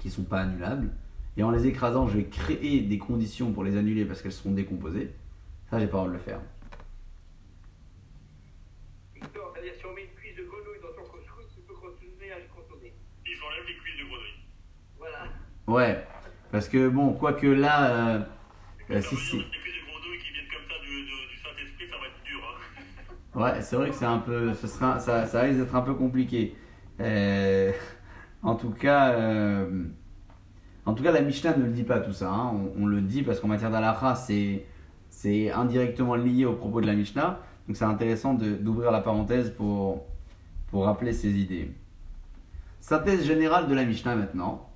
qui 0.00 0.10
sont 0.10 0.24
pas 0.24 0.40
annulables. 0.40 0.90
Et 1.36 1.42
en 1.42 1.50
les 1.50 1.66
écrasant, 1.66 2.06
je 2.08 2.18
vais 2.18 2.24
créer 2.24 2.80
des 2.80 2.98
conditions 2.98 3.52
pour 3.52 3.64
les 3.64 3.76
annuler 3.76 4.04
parce 4.04 4.20
qu'elles 4.20 4.32
seront 4.32 4.52
décomposées. 4.52 5.10
Ça, 5.70 5.78
j'ai 5.78 5.86
pas 5.86 5.96
droit 5.96 6.08
de 6.08 6.12
le 6.12 6.18
faire. 6.18 6.40
Victor, 9.14 9.50
c'est-à-dire 9.54 9.72
si 9.74 9.86
on 9.86 9.94
met 9.94 10.02
une 10.02 10.10
cuisse 10.10 10.36
de 10.36 10.44
grenouille 10.44 10.80
dans 10.82 10.92
ton 10.92 11.08
couscous, 11.08 11.46
tu 11.54 11.62
peux 11.62 11.74
continuer 11.74 12.32
à 12.32 12.38
le 12.38 12.44
contourner. 12.54 12.92
Si 13.24 13.32
j'enlève 13.34 13.66
les 13.66 13.76
cuisses 13.76 13.98
de 13.98 14.04
grenouille. 14.04 14.44
Voilà. 14.98 15.24
Ouais. 15.66 16.04
Parce 16.50 16.68
que 16.68 16.88
bon, 16.88 17.14
quoique 17.14 17.46
là, 17.46 18.16
euh, 18.16 18.20
euh, 18.90 19.00
si, 19.00 19.16
si. 19.16 19.38
Les 19.38 19.44
cuisses 19.44 19.74
de 19.80 19.90
grenouille 19.90 20.18
qui 20.18 20.32
viennent 20.34 20.48
comme 20.52 20.68
ça 20.68 20.78
du, 20.84 21.04
du 21.04 21.36
Saint-Esprit, 21.42 21.88
ça 21.88 21.96
va 21.96 22.06
être 22.08 22.22
dur. 22.26 22.40
Hein. 22.44 23.40
Ouais, 23.40 23.62
c'est 23.62 23.76
vrai 23.76 23.88
que 23.88 23.94
c'est 23.94 24.04
un 24.04 24.18
peu, 24.18 24.52
ce 24.52 24.66
sera, 24.66 25.00
ça, 25.00 25.24
ça 25.24 25.40
risque 25.40 25.60
d'être 25.60 25.74
un 25.74 25.80
peu 25.80 25.94
compliqué. 25.94 26.54
Euh, 27.00 27.72
en 28.42 28.54
tout 28.54 28.72
cas, 28.72 29.12
euh, 29.14 29.86
en 30.84 30.94
tout 30.94 31.02
cas, 31.02 31.12
la 31.12 31.22
Mishnah 31.22 31.56
ne 31.56 31.64
le 31.64 31.70
dit 31.70 31.84
pas 31.84 32.00
tout 32.00 32.12
ça. 32.12 32.30
hein. 32.30 32.52
On, 32.78 32.86
le 32.86 33.00
dit 33.00 33.22
parce 33.22 33.38
qu'en 33.40 33.48
matière 33.48 33.70
d'alacha, 33.70 34.16
c'est, 34.16 35.50
indirectement 35.50 36.16
lié 36.16 36.44
au 36.44 36.54
propos 36.54 36.80
de 36.80 36.86
la 36.86 36.94
Mishnah. 36.94 37.40
Donc 37.68 37.76
c'est 37.76 37.84
intéressant 37.84 38.34
d'ouvrir 38.34 38.90
la 38.90 39.00
parenthèse 39.00 39.50
pour, 39.50 40.04
pour 40.70 40.84
rappeler 40.84 41.12
ces 41.12 41.38
idées. 41.38 41.72
Synthèse 42.80 43.24
générale 43.24 43.68
de 43.68 43.74
la 43.74 43.84
Mishnah 43.84 44.16
maintenant. 44.16 44.68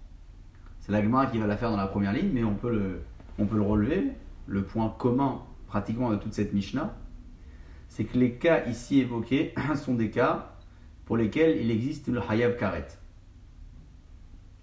C'est 0.80 0.92
la 0.92 1.02
Gemara 1.02 1.26
qui 1.26 1.38
va 1.38 1.48
la 1.48 1.56
faire 1.56 1.70
dans 1.70 1.76
la 1.76 1.88
première 1.88 2.12
ligne, 2.12 2.30
mais 2.32 2.44
on 2.44 2.54
peut 2.54 2.70
le, 2.70 3.00
on 3.40 3.46
peut 3.46 3.56
le 3.56 3.62
relever. 3.62 4.12
Le 4.46 4.62
point 4.62 4.94
commun 4.96 5.42
pratiquement 5.66 6.10
de 6.10 6.16
toute 6.16 6.32
cette 6.32 6.52
Mishnah, 6.52 6.94
c'est 7.88 8.04
que 8.04 8.16
les 8.16 8.34
cas 8.34 8.64
ici 8.66 9.00
évoqués 9.00 9.52
sont 9.74 9.94
des 9.94 10.10
cas 10.10 10.52
pour 11.04 11.16
lesquels 11.16 11.60
il 11.60 11.72
existe 11.72 12.06
le 12.06 12.20
Hayab 12.20 12.56
Karet. 12.56 12.86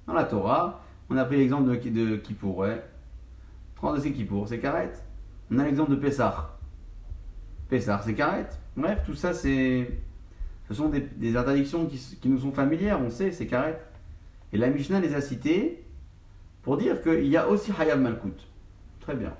Dans 0.07 0.13
la 0.13 0.23
Torah, 0.23 0.82
on 1.09 1.17
a 1.17 1.25
pris 1.25 1.37
l'exemple 1.37 1.69
de, 1.69 1.89
de 1.89 2.15
Kippour, 2.17 2.57
ouais. 2.59 2.81
30 3.75 3.99
c'est 3.99 4.11
Kippour, 4.11 4.47
c'est 4.47 4.59
Karet. 4.59 4.93
On 5.51 5.59
a 5.59 5.65
l'exemple 5.65 5.91
de 5.91 5.95
Pessah. 5.97 6.57
Pessah, 7.69 8.01
c'est 8.03 8.13
Karet. 8.13 8.49
Bref, 8.77 9.03
tout 9.05 9.13
ça, 9.13 9.33
c'est. 9.33 9.99
Ce 10.67 10.73
sont 10.73 10.89
des, 10.89 11.35
interdictions 11.35 11.85
qui, 11.85 12.29
nous 12.29 12.39
sont 12.39 12.53
familières, 12.53 12.99
on 13.01 13.09
sait, 13.09 13.31
c'est 13.31 13.47
Karet. 13.47 13.79
Et 14.53 14.57
la 14.57 14.69
Mishnah 14.69 15.01
les 15.01 15.13
a 15.13 15.21
citées 15.21 15.83
pour 16.61 16.77
dire 16.77 17.01
qu'il 17.01 17.27
y 17.27 17.35
a 17.35 17.49
aussi 17.49 17.71
Hayab 17.77 17.99
Malkout. 17.99 18.47
Très 19.01 19.15
bien. 19.15 19.33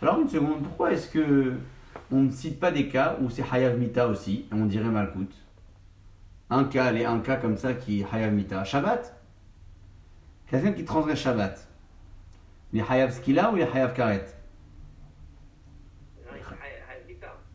Alors, 0.00 0.20
une 0.20 0.28
seconde, 0.28 0.62
pourquoi 0.62 0.92
est-ce 0.92 1.10
que 1.10 1.52
on 2.10 2.22
ne 2.22 2.30
cite 2.30 2.58
pas 2.58 2.70
des 2.70 2.88
cas 2.88 3.18
où 3.20 3.28
c'est 3.28 3.44
Hayav 3.52 3.78
Mita 3.78 4.08
aussi, 4.08 4.46
et 4.50 4.54
on 4.54 4.64
dirait 4.64 4.88
Malkout? 4.88 5.30
Un 6.48 6.64
cas, 6.64 6.86
allez, 6.86 7.04
un 7.04 7.18
cas 7.18 7.36
comme 7.36 7.58
ça 7.58 7.74
qui 7.74 8.00
est 8.00 8.06
Hayav 8.10 8.32
Mita. 8.32 8.64
Shabbat? 8.64 9.17
Quelqu'un 10.50 10.72
qui 10.72 10.84
transgresse 10.84 11.18
Shabbat. 11.18 11.68
Il 12.72 12.80
est 12.80 12.90
Hayav 12.90 13.12
Skila 13.12 13.52
ou 13.52 13.56
il 13.56 13.62
est 13.62 13.74
Hayav 13.74 13.94
Karet 13.94 14.24
Non, 16.24 16.32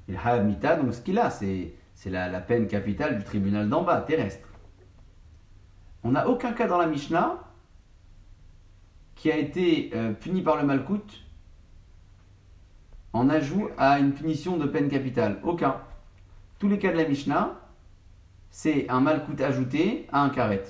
il 0.07 0.15
est 0.15 0.17
Hayav 0.17 0.45
Mita, 0.45 0.75
donc 0.75 0.93
Skila, 0.93 1.29
c'est 1.29 1.73
c'est 2.03 2.09
la, 2.09 2.27
la 2.27 2.41
peine 2.41 2.67
capitale 2.67 3.17
du 3.17 3.23
tribunal 3.23 3.69
d'en 3.69 3.83
bas, 3.83 4.01
terrestre. 4.01 4.49
On 6.03 6.11
n'a 6.11 6.27
aucun 6.27 6.51
cas 6.51 6.67
dans 6.67 6.77
la 6.77 6.87
Mishnah 6.87 7.39
qui 9.15 9.31
a 9.31 9.37
été 9.37 9.91
euh, 9.93 10.11
puni 10.11 10.41
par 10.41 10.57
le 10.57 10.63
Malkout 10.63 11.23
en 13.13 13.29
ajout 13.29 13.69
à 13.77 13.99
une 13.99 14.11
punition 14.11 14.57
de 14.57 14.65
peine 14.65 14.89
capitale. 14.89 15.39
Aucun. 15.43 15.77
Tous 16.59 16.67
les 16.67 16.77
cas 16.77 16.91
de 16.91 16.97
la 16.97 17.07
Mishnah, 17.07 17.57
c'est 18.49 18.89
un 18.89 18.99
Malkout 18.99 19.39
ajouté 19.39 20.05
à 20.11 20.23
un 20.23 20.29
Karet. 20.29 20.63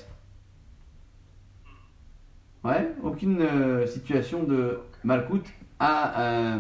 Ouais, 2.63 2.93
aucune 3.03 3.41
euh, 3.41 3.85
situation 3.85 4.43
de 4.43 4.79
Malkout 5.03 5.43
à, 5.79 6.55
euh, 6.55 6.59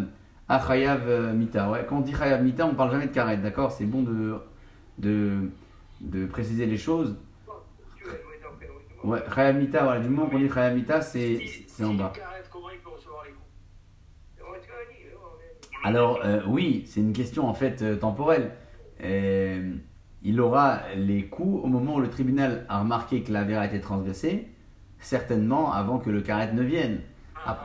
à 0.49 0.71
euh, 0.71 1.33
Mita. 1.33 1.69
Ouais, 1.71 1.85
quand 1.87 1.97
on 1.97 2.01
dit 2.01 2.13
Chayav 2.13 2.43
Mita, 2.43 2.65
on 2.65 2.75
parle 2.75 2.91
jamais 2.91 3.07
de 3.07 3.13
Karet, 3.13 3.37
d'accord? 3.37 3.71
C'est 3.71 3.85
bon 3.85 4.03
de, 4.03 5.49
de, 6.01 6.25
préciser 6.25 6.65
les 6.65 6.77
choses. 6.77 7.15
Ouais, 9.05 9.19
Chayav 9.33 9.55
Mita, 9.55 9.83
voilà, 9.83 10.01
du 10.01 10.09
moment 10.09 10.29
qu'on 10.29 10.39
dit 10.39 10.49
Chayav 10.49 10.75
Mita, 10.75 11.01
c'est 11.01 11.39
en 11.81 11.93
bas. 11.93 12.11
Alors, 15.85 16.19
euh, 16.25 16.41
oui, 16.47 16.83
c'est 16.85 16.99
une 16.99 17.13
question 17.13 17.47
en 17.47 17.53
fait 17.53 17.97
temporelle. 17.99 18.51
Il 19.01 20.41
aura 20.41 20.81
les 20.95 21.27
coups 21.27 21.63
au 21.63 21.67
moment 21.67 21.95
où 21.95 21.99
le 22.01 22.09
tribunal 22.09 22.65
a 22.67 22.79
remarqué 22.79 23.23
que 23.23 23.31
l'affaire 23.31 23.59
a 23.59 23.65
été 23.67 23.79
transgressée, 23.79 24.52
certainement 25.03 25.71
avant 25.73 25.99
que 25.99 26.09
le 26.09 26.21
carrette 26.21 26.53
ne 26.53 26.63
vienne. 26.63 27.01
Ah, 27.45 27.59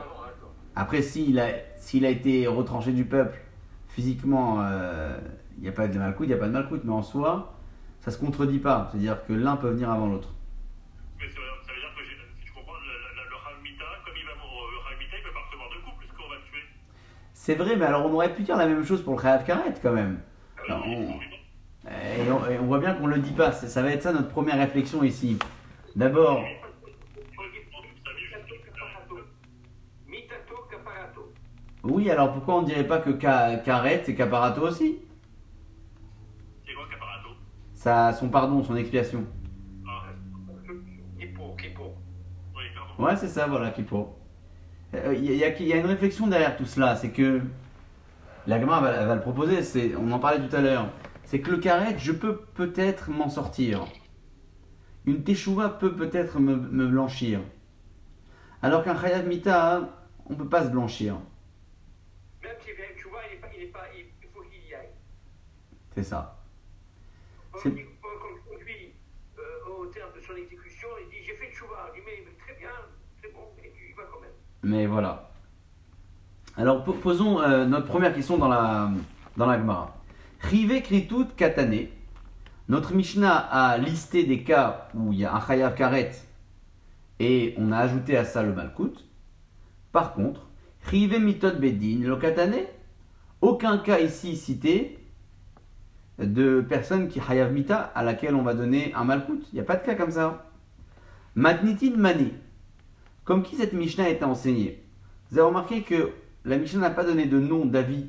Après- 0.75 1.01
s'il 1.01 1.39
a, 1.39 1.47
s'il 1.77 2.05
a 2.05 2.09
été 2.09 2.47
retranché 2.47 2.91
du 2.91 3.05
peuple, 3.05 3.37
physiquement, 3.87 4.61
euh, 4.61 5.17
il 5.57 5.63
n'y 5.63 5.69
a 5.69 5.71
pas 5.71 5.87
de 5.87 5.97
malcoute, 5.97 6.27
il 6.27 6.29
n'y 6.29 6.35
a 6.35 6.37
pas 6.37 6.47
de 6.47 6.51
malcoute, 6.53 6.81
mais 6.83 6.93
en 6.93 7.01
soi, 7.01 7.53
ça 8.01 8.11
se 8.11 8.17
contredit 8.17 8.59
pas. 8.59 8.87
C'est-à-dire 8.91 9.25
que 9.25 9.33
l'un 9.33 9.55
peut 9.57 9.69
venir 9.69 9.89
avant 9.89 10.07
l'autre. 10.07 10.29
Mais 11.19 11.27
ça, 11.27 11.35
veut- 11.35 11.65
ça 11.65 11.73
veut 11.73 11.79
dire 11.79 11.89
que 11.97 12.03
si 12.05 12.47
je 12.47 12.53
comprends, 12.53 12.73
le, 12.75 12.79
le, 12.87 13.29
le 13.29 13.35
Hamita, 13.59 13.85
comme 14.05 14.13
il 14.15 14.25
va 14.25 14.35
mourir, 14.35 14.69
le 14.71 14.95
Hamita, 14.95 15.17
il 15.17 15.23
peut 15.23 15.33
pas 15.33 15.43
recevoir 15.45 15.69
de 15.69 15.75
coups 15.83 15.97
puisqu'on 15.99 16.29
va 16.29 16.35
le 16.35 16.41
tuer? 16.51 16.63
C'est 17.33 17.55
vrai, 17.55 17.75
mais 17.75 17.85
alors 17.85 18.05
on 18.05 18.13
aurait 18.13 18.33
pu 18.33 18.43
dire 18.43 18.55
la 18.57 18.67
même 18.67 18.85
chose 18.85 19.01
pour 19.03 19.15
le 19.15 19.21
Khayav 19.21 19.43
Karet 19.45 19.73
quand 19.81 19.93
même. 19.93 20.19
Alors. 20.67 20.85
Et 20.85 22.29
on, 22.31 22.45
et 22.47 22.59
on 22.59 22.65
voit 22.67 22.79
bien 22.79 22.93
qu'on 22.93 23.07
ne 23.07 23.15
le 23.15 23.21
dit 23.21 23.31
pas. 23.33 23.51
Ça 23.51 23.81
va 23.81 23.89
être 23.91 24.03
ça 24.03 24.13
notre 24.13 24.27
première 24.29 24.57
réflexion 24.57 25.03
ici. 25.03 25.39
D'abord, 25.95 26.39
dit 26.39 26.45
Mitato 28.05 28.55
caparato. 28.63 29.19
Mitato 30.07 30.55
caparato. 30.69 31.33
Oui, 31.89 32.09
alors 32.09 32.33
pourquoi 32.33 32.55
on 32.57 32.61
ne 32.61 32.67
dirait 32.67 32.87
pas 32.87 32.99
que 32.99 33.09
Karet 33.11 34.03
et 34.07 34.15
Caparato 34.15 34.61
aussi 34.61 34.99
C'est 36.65 36.73
quoi 36.73 36.83
Caparato? 36.89 37.29
Ça, 37.73 38.13
Son 38.13 38.29
pardon, 38.29 38.63
son 38.63 38.75
expiation. 38.75 39.25
Ah, 39.87 40.03
Kippour. 41.17 41.55
oui, 42.55 42.63
pardon. 42.75 43.03
Ouais, 43.03 43.15
c'est 43.15 43.27
ça, 43.27 43.47
voilà, 43.47 43.71
qui 43.71 43.83
pour. 43.83 44.15
Il 44.93 45.23
y, 45.23 45.29
a- 45.29 45.35
y 45.35 45.43
a- 45.43 45.61
y 45.61 45.73
a 45.73 45.77
une 45.77 45.85
réflexion 45.85 46.27
derrière 46.27 46.57
tout 46.57 46.65
cela, 46.65 46.95
c'est 46.95 47.11
que 47.11 47.41
la 48.47 48.57
va, 48.57 48.79
va 49.05 49.15
le 49.15 49.21
proposer, 49.21 49.61
c'est, 49.61 49.95
on 49.95 50.11
en 50.11 50.19
parlait 50.19 50.47
tout 50.47 50.55
à 50.55 50.61
l'heure, 50.61 50.89
c'est 51.23 51.39
que 51.41 51.51
le 51.51 51.57
karet, 51.57 51.97
je 51.99 52.11
peux 52.11 52.37
peut-être 52.55 53.11
m'en 53.11 53.29
sortir. 53.29 53.85
Une 55.05 55.23
teshuva 55.23 55.69
peut 55.69 55.95
peut-être 55.95 56.39
me, 56.39 56.55
me 56.55 56.87
blanchir. 56.87 57.41
Alors 58.61 58.83
qu'un 58.83 58.99
chayav 58.99 59.27
mita, 59.27 59.89
on 60.27 60.35
peut 60.35 60.49
pas 60.49 60.63
se 60.65 60.69
blanchir. 60.69 61.15
Même 62.43 62.51
si 62.61 62.71
tu 62.97 63.07
vois, 63.09 63.19
il 63.29 63.35
est 63.37 63.39
pas, 63.39 63.47
il 63.55 63.63
est 63.63 63.67
pas, 63.67 63.85
il 63.95 64.05
il 64.21 64.27
faut 64.33 64.41
qu'il 64.41 64.69
y 64.69 64.73
aille. 64.73 64.89
C'est 65.95 66.03
ça. 66.03 66.37
On 67.53 67.57
C'est- 67.59 67.71
dit, 67.71 67.81
on 68.03 68.53
conduit 68.53 68.93
euh, 69.37 69.69
au 69.81 69.85
terme 69.87 70.09
de 70.15 70.21
son 70.21 70.35
exécution, 70.35 70.87
il 71.01 71.09
dit 71.09 71.23
j'ai 71.25 71.35
fait 71.35 71.51
tchouva. 71.53 71.87
On 71.89 71.93
dit 71.93 72.01
mais, 72.05 72.23
mais 72.25 72.37
très 72.43 72.57
bien, 72.59 72.69
c'est 73.21 73.33
bon, 73.33 73.41
et 73.63 73.71
tu 73.75 73.91
y 73.91 73.93
vas 73.93 74.03
quand 74.11 74.21
même. 74.21 74.29
Mais 74.63 74.85
voilà. 74.85 75.31
Alors 76.57 76.83
po- 76.83 76.93
posons 76.93 77.41
euh, 77.41 77.65
notre 77.65 77.87
première 77.87 78.13
question 78.13 78.37
dans 78.37 78.47
la, 78.47 78.91
dans 79.37 79.45
la 79.45 79.57
Gemara. 79.57 79.95
Rive 80.41 80.81
kritut 80.81 81.27
katane. 81.35 81.87
Notre 82.67 82.93
Mishnah 82.93 83.35
a 83.37 83.77
listé 83.77 84.25
des 84.25 84.43
cas 84.43 84.89
où 84.93 85.11
il 85.11 85.19
y 85.19 85.25
a 85.25 85.33
un 85.33 85.41
chayav 85.45 85.73
karet 85.73 86.11
et 87.19 87.55
on 87.57 87.71
a 87.71 87.79
ajouté 87.79 88.15
à 88.15 88.23
ça 88.25 88.43
le 88.43 88.53
malkout. 88.53 88.93
Par 89.91 90.13
contre, 90.13 90.47
rive 90.83 91.19
mitot 91.19 91.55
bedin 91.55 92.01
lo 92.07 92.17
katane. 92.17 92.59
Aucun 93.41 93.79
cas 93.79 93.99
ici 93.99 94.35
cité 94.37 94.98
de 96.19 96.61
personne 96.61 97.07
qui 97.07 97.19
chayav 97.19 97.51
mita 97.53 97.91
à 97.95 98.03
laquelle 98.03 98.35
on 98.35 98.43
va 98.43 98.53
donner 98.53 98.93
un 98.93 99.03
malkout. 99.03 99.41
Il 99.51 99.55
n'y 99.55 99.61
a 99.61 99.63
pas 99.63 99.77
de 99.77 99.85
cas 99.85 99.95
comme 99.95 100.11
ça. 100.11 100.49
Matnitin 101.35 101.95
mani. 101.95 102.33
Comme 103.23 103.43
qui 103.43 103.55
cette 103.55 103.73
Mishnah 103.73 104.09
été 104.09 104.25
enseignée? 104.25 104.83
Vous 105.29 105.37
avez 105.37 105.47
remarqué 105.47 105.83
que 105.83 106.11
la 106.45 106.57
Mishnah 106.57 106.81
n'a 106.81 106.89
pas 106.89 107.03
donné 107.03 107.25
de 107.25 107.39
nom 107.39 107.65
d'avis. 107.65 108.07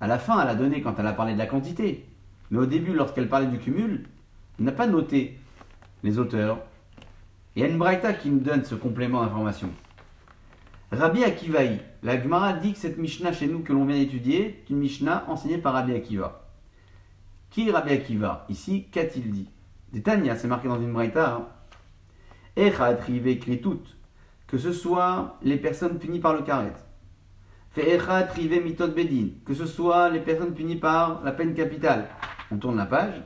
À 0.00 0.06
la 0.06 0.18
fin, 0.18 0.40
elle 0.40 0.48
a 0.48 0.54
donné 0.54 0.80
quand 0.80 0.98
elle 0.98 1.06
a 1.06 1.12
parlé 1.12 1.34
de 1.34 1.38
la 1.38 1.46
quantité. 1.46 2.06
Mais 2.50 2.58
au 2.58 2.66
début, 2.66 2.92
lorsqu'elle 2.92 3.28
parlait 3.28 3.46
du 3.46 3.58
cumul, 3.58 4.06
elle 4.58 4.64
n'a 4.64 4.72
pas 4.72 4.86
noté 4.86 5.38
les 6.02 6.18
auteurs. 6.18 6.58
Il 7.54 7.62
y 7.62 7.64
a 7.64 7.68
une 7.68 7.78
braïta 7.78 8.12
qui 8.12 8.30
nous 8.30 8.40
donne 8.40 8.64
ce 8.64 8.74
complément 8.74 9.22
d'information. 9.22 9.70
Rabbi 10.90 11.24
Akivaï, 11.24 11.80
la 12.02 12.20
Gemara 12.20 12.52
dit 12.54 12.72
que 12.72 12.78
cette 12.78 12.98
Mishnah 12.98 13.32
chez 13.32 13.46
nous 13.46 13.60
que 13.60 13.72
l'on 13.72 13.84
vient 13.84 13.96
d'étudier 13.96 14.46
est 14.46 14.70
une 14.70 14.78
Mishnah 14.78 15.24
enseignée 15.28 15.58
par 15.58 15.72
Rabbi 15.72 15.94
Akiva. 15.94 16.41
Qui 17.52 17.70
Rabbi 17.70 17.92
Akiva 17.92 18.46
Ici, 18.48 18.86
qu'a-t-il 18.90 19.30
dit 19.30 19.50
Des 19.92 20.02
Tanya, 20.02 20.36
c'est 20.36 20.48
marqué 20.48 20.68
dans 20.68 20.80
une 20.80 20.94
braïta. 20.94 21.34
Hein. 21.34 21.48
Echad 22.56 23.00
rive 23.00 23.38
kritut, 23.38 23.82
que 24.46 24.56
ce 24.56 24.72
soit 24.72 25.38
les 25.42 25.58
personnes 25.58 25.98
punies 25.98 26.18
par 26.18 26.32
le 26.32 26.42
karet. 26.42 26.72
Fait 27.70 27.94
echad 27.94 28.30
rive 28.30 28.64
mitot 28.64 28.88
bedin, 28.88 29.28
que 29.44 29.52
ce 29.52 29.66
soit 29.66 30.08
les 30.08 30.20
personnes 30.20 30.54
punies 30.54 30.76
par 30.76 31.22
la 31.24 31.32
peine 31.32 31.52
capitale. 31.52 32.08
On 32.50 32.56
tourne 32.56 32.78
la 32.78 32.86
page. 32.86 33.22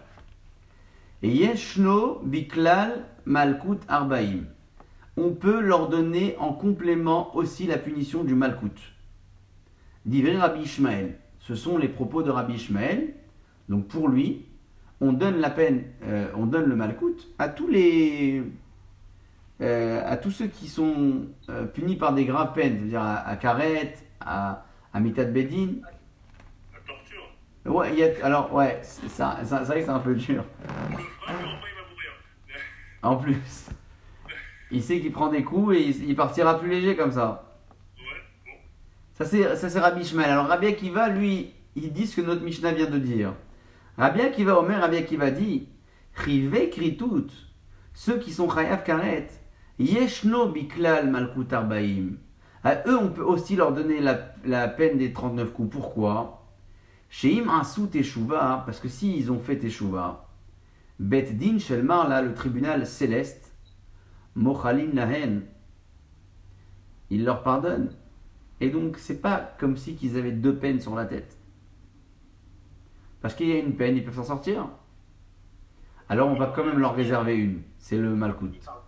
Et 1.22 1.31
yeshno 1.31 2.20
biklal 2.24 3.05
malkut 3.27 3.79
arbaim. 3.87 4.47
On 5.16 5.31
peut 5.35 5.61
leur 5.61 5.89
donner 5.89 6.35
en 6.41 6.53
complément 6.53 7.35
aussi 7.37 7.68
la 7.68 7.79
punition 7.79 8.24
du 8.24 8.35
malkut. 8.35 8.93
Divrei 10.05 10.37
Rabbi 10.37 10.62
Ishmael. 10.62 11.20
Ce 11.39 11.55
sont 11.55 11.79
les 11.79 11.89
propos 11.89 12.24
de 12.24 12.31
Rabbi 12.31 12.55
Ishmael. 12.55 13.14
Donc 13.69 13.89
pour 13.89 14.09
lui, 14.09 14.45
on 15.01 15.12
donne 15.12 15.39
la 15.41 15.51
peine, 15.51 15.85
euh, 16.05 16.29
on 16.37 16.47
donne 16.47 16.67
le 16.69 16.77
malkut 16.77 17.17
à 17.39 17.49
tous 17.49 17.69
les, 17.69 18.43
euh, 19.61 20.03
à 20.07 20.17
tous 20.17 20.31
ceux 20.31 20.47
qui 20.47 20.69
sont 20.69 21.27
euh, 21.49 21.64
punis 21.67 21.97
par 21.97 22.12
des 22.14 22.25
graves 22.25 22.53
peines, 22.55 22.79
c'est-à-dire 22.79 23.03
à, 23.03 23.17
à 23.27 23.37
Karet, 23.37 23.95
à, 24.21 24.64
à 24.93 25.01
Mitat 25.01 25.25
Bedin, 25.25 25.69
La 26.73 26.81
torture. 26.87 27.23
Ouais, 27.67 27.93
il 27.93 27.99
y 27.99 28.05
a, 28.05 28.25
alors, 28.25 28.55
ouais, 28.55 28.79
c'est 28.83 29.09
ça- 29.09 29.39
ça- 29.45 29.59
que 29.61 29.64
c'est 29.81 29.89
un 29.89 29.99
peu 29.99 30.14
dur. 30.14 30.45
On 30.69 30.97
le 30.97 31.03
fera, 31.03 31.33
mais 31.33 31.45
après 31.55 31.71
il 31.73 31.77
va 31.77 31.89
mourir. 31.91 32.12
En 33.03 33.17
plus, 33.17 33.67
il 34.71 34.83
sait 34.83 35.01
qu'il 35.01 35.12
prend 35.12 35.29
des 35.29 35.43
coups 35.45 35.77
et 35.77 35.83
il, 35.89 36.09
il 36.11 36.17
partira 36.17 36.59
plus 36.59 36.71
léger 36.71 36.97
comme 36.97 37.12
ça. 37.12 37.57
Ouais, 37.99 38.03
bon. 38.47 38.53
Ça 39.14 39.25
c'est, 39.25 39.57
ça 39.57 39.81
Rabbi 39.81 40.03
Ishmael. 40.03 40.31
Alors 40.31 40.47
Rabbi 40.47 40.67
Akiva, 40.69 41.09
lui, 41.09 41.53
il 41.75 41.93
dit 41.93 42.07
ce 42.07 42.17
que 42.21 42.27
notre 42.27 42.43
Mishnah 42.43 42.73
vient 42.73 42.89
de 42.89 42.99
dire. 42.99 43.35
Rabbi 43.99 44.20
Akiva, 44.20 44.59
Omer, 44.59 44.80
Rabbi 44.80 44.97
Akiva 44.97 45.30
dit 45.30 45.68
Rive 46.14 46.70
kritut, 46.70 47.30
ceux 47.94 48.18
qui 48.18 48.32
sont 48.32 48.49
chayav 48.49 48.84
karet, 48.84 49.28
yeshno 49.78 50.49
biklal 50.49 51.11
malkut 51.11 51.53
arbaim. 51.53 52.16
À 52.62 52.82
eux, 52.86 52.99
on 52.99 53.11
peut 53.11 53.22
aussi 53.22 53.57
leur 53.57 53.72
donner 53.72 54.01
la, 54.01 54.34
la 54.44 54.68
peine 54.68 54.99
des 54.99 55.12
39 55.12 55.53
coups. 55.53 55.70
Pourquoi? 55.70 56.47
Sheim 57.09 57.49
asu 57.49 57.88
teshuva, 57.88 58.64
parce 58.66 58.80
que 58.80 58.88
s'ils 58.88 59.30
ont 59.30 59.38
fait 59.38 59.57
teshuva, 59.57 60.28
bet 60.99 61.32
din 61.32 61.59
shelmar, 61.59 62.09
là, 62.09 62.20
le 62.22 62.34
tribunal 62.34 62.86
céleste, 62.86 63.53
mochalim 64.34 64.94
lahen, 64.94 65.42
il 67.11 67.24
leur 67.24 67.42
pardonne. 67.42 67.92
Et 68.61 68.70
donc, 68.70 68.97
c'est 68.99 69.20
pas 69.20 69.55
comme 69.59 69.76
si 69.76 69.94
qu'ils 69.94 70.18
avaient 70.18 70.32
deux 70.32 70.57
peines 70.57 70.80
sur 70.80 70.94
la 70.94 71.05
tête. 71.05 71.36
Parce 73.21 73.35
qu'il 73.35 73.49
y 73.49 73.53
a 73.53 73.59
une 73.59 73.77
peine, 73.77 73.97
ils 73.97 74.05
peuvent 74.05 74.14
s'en 74.14 74.25
sortir. 74.25 74.69
Alors, 76.09 76.29
on 76.29 76.35
va 76.35 76.53
quand 76.55 76.64
même 76.64 76.79
leur 76.79 76.95
réserver 76.95 77.35
une. 77.35 77.62
C'est 77.79 77.97
le 77.97 78.14
malcoute. 78.14 78.55
Il 78.55 78.61
par- 78.64 78.85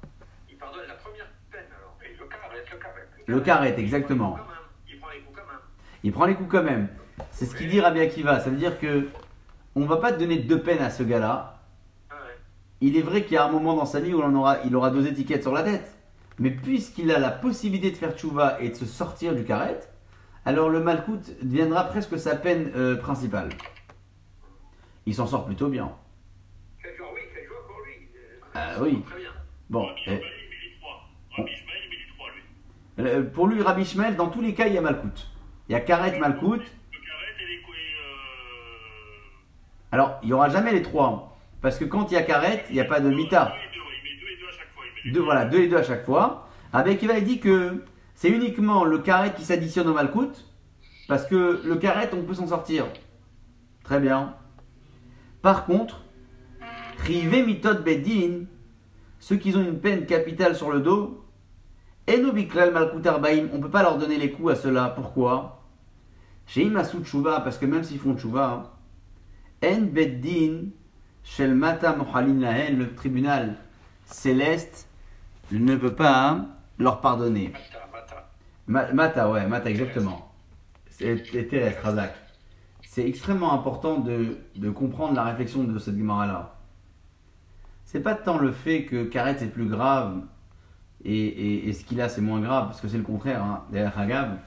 Il 0.49 0.57
pardonne 0.57 0.87
la 0.87 0.95
première 0.95 1.26
peine 1.51 1.66
alors. 1.76 1.97
Et 2.05 2.16
le 2.16 3.41
carré, 3.41 3.72
le 3.72 3.79
exactement. 3.79 4.39
Il 4.89 4.99
prend 5.01 5.11
les 5.11 5.20
coups 5.20 5.37
quand 5.37 5.47
même. 5.47 5.61
Il 6.05 6.12
prend 6.12 6.24
les 6.26 6.35
coups 6.35 6.51
quand 6.51 6.62
même. 6.62 6.89
C'est 7.33 7.47
ce 7.47 7.57
qu'il 7.57 7.68
dit 7.68 7.81
Rabbi 7.81 8.01
Akiva. 8.01 8.39
Ça 8.41 8.51
veut 8.51 8.57
dire 8.57 8.79
que 8.79 9.09
on 9.74 9.85
va 9.85 9.97
pas 9.97 10.12
donner 10.12 10.39
deux 10.39 10.61
peines 10.62 10.81
à 10.83 10.91
ce 10.91 11.03
gars-là. 11.03 11.61
Ah 12.11 12.14
ouais. 12.14 12.37
Il 12.81 12.97
est 12.97 13.03
vrai 13.03 13.24
qu'il 13.24 13.35
y 13.35 13.37
a 13.37 13.45
un 13.45 13.51
moment 13.51 13.74
dans 13.74 13.87
sa 13.87 14.01
vie 14.01 14.14
où 14.14 14.20
on 14.22 14.35
aura, 14.35 14.59
il 14.64 14.74
aura 14.76 14.91
deux 14.91 15.07
étiquettes 15.07 15.43
sur 15.43 15.53
la 15.53 15.62
tête. 15.64 15.97
Mais 16.39 16.51
puisqu'il 16.51 17.11
a 17.11 17.18
la 17.18 17.31
possibilité 17.31 17.91
de 17.91 17.97
faire 17.97 18.16
tchouva 18.16 18.61
et 18.61 18.68
de 18.68 18.74
se 18.74 18.87
sortir 18.87 19.35
du 19.35 19.45
carré, 19.45 19.76
alors 20.45 20.68
le 20.68 20.81
malcoute 20.81 21.33
deviendra 21.43 21.85
presque 21.85 22.16
sa 22.16 22.37
peine 22.37 22.70
euh, 22.76 22.97
principale. 22.97 23.49
Il 25.09 25.14
s'en 25.14 25.26
sort 25.26 25.46
plutôt 25.46 25.68
bien. 25.68 25.90
Quel 26.82 26.94
jour, 26.94 27.06
oui, 27.14 27.20
quel 27.34 27.46
jour 27.46 27.56
pour 27.66 27.78
lui. 27.82 27.94
Euh, 28.14 28.40
Ah 28.54 28.74
oui. 28.82 29.00
Très 29.06 29.18
bien. 29.20 29.30
Bon, 29.70 29.86
Rabbi 29.86 30.00
Ishmael, 30.02 30.20
il 30.20 30.50
met 30.50 30.56
les 30.66 30.72
trois. 30.78 31.09
Rabbi 31.34 31.50
Ishmael, 31.50 31.78
il 31.82 31.88
met 31.88 31.96
les 31.96 32.09
trois, 32.12 32.28
lui. 33.22 33.30
pour 33.30 33.46
lui, 33.46 33.62
Rabbi 33.62 33.96
dans 34.18 34.28
tous 34.28 34.42
les 34.42 34.52
cas, 34.52 34.66
il 34.66 34.74
y 34.74 34.76
a 34.76 34.82
malcoute. 34.82 35.30
Il 35.66 35.72
y 35.72 35.76
a 35.76 35.80
carré, 35.80 36.18
malcoute. 36.18 36.61
Le 36.61 36.98
carré 36.98 37.26
et 37.40 37.46
les 37.56 37.62
coups. 37.62 37.78
et, 37.78 37.80
euh, 37.80 39.24
Alors, 39.92 40.18
il 40.22 40.28
y 40.28 40.34
aura 40.34 40.50
jamais 40.50 40.72
les 40.72 40.82
trois. 40.82 41.38
Parce 41.62 41.78
que 41.78 41.86
quand 41.86 42.11
il 42.11 42.14
y 42.14 42.18
a 42.18 42.22
carré, 42.22 42.62
il 42.68 42.74
n'y 42.74 42.80
a 42.80 42.84
pas 42.84 43.00
de 43.00 43.09
mita. 43.09 43.46
Deux 43.46 43.54
et 43.56 43.70
deux, 43.74 43.80
ouais, 43.80 43.86
il 44.04 44.11
met 44.11 44.14
deux 44.20 44.28
et 44.30 44.36
deux 44.36 44.46
à 44.46 44.52
chaque 44.59 44.68
fois. 44.74 44.84
Il 44.84 44.92
met 44.92 45.00
les 45.06 45.12
Deux, 45.12 45.22
voilà, 45.22 45.46
deux 45.46 45.61
et 45.61 45.68
deux 45.68 45.78
à 45.78 45.82
chaque 45.82 46.04
fois. 46.04 46.46
Avec 46.74 47.02
Eva, 47.02 47.16
il 47.16 47.24
dit 47.24 47.40
que 47.40 47.82
c'est 48.14 48.28
uniquement 48.28 48.84
le 48.84 48.98
carré 48.98 49.32
qui 49.32 49.46
s'additionne 49.46 49.88
au 49.88 49.94
malcoute, 49.94 50.44
parce 51.09 51.24
que 51.26 51.62
le 51.64 51.76
carré, 51.76 52.11
on 52.12 52.24
peut 52.24 52.34
s'en 52.34 52.46
sortir. 52.46 52.84
Très 53.84 54.00
bien. 54.00 54.34
Par 55.43 55.64
contre, 55.66 56.03
Rive 56.99 57.47
Mitot 57.47 57.82
Bedin, 57.82 58.45
ceux 59.20 59.36
qui 59.36 59.55
ont 59.57 59.61
une 59.62 59.78
peine 59.80 60.07
capitale 60.07 60.55
sur 60.57 60.70
le 60.70 60.80
dos, 60.80 61.24
Enobiklal 62.09 62.72
Malkut 62.72 63.07
Arbaim, 63.07 63.49
on 63.53 63.59
ne 63.59 63.62
peut 63.62 63.70
pas 63.70 63.82
leur 63.82 63.99
donner 63.99 64.16
les 64.16 64.32
coups 64.32 64.53
à 64.53 64.57
cela. 64.57 64.89
Pourquoi? 64.89 65.62
Chez 66.47 66.70
Tshuva, 67.05 67.41
parce 67.41 67.59
que 67.59 67.66
même 67.66 67.84
s'ils 67.84 67.99
font 67.99 68.16
Tshuva, 68.16 68.72
En 69.62 69.80
Beddin, 69.82 70.68
Shel 71.22 71.55
Mata 71.55 71.95
Mohalin 71.95 72.41
Lahen, 72.41 72.78
le 72.78 72.95
tribunal 72.95 73.57
céleste, 74.07 74.89
ne 75.53 75.76
peut 75.76 75.95
pas 75.95 76.47
leur 76.78 77.01
pardonner. 77.01 77.53
Mata, 77.53 77.86
mata. 77.93 78.30
Ma- 78.66 78.93
Mata, 78.93 79.30
ouais, 79.30 79.47
Mata, 79.47 79.68
exactement. 79.68 80.32
C'est 80.91 81.22
c'est 81.30 81.45
terrestre, 81.45 81.82
Razak. 81.84 82.14
C'est 82.99 83.07
extrêmement 83.09 83.53
important 83.53 84.01
de, 84.01 84.70
comprendre 84.70 85.14
la 85.14 85.22
réflexion 85.22 85.62
de 85.62 85.78
cette 85.78 85.96
Gemara-là. 85.96 86.57
C'est 87.84 88.01
pas 88.01 88.16
tant 88.16 88.38
le 88.38 88.51
fait 88.51 88.86
que 88.86 89.05
Karet 89.05 89.40
est 89.40 89.53
plus 89.53 89.68
grave 89.68 90.22
et, 91.05 91.68
et, 91.68 91.72
ce 91.74 91.84
qu'il 91.84 92.01
a 92.01 92.09
c'est 92.09 92.20
moins 92.20 92.40
grave, 92.40 92.66
parce 92.66 92.80
que 92.80 92.88
c'est 92.88 92.96
le 92.96 93.05
contraire. 93.05 93.40
Hein. 93.40 93.62
D'ailleurs, 93.70 93.96
Hagav, 93.96 94.38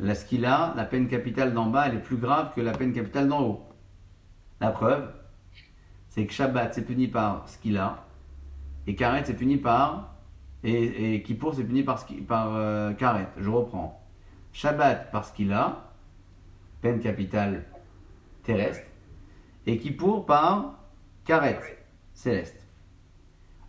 la 0.00 0.16
ce 0.16 0.24
qu'il 0.24 0.46
a, 0.46 0.74
la 0.76 0.84
peine 0.84 1.06
capitale 1.06 1.54
d'en 1.54 1.66
bas, 1.66 1.86
elle 1.86 1.94
est 1.94 2.02
plus 2.02 2.16
grave 2.16 2.50
que 2.56 2.60
la 2.60 2.72
peine 2.72 2.92
capitale 2.92 3.28
d'en 3.28 3.40
haut. 3.40 3.68
La 4.60 4.72
preuve, 4.72 5.08
c'est 6.08 6.26
que 6.26 6.32
Shabbat 6.32 6.74
c'est 6.74 6.84
puni 6.84 7.06
par 7.06 7.48
ce 7.48 7.56
qu'il 7.56 7.78
a, 7.78 8.04
et 8.88 8.96
Karet 8.96 9.22
c'est 9.26 9.36
puni 9.36 9.58
par 9.58 10.16
et, 10.64 11.14
et 11.14 11.22
Kippour, 11.22 11.54
c'est 11.54 11.62
puni 11.62 11.84
par, 11.84 12.04
par 12.26 12.48
euh, 12.56 12.94
Karet. 12.94 13.28
Je 13.38 13.48
reprends. 13.48 14.04
Shabbat, 14.52 15.12
parce 15.12 15.30
qu'il 15.30 15.52
a, 15.52 15.89
peine 16.80 17.00
capitale 17.00 17.64
terrestre. 18.42 18.86
Et 19.66 19.78
Kippour 19.78 20.26
par 20.26 20.78
Karet, 21.24 21.60
céleste. 22.14 22.66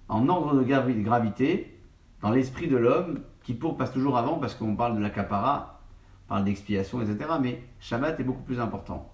En 0.08 0.28
ordre 0.30 0.56
de 0.56 0.64
gravi- 0.64 1.02
gravité, 1.04 1.80
dans 2.22 2.32
l'esprit 2.32 2.68
de 2.68 2.78
l'homme, 2.78 3.22
Kippour 3.44 3.78
passe 3.78 3.92
toujours 3.92 4.18
avant 4.18 4.40
parce 4.40 4.56
qu'on 4.56 4.76
parle 4.76 4.96
de 4.96 5.02
la 5.02 5.10
capara, 5.10 5.82
on 6.26 6.30
parle 6.30 6.46
d'expiation, 6.46 7.02
etc. 7.02 7.30
Mais 7.42 7.62
Shabbat 7.80 8.20
est 8.20 8.24
beaucoup 8.24 8.44
plus 8.44 8.60
important. 8.60 9.12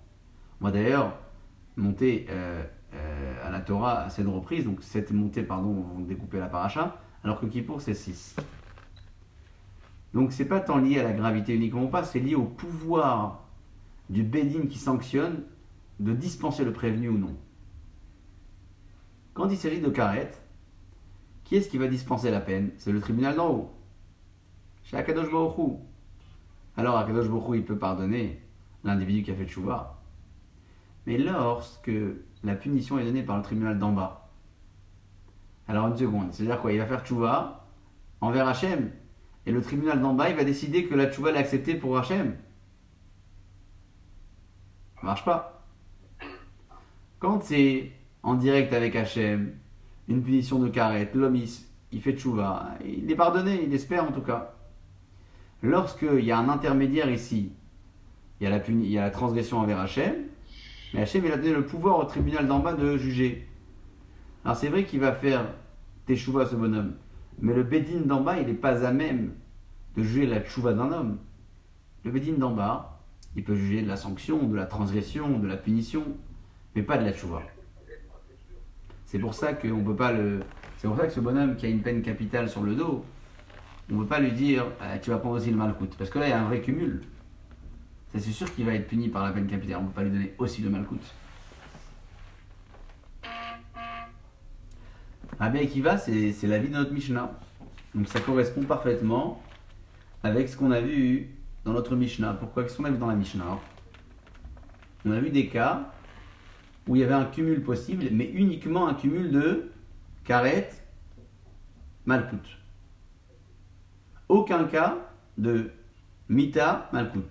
Moi 0.60 0.72
d'ailleurs, 0.72 1.14
monter 1.76 2.28
euh, 2.30 2.64
euh, 2.94 3.48
à 3.48 3.50
la 3.52 3.62
Torah 3.62 4.02
à 4.02 4.10
cette 4.10 4.28
reprise, 4.28 4.66
donc 4.66 4.82
cette 4.82 5.12
montée, 5.12 5.44
pardon, 5.44 5.74
vont 5.74 6.00
découper 6.02 6.40
la 6.40 6.48
paracha, 6.48 6.98
alors 7.24 7.40
que 7.40 7.46
Kippour 7.46 7.82
c'est 7.82 7.94
6. 7.94 8.36
Donc 10.14 10.32
c'est 10.32 10.46
pas 10.46 10.60
tant 10.60 10.78
lié 10.78 11.00
à 11.00 11.04
la 11.04 11.14
gravité 11.14 11.54
uniquement 11.56 11.88
pas, 11.88 12.04
c'est 12.04 12.20
lié 12.20 12.36
au 12.36 12.44
pouvoir 12.46 13.47
du 14.10 14.24
Bédine 14.24 14.68
qui 14.68 14.78
sanctionne 14.78 15.44
de 16.00 16.14
dispenser 16.14 16.64
le 16.64 16.74
prévenu 16.74 17.10
ou 17.10 17.18
non. 17.18 17.36
Quand 19.34 19.50
il 19.50 19.58
s'agit 19.58 19.82
de 19.82 19.90
Karet, 19.90 20.32
qui 21.44 21.56
est-ce 21.56 21.70
qui 21.70 21.78
va 21.78 21.88
dispenser 21.88 22.32
la 22.32 22.40
peine? 22.40 22.72
C'est 22.78 22.92
le 22.92 23.00
tribunal 23.00 23.36
d'en 23.36 23.50
haut. 23.50 23.74
Chez 24.84 24.98
Akadosh 24.98 25.32
Baruch 25.32 25.58
Hu. 25.58 25.74
Alors 26.76 26.98
Akadosh 26.98 27.30
Baruch 27.30 27.50
Hu, 27.50 27.58
il 27.58 27.66
peut 27.66 27.78
pardonner 27.78 28.42
l'individu 28.84 29.24
qui 29.24 29.32
a 29.32 29.36
fait 29.36 29.46
tchouva. 29.46 30.02
Mais 31.06 31.18
lorsque 31.18 31.92
la 32.44 32.56
punition 32.56 33.00
est 33.00 33.06
donnée 33.06 33.24
par 33.24 33.38
le 33.38 33.44
tribunal 33.44 33.80
d'en 33.80 33.92
bas, 33.92 34.30
alors 35.68 35.88
une 35.88 35.98
seconde, 35.98 36.32
c'est-à-dire 36.32 36.62
quoi? 36.62 36.72
Il 36.72 36.80
va 36.80 36.86
faire 36.86 37.06
tchouva 37.06 37.68
envers 38.22 38.48
Hachem. 38.48 38.92
Et 39.46 39.52
le 39.52 39.62
tribunal 39.62 40.02
d'en 40.02 40.14
bas, 40.14 40.30
il 40.30 40.36
va 40.36 40.44
décider 40.44 40.86
que 40.86 40.96
la 40.96 41.12
tchouva 41.12 41.32
est 41.32 41.38
acceptée 41.38 41.76
pour 41.76 41.98
Hachem. 41.98 42.36
Ça 45.00 45.06
marche 45.06 45.26
pas. 45.26 45.64
Quand 47.20 47.44
c'est 47.44 47.92
en 48.24 48.34
direct 48.34 48.74
avec 48.74 48.96
Hachem, 48.96 49.54
une 50.08 50.24
punition 50.24 50.60
de 50.60 50.70
carette, 50.70 51.14
l'homme 51.14 51.36
il, 51.92 52.02
fait 52.02 52.14
tchouva, 52.14 52.76
il 52.84 53.10
est 53.12 53.16
pardonné, 53.16 53.64
il 53.64 53.74
espère 53.74 54.04
en 54.04 54.12
tout 54.12 54.22
cas. 54.22 54.54
Lorsqu'il 55.62 56.24
y 56.24 56.32
a 56.32 56.38
un 56.38 56.50
intermédiaire 56.50 57.10
ici, 57.10 57.52
il 58.40 58.44
y 58.44 58.48
a 58.48 58.50
la, 58.50 58.68
il 58.68 58.92
y 58.92 58.98
a 58.98 59.02
la 59.02 59.12
transgression 59.12 59.60
envers 59.60 59.80
Hachem, 59.80 60.16
mais 60.94 61.02
Hachem 61.02 61.26
il 61.26 61.32
a 61.32 61.38
donné 61.38 61.54
le 61.54 61.66
pouvoir 61.66 62.00
au 62.00 62.06
tribunal 62.06 62.48
d'en 62.48 62.60
bas 62.60 62.74
de 62.74 62.98
juger. 62.98 63.48
Alors 64.46 64.58
c'est 64.58 64.70
vrai 64.70 64.86
qu'il 64.86 65.00
va 65.00 65.12
faire 65.14 65.46
teshuva 66.06 66.46
ce 66.46 66.56
bonhomme, 66.56 66.96
mais 67.40 67.54
le 67.54 67.64
bédine 67.64 68.06
d'en 68.06 68.22
bas 68.22 68.40
il 68.40 68.48
n'est 68.48 68.54
pas 68.54 68.86
à 68.86 68.92
même 68.92 69.34
de 69.96 70.04
juger 70.04 70.26
la 70.26 70.42
tchouva 70.42 70.74
d'un 70.74 70.92
homme. 70.92 71.18
Le 72.04 72.12
bédine 72.12 72.38
d'en 72.38 72.52
bas, 72.52 72.97
il 73.36 73.44
peut 73.44 73.56
juger 73.56 73.82
de 73.82 73.88
la 73.88 73.98
sanction, 73.98 74.44
de 74.44 74.56
la 74.56 74.66
transgression, 74.66 75.40
de 75.40 75.48
la 75.48 75.58
punition, 75.58 76.04
mais 76.76 76.82
pas 76.82 76.98
de 76.98 77.06
la 77.06 77.14
tchouva. 77.14 77.42
C'est 79.06 79.20
pour 79.20 79.34
ça 79.34 79.54
qu'on 79.54 79.84
peut 79.84 79.96
pas 79.96 80.12
le. 80.12 80.42
C'est 80.78 80.88
pour 80.88 80.98
ça 80.98 81.08
que 81.08 81.14
ce 81.14 81.20
bonhomme 81.20 81.56
qui 81.56 81.66
a 81.66 81.70
une 81.70 81.82
peine 81.82 82.02
capitale 82.02 82.50
sur 82.50 82.62
le 82.62 82.76
dos, 82.76 83.06
on 83.90 83.96
ne 83.96 84.02
peut 84.02 84.08
pas 84.08 84.20
lui 84.20 84.32
dire 84.32 84.66
Ah, 84.82 84.98
tu 85.00 85.10
vas 85.10 85.18
prendre 85.18 85.38
aussi 85.38 85.50
le 85.50 85.58
malcoute. 85.58 85.96
Parce 85.98 86.10
que 86.10 86.20
là, 86.20 86.28
il 86.28 86.30
y 86.30 86.34
a 86.34 86.42
un 86.42 86.46
vrai 86.46 86.62
cumul. 86.62 87.02
C'est 88.14 88.32
sûr 88.32 88.54
qu'il 88.54 88.66
va 88.66 88.74
être 88.74 88.88
puni 88.88 89.10
par 89.10 89.24
la 89.24 89.32
peine 89.32 89.48
capitale. 89.48 89.78
On 89.78 89.84
ne 89.84 89.88
peut 89.88 89.94
pas 89.94 90.04
lui 90.04 90.12
donner 90.12 90.34
aussi 90.38 90.62
le 90.62 90.70
malcoute. 90.70 91.14
Rabbi 95.40 95.60
Akiva, 95.60 95.98
c'est 95.98 96.36
la 96.44 96.58
vie 96.58 96.70
de 96.70 96.74
notre 96.74 96.92
Mishnah. 96.92 97.32
Donc 97.94 98.08
ça 98.08 98.20
correspond 98.20 98.64
parfaitement 98.64 99.42
avec 100.24 100.50
ce 100.50 100.58
qu'on 100.58 100.72
a 100.72 100.82
vu 100.82 101.30
dans 101.68 101.74
notre 101.74 101.98
Mishnah. 101.98 102.34
Pourquoi? 102.34 102.64
Qu'est-ce 102.64 102.78
qu'on 102.78 102.86
a 102.86 102.90
vu 102.90 102.98
dans 102.98 103.08
la 103.08 103.16
Mishnah? 103.16 103.60
On 105.06 105.12
a 105.12 105.20
vu 105.20 105.30
des 105.30 105.48
cas 105.50 105.92
où 106.88 106.96
il 106.96 107.02
y 107.02 107.04
avait 107.04 107.14
un 107.14 107.26
cumul 107.26 107.62
possible, 107.62 108.08
mais 108.12 108.26
uniquement 108.26 108.88
un 108.88 108.94
cumul 108.94 109.32
de 109.32 109.70
karet, 110.24 110.70
malkout. 112.06 112.48
Aucun 114.30 114.64
cas 114.64 114.98
de 115.38 115.72
mita, 116.30 116.90
malkout. 116.94 117.30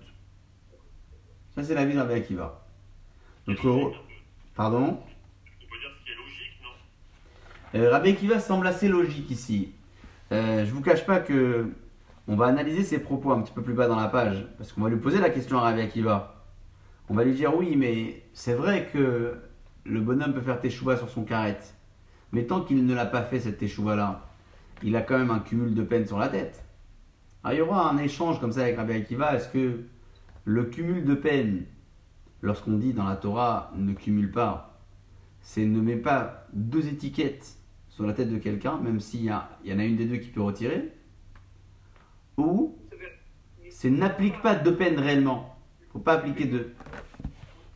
Ça, 1.55 1.63
c'est 1.63 1.73
la 1.73 1.85
vie 1.85 1.95
de 1.95 1.99
Rabbi 1.99 2.13
Akiva. 2.13 2.63
Notre. 3.47 3.93
Pardon? 4.53 4.99
Qui 5.59 5.65
Euh, 7.73 7.89
Rabbi 7.89 8.09
Akiva 8.11 8.39
semble 8.39 8.67
assez 8.67 8.87
logique 8.87 9.31
ici. 9.31 9.73
Euh, 10.31 10.63
je 10.63 10.71
vous 10.71 10.81
cache 10.81 11.05
pas 11.07 11.19
que 11.19 11.71
on 12.27 12.35
va 12.35 12.47
analyser 12.47 12.83
ses 12.83 12.99
propos 12.99 13.31
un 13.31 13.41
petit 13.41 13.53
peu 13.53 13.61
plus 13.61 13.73
bas 13.73 13.87
dans 13.87 13.99
la 13.99 14.09
page, 14.09 14.47
parce 14.57 14.73
qu'on 14.73 14.81
va 14.81 14.89
lui 14.89 14.97
poser 14.97 15.19
la 15.19 15.29
question 15.29 15.57
à 15.57 15.61
Rabbi 15.61 15.81
Akiva. 15.81 16.45
On 17.09 17.13
va 17.13 17.23
lui 17.23 17.33
dire 17.33 17.55
oui, 17.55 17.75
mais 17.77 18.23
c'est 18.33 18.53
vrai 18.53 18.89
que 18.91 19.35
le 19.85 20.01
bonhomme 20.01 20.33
peut 20.33 20.41
faire 20.41 20.59
teshuva 20.59 20.97
sur 20.97 21.09
son 21.09 21.23
carrette, 21.23 21.75
mais 22.33 22.43
tant 22.43 22.61
qu'il 22.61 22.85
ne 22.85 22.93
l'a 22.93 23.05
pas 23.05 23.23
fait 23.23 23.39
cette 23.39 23.57
teshuva 23.57 23.95
là, 23.95 24.25
il 24.83 24.95
a 24.95 25.01
quand 25.01 25.17
même 25.17 25.31
un 25.31 25.39
cumul 25.39 25.73
de 25.73 25.83
peine 25.83 26.05
sur 26.05 26.19
la 26.19 26.27
tête. 26.27 26.65
Alors 27.43 27.55
il 27.55 27.59
y 27.59 27.61
aura 27.61 27.89
un 27.89 27.97
échange 27.97 28.41
comme 28.41 28.51
ça 28.51 28.61
avec 28.61 28.75
Rabbi 28.75 28.93
Akiva. 28.93 29.35
Est-ce 29.35 29.47
que 29.47 29.85
le 30.43 30.63
cumul 30.65 31.05
de 31.05 31.15
peine, 31.15 31.63
lorsqu'on 32.41 32.73
dit 32.73 32.91
dans 32.91 33.05
la 33.05 33.15
Torah 33.15 33.71
ne 33.77 33.93
cumule 33.93 34.31
pas, 34.31 34.81
c'est 35.39 35.65
ne 35.65 35.79
met 35.79 35.95
pas 35.95 36.45
deux 36.51 36.87
étiquettes 36.87 37.55
sur 37.87 38.05
la 38.05 38.11
tête 38.11 38.29
de 38.29 38.37
quelqu'un, 38.37 38.77
même 38.77 38.99
s'il 38.99 39.21
y, 39.23 39.27
y 39.27 39.73
en 39.73 39.79
a 39.79 39.83
une 39.85 39.95
des 39.95 40.05
deux 40.05 40.17
qui 40.17 40.29
peut 40.29 40.41
retirer, 40.41 40.91
ou 42.37 42.77
c'est 43.69 43.89
n'applique 43.89 44.41
pas 44.41 44.55
deux 44.55 44.75
peines 44.75 44.99
réellement. 44.99 45.55
Il 45.81 45.85
ne 45.87 45.91
faut 45.93 45.99
pas 45.99 46.13
appliquer 46.13 46.45
deux. 46.45 46.73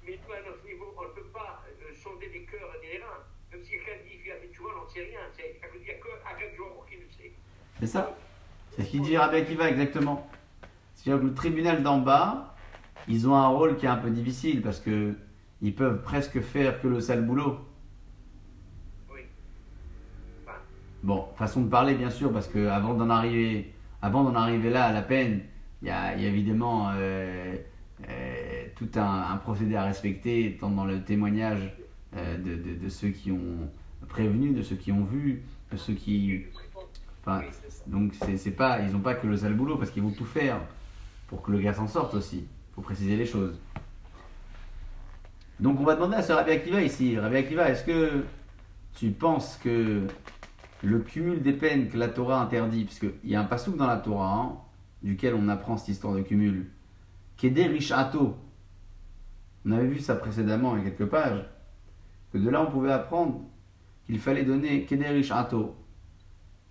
Mais 0.05 0.19
toi, 0.25 0.35
à 0.35 0.47
notre 0.49 0.63
niveau, 0.65 0.85
on 0.97 1.03
ne 1.03 1.07
peut 1.09 1.27
pas 1.33 1.61
euh, 1.67 1.93
sonder 1.95 2.27
les 2.33 2.43
cœurs 2.45 2.69
et 2.81 2.87
les 2.93 2.97
reins. 2.99 3.07
Même 3.51 3.61
si 3.63 3.71
quelqu'un 3.71 3.91
dit 4.07 4.21
qu'il 4.21 4.31
a 4.31 4.35
fait 4.35 4.49
tu 4.53 4.61
vois, 4.61 4.71
on 4.77 4.83
n'en 4.83 4.89
sait 4.89 5.01
rien. 5.03 5.19
C'est- 5.35 5.59
Ça 5.59 5.67
jour 6.55 6.85
le 6.91 7.11
sait. 7.17 7.31
C'est 7.79 7.87
ça 7.87 8.15
C'est 8.71 8.83
ce 8.83 8.89
qu'il 8.89 9.01
dit 9.01 9.17
Rabbi 9.17 9.37
Akiva 9.37 9.69
exactement. 9.69 10.27
C'est-à-dire 10.95 11.21
que 11.21 11.27
le 11.27 11.33
tribunal 11.33 11.83
d'en 11.83 11.97
bas, 11.99 12.55
ils 13.07 13.27
ont 13.27 13.35
un 13.35 13.47
rôle 13.47 13.77
qui 13.77 13.85
est 13.85 13.89
un 13.89 13.97
peu 13.97 14.09
difficile 14.11 14.61
parce 14.61 14.79
que 14.79 15.13
ils 15.61 15.75
peuvent 15.75 16.01
presque 16.01 16.41
faire 16.41 16.81
que 16.81 16.87
le 16.87 16.99
sale 16.99 17.23
boulot. 17.25 17.59
Oui. 19.13 19.21
Enfin, 20.43 20.57
Bon, 21.03 21.27
façon 21.35 21.61
de 21.61 21.69
parler 21.69 21.93
bien 21.95 22.09
sûr, 22.09 22.31
parce 22.31 22.47
que 22.47 22.67
avant 22.67 22.93
d'en 22.95 23.09
arriver, 23.09 23.71
avant 24.01 24.23
d'en 24.23 24.35
arriver 24.35 24.69
là 24.69 24.85
à 24.85 24.93
la 24.93 25.01
peine, 25.01 25.41
il 25.81 25.87
y 25.87 25.91
a, 25.91 26.15
évidemment 26.15 26.91
euh, 26.95 27.55
euh, 28.09 28.65
tout 28.75 28.89
un, 28.95 29.37
procédé 29.37 29.75
à 29.75 29.83
respecter, 29.83 30.57
tant 30.59 30.69
dans 30.69 30.85
le 30.85 31.01
témoignage 31.01 31.73
euh, 32.15 32.37
de, 32.37 32.89
ceux 32.89 33.09
qui 33.09 33.31
ont 33.31 33.69
prévenu, 34.07 34.51
de 34.51 34.61
ceux 34.61 34.75
qui 34.75 34.91
ont 34.91 35.03
vu, 35.03 35.43
de 35.71 35.77
ceux 35.77 35.93
qui, 35.93 36.43
enfin, 37.21 37.41
donc 37.87 38.13
c'est 38.35 38.51
pas, 38.51 38.79
ils 38.81 38.91
n'ont 38.91 38.99
pas 38.99 39.15
que 39.15 39.27
le 39.27 39.37
sale 39.37 39.53
boulot, 39.53 39.77
parce 39.77 39.91
qu'ils 39.91 40.03
vont 40.03 40.11
tout 40.11 40.25
faire 40.25 40.59
pour 41.27 41.41
que 41.41 41.51
le 41.51 41.59
gars 41.59 41.73
s'en 41.73 41.87
sorte 41.87 42.13
aussi. 42.13 42.37
Il 42.39 42.75
faut 42.75 42.81
préciser 42.81 43.15
les 43.15 43.25
choses. 43.25 43.59
Donc 45.59 45.79
on 45.79 45.83
va 45.83 45.95
demander 45.95 46.15
à 46.15 46.23
ce 46.23 46.33
Rabbi 46.33 46.51
Akiva 46.51 46.81
ici, 46.81 47.17
Rabbi 47.17 47.37
Akiva, 47.37 47.69
est-ce 47.69 47.83
que 47.83 48.25
tu 48.95 49.11
penses 49.11 49.57
que 49.63 50.07
le 50.83 50.99
cumul 50.99 51.41
des 51.41 51.53
peines 51.53 51.89
que 51.89 51.97
la 51.97 52.07
Torah 52.09 52.41
interdit, 52.41 52.85
puisqu'il 52.85 53.29
y 53.29 53.35
a 53.35 53.41
un 53.41 53.45
passouk 53.45 53.77
dans 53.77 53.87
la 53.87 53.97
Torah, 53.97 54.33
hein, 54.33 54.57
duquel 55.03 55.35
on 55.35 55.47
apprend 55.47 55.77
cette 55.77 55.89
histoire 55.89 56.13
de 56.13 56.21
cumul, 56.21 56.69
Keder 57.37 57.67
Rishato. 57.67 58.35
On 59.65 59.71
avait 59.71 59.87
vu 59.87 59.99
ça 59.99 60.15
précédemment 60.15 60.75
il 60.75 60.83
y 60.83 60.87
a 60.87 60.89
quelques 60.89 61.09
pages, 61.09 61.45
que 62.33 62.37
de 62.37 62.49
là 62.49 62.61
on 62.61 62.71
pouvait 62.71 62.91
apprendre 62.91 63.41
qu'il 64.05 64.19
fallait 64.19 64.43
donner 64.43 64.85
Keder 64.85 65.09
Rishato, 65.09 65.75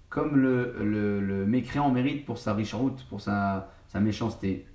comme 0.09 0.37
le, 0.37 0.75
le, 0.81 1.21
le 1.21 1.47
mécréant 1.47 1.91
mérite 1.91 2.25
pour 2.25 2.39
sa 2.39 2.55
richrout, 2.55 2.97
pour 3.09 3.21
sa, 3.21 3.71
sa 3.87 4.01
méchanceté. 4.01 4.67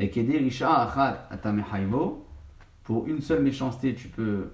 Et 0.00 0.10
Keder 0.10 0.38
Risha 0.38 0.82
Achat 0.82 1.28
Atamehaivo, 1.30 2.26
pour 2.82 3.06
une 3.06 3.20
seule 3.20 3.42
méchanceté, 3.42 3.94
tu 3.94 4.08
peux 4.08 4.50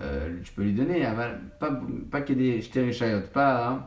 euh, 0.00 0.40
tu 0.42 0.52
peux 0.52 0.62
lui 0.62 0.72
donner, 0.72 1.04
aval- 1.04 1.40
pas, 1.60 1.80
pas 2.10 2.20
qu'il 2.22 2.40
y 2.40 2.48
ait 2.48 2.54
des 2.54 2.62
shterishayot, 2.62 3.28
pas, 3.32 3.68
hein, 3.68 3.86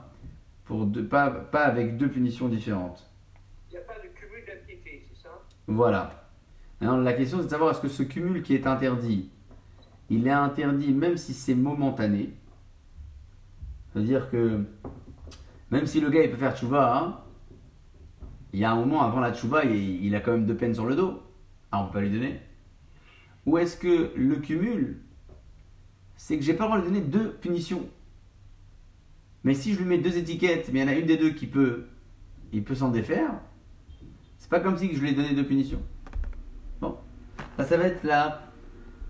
pour 0.65 0.85
deux, 0.85 1.05
pas, 1.05 1.29
pas 1.29 1.63
avec 1.63 1.97
deux 1.97 2.09
punitions 2.09 2.47
différentes. 2.47 3.09
Il 3.69 3.73
n'y 3.73 3.77
a 3.79 3.81
pas 3.81 3.95
de 3.95 4.07
cumul 4.15 4.43
d'impiété, 4.45 5.05
c'est 5.09 5.23
ça? 5.23 5.29
Voilà. 5.67 6.29
Maintenant, 6.79 6.97
la 6.97 7.13
question 7.13 7.39
c'est 7.39 7.45
de 7.45 7.49
savoir 7.49 7.71
est-ce 7.71 7.81
que 7.81 7.87
ce 7.87 8.03
cumul 8.03 8.43
qui 8.43 8.55
est 8.55 8.67
interdit, 8.67 9.31
il 10.09 10.27
est 10.27 10.31
interdit 10.31 10.93
même 10.93 11.17
si 11.17 11.33
c'est 11.33 11.55
momentané? 11.55 12.29
C'est-à-dire 13.91 14.29
que 14.29 14.63
même 15.71 15.87
si 15.87 15.99
le 15.99 16.09
gars 16.09 16.23
il 16.23 16.31
peut 16.31 16.37
faire 16.37 16.55
tchouva, 16.55 16.97
hein, 16.97 17.19
il 18.53 18.59
y 18.59 18.63
a 18.63 18.71
un 18.71 18.75
moment 18.75 19.03
avant 19.03 19.19
la 19.19 19.33
tchouva, 19.33 19.65
il, 19.65 20.05
il 20.05 20.15
a 20.15 20.21
quand 20.21 20.31
même 20.31 20.45
deux 20.45 20.55
peines 20.55 20.73
sur 20.73 20.85
le 20.85 20.95
dos. 20.95 21.21
Ah, 21.71 21.81
on 21.81 21.87
peut 21.87 21.93
pas 21.93 22.01
lui 22.01 22.11
donner? 22.11 22.39
Ou 23.45 23.57
est-ce 23.57 23.75
que 23.75 24.13
le 24.15 24.35
cumul, 24.37 25.01
c'est 26.17 26.37
que 26.37 26.43
j'ai 26.43 26.53
pas 26.53 26.65
le 26.65 26.69
droit 26.71 26.79
de 26.81 26.85
lui 26.85 26.91
donner 26.99 27.05
deux 27.05 27.31
punitions. 27.33 27.87
Mais 29.43 29.53
si 29.53 29.73
je 29.73 29.79
lui 29.79 29.85
mets 29.85 29.97
deux 29.99 30.17
étiquettes, 30.17 30.69
mais 30.73 30.79
il 30.79 30.83
y 30.83 30.85
en 30.85 30.91
a 30.91 30.95
une 30.95 31.05
des 31.05 31.15
deux 31.17 31.29
qui 31.29 31.47
peut, 31.47 31.85
il 32.51 32.63
peut 32.63 32.75
s'en 32.75 32.89
défaire, 32.89 33.31
c'est 34.39 34.49
pas 34.49 34.59
comme 34.59 34.77
si 34.77 34.93
je 34.93 34.99
lui 35.01 35.09
ai 35.09 35.13
donné 35.13 35.33
deux 35.33 35.45
punitions. 35.45 35.81
Bon, 36.81 36.97
ça, 37.57 37.63
ça 37.63 37.77
va 37.77 37.85
être 37.85 38.03
la 38.03 38.41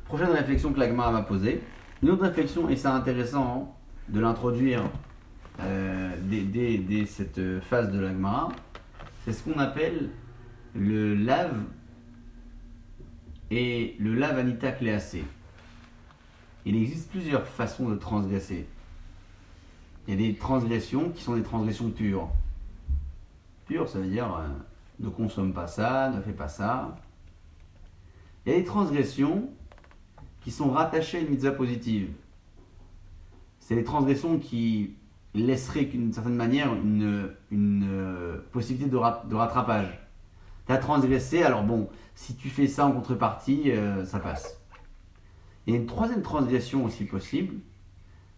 prochaine 0.05 0.29
réflexion 0.29 0.71
que 0.73 0.79
l'agma 0.79 1.09
va 1.11 1.21
poser. 1.21 1.61
Une 2.03 2.11
autre 2.11 2.23
réflexion, 2.23 2.69
et 2.69 2.75
c'est 2.75 2.87
intéressant 2.87 3.75
de 4.09 4.19
l'introduire 4.19 4.83
euh, 5.61 6.15
dès, 6.23 6.77
dès- 6.77 7.05
cette 7.07 7.41
phase 7.61 7.91
de 7.91 7.99
l'agma, 7.99 8.49
c'est 9.25 9.33
ce 9.33 9.43
qu'on 9.43 9.59
appelle 9.59 10.09
le 10.75 11.15
lave 11.15 11.57
et 13.49 13.95
le 13.99 14.13
lave 14.13 14.37
anita 14.37 14.71
cléacé. 14.71 15.23
Il 16.67 16.75
existe 16.75 17.09
plusieurs 17.09 17.47
façons 17.47 17.87
de 17.87 17.95
transgresser. 17.95 18.67
Il 20.05 20.11
y 20.11 20.13
a 20.13 20.27
des 20.31 20.37
transgressions 20.37 21.11
qui 21.11 21.23
sont 21.23 21.37
des 21.37 21.41
transgressions 21.41 21.89
pures. 21.89 22.27
Pure, 23.67 23.87
ça 23.87 23.99
veut 23.99 24.09
dire 24.09 24.35
euh, 24.35 24.49
ne 24.99 25.07
consomme 25.07 25.53
pas 25.53 25.67
ça, 25.67 26.09
ne 26.09 26.19
fais 26.21 26.33
pas 26.33 26.49
ça. 26.49 26.93
Il 28.45 28.51
y 28.51 28.55
a 28.55 28.57
des 28.59 28.65
transgressions 28.65 29.49
qui 30.41 30.51
sont 30.51 30.69
rattachées 30.69 31.19
à 31.19 31.21
une 31.21 31.29
mitzvah 31.29 31.51
positive. 31.51 32.09
C'est 33.61 33.75
les 33.75 33.85
transgressions 33.85 34.37
qui 34.37 34.95
laisseraient 35.33 35.85
d'une 35.85 36.11
certaine 36.11 36.35
manière 36.35 36.73
une, 36.73 37.31
euh, 37.53 38.39
possibilité 38.51 38.89
de, 38.89 38.97
ra- 38.97 39.23
de 39.29 39.35
rattrapage. 39.35 40.01
Tu 40.65 40.73
as 40.73 40.77
transgressé, 40.79 41.43
alors 41.43 41.63
bon, 41.63 41.89
si 42.13 42.35
tu 42.35 42.49
fais 42.49 42.67
ça 42.67 42.87
en 42.87 42.91
contrepartie, 42.91 43.71
euh, 43.71 44.03
ça 44.03 44.19
passe. 44.19 44.56
Et 45.67 45.73
une 45.73 45.85
troisième 45.85 46.21
transgression 46.21 46.85
aussi 46.85 47.03
possible, 47.03 47.55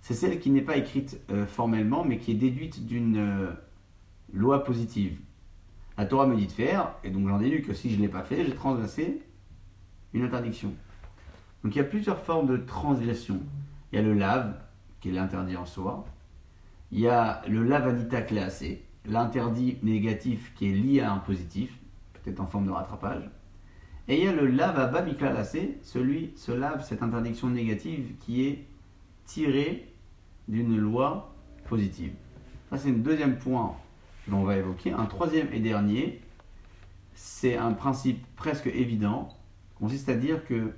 c'est 0.01 0.15
celle 0.15 0.39
qui 0.39 0.49
n'est 0.49 0.61
pas 0.61 0.77
écrite 0.77 1.21
euh, 1.29 1.45
formellement, 1.45 2.03
mais 2.03 2.17
qui 2.17 2.31
est 2.31 2.35
déduite 2.35 2.85
d'une 2.87 3.17
euh, 3.17 3.51
loi 4.33 4.63
positive. 4.63 5.19
La 5.97 6.05
Torah 6.05 6.25
me 6.25 6.35
dit 6.35 6.47
de 6.47 6.51
faire, 6.51 6.95
et 7.03 7.11
donc 7.11 7.27
j'en 7.27 7.37
déduis 7.37 7.61
que 7.61 7.73
si 7.73 7.91
je 7.91 7.97
ne 7.97 8.01
l'ai 8.01 8.07
pas 8.07 8.23
fait, 8.23 8.45
j'ai 8.45 8.55
transgressé 8.55 9.21
une 10.13 10.23
interdiction. 10.23 10.73
Donc 11.63 11.75
il 11.75 11.77
y 11.77 11.81
a 11.81 11.85
plusieurs 11.85 12.19
formes 12.19 12.47
de 12.47 12.57
transgression. 12.57 13.41
Il 13.91 13.97
y 13.97 13.99
a 13.99 14.01
le 14.01 14.13
lave, 14.13 14.55
qui 14.99 15.09
est 15.09 15.11
l'interdit 15.11 15.55
en 15.55 15.65
soi. 15.65 16.05
Il 16.91 16.99
y 16.99 17.07
a 17.07 17.43
le 17.47 17.63
lavanita 17.63 18.21
classé, 18.21 18.85
l'interdit 19.05 19.77
négatif 19.83 20.53
qui 20.55 20.69
est 20.69 20.73
lié 20.73 21.01
à 21.01 21.11
un 21.11 21.19
positif, 21.19 21.77
peut-être 22.13 22.39
en 22.39 22.47
forme 22.47 22.65
de 22.65 22.71
rattrapage. 22.71 23.29
Et 24.09 24.17
il 24.17 24.25
y 24.25 24.27
a 24.27 24.33
le 24.33 24.47
lavaba 24.47 25.03
miklalasé, 25.03 25.77
celui, 25.83 26.33
ce 26.35 26.51
lave, 26.51 26.83
cette 26.83 27.03
interdiction 27.03 27.47
négative 27.47 28.15
qui 28.19 28.47
est 28.47 28.65
tirée 29.25 29.93
d'une 30.47 30.75
loi 30.77 31.35
positive. 31.67 32.13
Ça, 32.71 32.79
c'est 32.79 32.89
un 32.89 32.93
deuxième 32.93 33.37
point 33.37 33.75
que 34.25 34.31
l'on 34.31 34.43
va 34.43 34.57
évoquer. 34.57 34.93
Un 34.93 35.05
troisième 35.05 35.53
et 35.53 35.59
dernier, 35.59 36.21
c'est 37.13 37.55
un 37.55 37.73
principe 37.73 38.25
presque 38.35 38.65
évident, 38.65 39.29
consiste 39.75 40.09
à 40.09 40.15
dire 40.15 40.43
que 40.43 40.73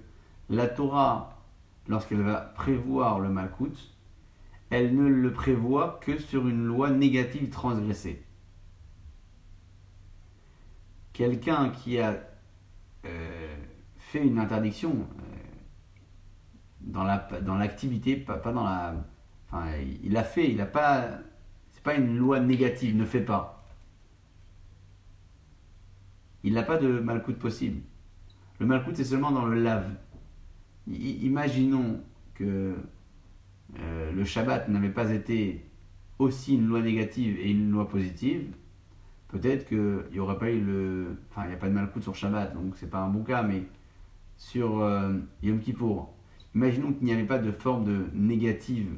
la 0.50 0.68
Torah, 0.68 1.42
lorsqu'elle 1.88 2.24
va 2.24 2.36
prévoir 2.36 3.22
le 3.22 3.30
malkout, 3.30 3.96
elle 4.72 4.94
ne 4.94 5.08
le 5.08 5.32
prévoit 5.32 6.02
que 6.02 6.18
sur 6.18 6.50
une 6.50 6.66
loi 6.66 6.90
négative 6.90 7.50
transgressée. 7.50 8.26
Quelqu'un 11.14 11.70
qui 11.70 11.98
a 11.98 12.31
euh, 13.06 13.56
fait 13.98 14.26
une 14.26 14.40
interdiction 14.40 14.92
euh, 14.92 15.42
dans 16.82 17.04
la 17.04 17.30
l'activité, 17.58 18.16
pas, 18.16 18.38
dans 18.38 18.64
la, 18.64 18.96
enfin, 19.48 19.66
il 20.04 20.16
a 20.18 20.24
fait, 20.24 20.52
il 20.52 20.60
a 20.62 20.66
pas, 20.66 21.10
c'est 21.72 21.84
pas 21.84 21.96
une 21.96 22.18
loi 22.18 22.40
négative, 22.40 22.96
ne 22.96 23.06
fait 23.06 23.22
pas. 23.22 23.66
Il 26.44 26.54
n'a 26.54 26.64
pas 26.64 26.78
de 26.78 27.00
malcoute 27.00 27.38
possible. 27.38 27.82
Le 28.60 28.66
malcoute 28.66 28.96
c'est 28.96 29.04
seulement 29.04 29.32
dans 29.32 29.46
le 29.46 29.62
lave. 29.62 29.90
Imaginons 30.88 32.02
que 32.34 32.76
euh, 33.80 34.12
le 34.12 34.26
Shabbat 34.26 34.68
n'avait 34.70 34.90
pas 34.90 35.12
été 35.12 35.66
aussi 36.20 36.56
une 36.56 36.68
loi 36.68 36.82
négative 36.82 37.38
et 37.40 37.52
une 37.52 37.72
loi 37.72 37.88
positive, 37.88 38.54
peut-être 39.32 39.68
qu'il 39.68 40.04
n'y 40.12 40.20
aurait 40.20 40.38
pas 40.38 40.52
eu 40.52 40.60
le. 40.60 41.18
Enfin, 41.30 41.44
il 41.46 41.50
n'y 41.50 41.54
a 41.54 41.58
pas 41.58 41.68
de 41.68 41.74
malcoute 41.74 42.04
sur 42.04 42.16
Shabbat, 42.16 42.54
donc 42.54 42.74
c'est 42.76 42.90
pas 42.90 43.00
un 43.00 43.10
bon 43.10 43.24
cas, 43.24 43.42
mais 43.42 43.64
sur 44.38 44.82
euh, 44.82 45.14
Yom 45.42 45.60
Kippour, 45.60 46.14
imaginons 46.54 46.94
qu'il 46.94 47.06
n'y 47.06 47.14
avait 47.14 47.24
pas 47.24 47.40
de 47.40 47.52
forme 47.52 47.86
de 47.86 48.06
négative 48.14 48.90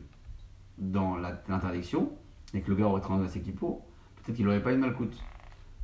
dans 0.78 1.16
l'interdiction, 1.16 2.12
et 2.54 2.62
que 2.62 2.70
le 2.70 2.76
gars 2.76 2.86
aurait 2.86 3.02
transgressé 3.02 3.42
Kippour, 3.42 3.86
peut-être 4.16 4.36
qu'il 4.36 4.46
n'aurait 4.46 4.64
pas 4.64 4.72
eu 4.72 4.76
de 4.76 4.82
malcoute. 4.82 5.24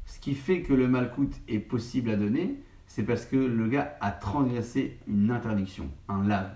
Ce 0.06 0.20
qui 0.20 0.34
fait 0.34 0.64
que 0.64 0.74
le 0.74 0.88
malcoute 0.88 1.36
est 1.48 1.60
possible 1.60 2.10
à 2.10 2.16
donner, 2.16 2.60
c'est 2.88 3.04
parce 3.04 3.26
que 3.26 3.36
le 3.36 3.68
gars 3.68 3.96
a 4.02 4.12
transgressé 4.12 4.98
une 5.08 5.30
interdiction, 5.30 5.90
un 6.08 6.24
lave. 6.28 6.50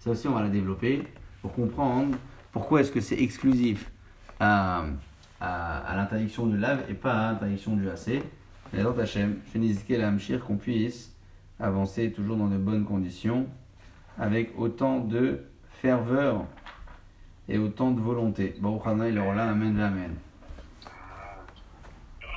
Ça 0.00 0.10
aussi, 0.10 0.26
on 0.26 0.32
va 0.32 0.42
la 0.42 0.48
développer 0.48 1.04
pour 1.40 1.52
comprendre 1.52 2.16
pourquoi 2.50 2.80
est-ce 2.80 2.90
que 2.90 3.00
c'est 3.00 3.20
exclusif 3.20 3.92
à, 4.40 4.84
à, 5.42 5.96
l'interdiction 5.96 6.46
du 6.46 6.56
lave 6.56 6.84
et 6.88 6.94
pas 6.94 7.14
à 7.14 7.32
l'interdiction 7.32 7.76
du 7.76 7.88
AC. 7.88 8.22
Et 8.74 8.82
dans 8.82 8.96
Hachem, 8.96 9.38
je 9.52 9.58
n'hésite 9.58 9.90
à 9.90 10.08
Hamshir 10.08 10.44
qu'on 10.44 10.56
puisse 10.56 11.14
avancer 11.58 12.12
toujours 12.12 12.36
dans 12.36 12.48
de 12.48 12.56
bonnes 12.56 12.84
conditions, 12.84 13.46
avec 14.18 14.52
autant 14.56 15.00
de 15.00 15.40
ferveur 15.68 16.44
et 17.48 17.58
autant 17.58 17.90
de 17.90 18.00
volonté. 18.00 18.54
Baruch 18.60 18.86
Hana, 18.86 19.08
il 19.08 19.18
aura 19.18 19.34
là, 19.34 19.50
Amen, 19.50 19.78
Amen. 19.78 20.14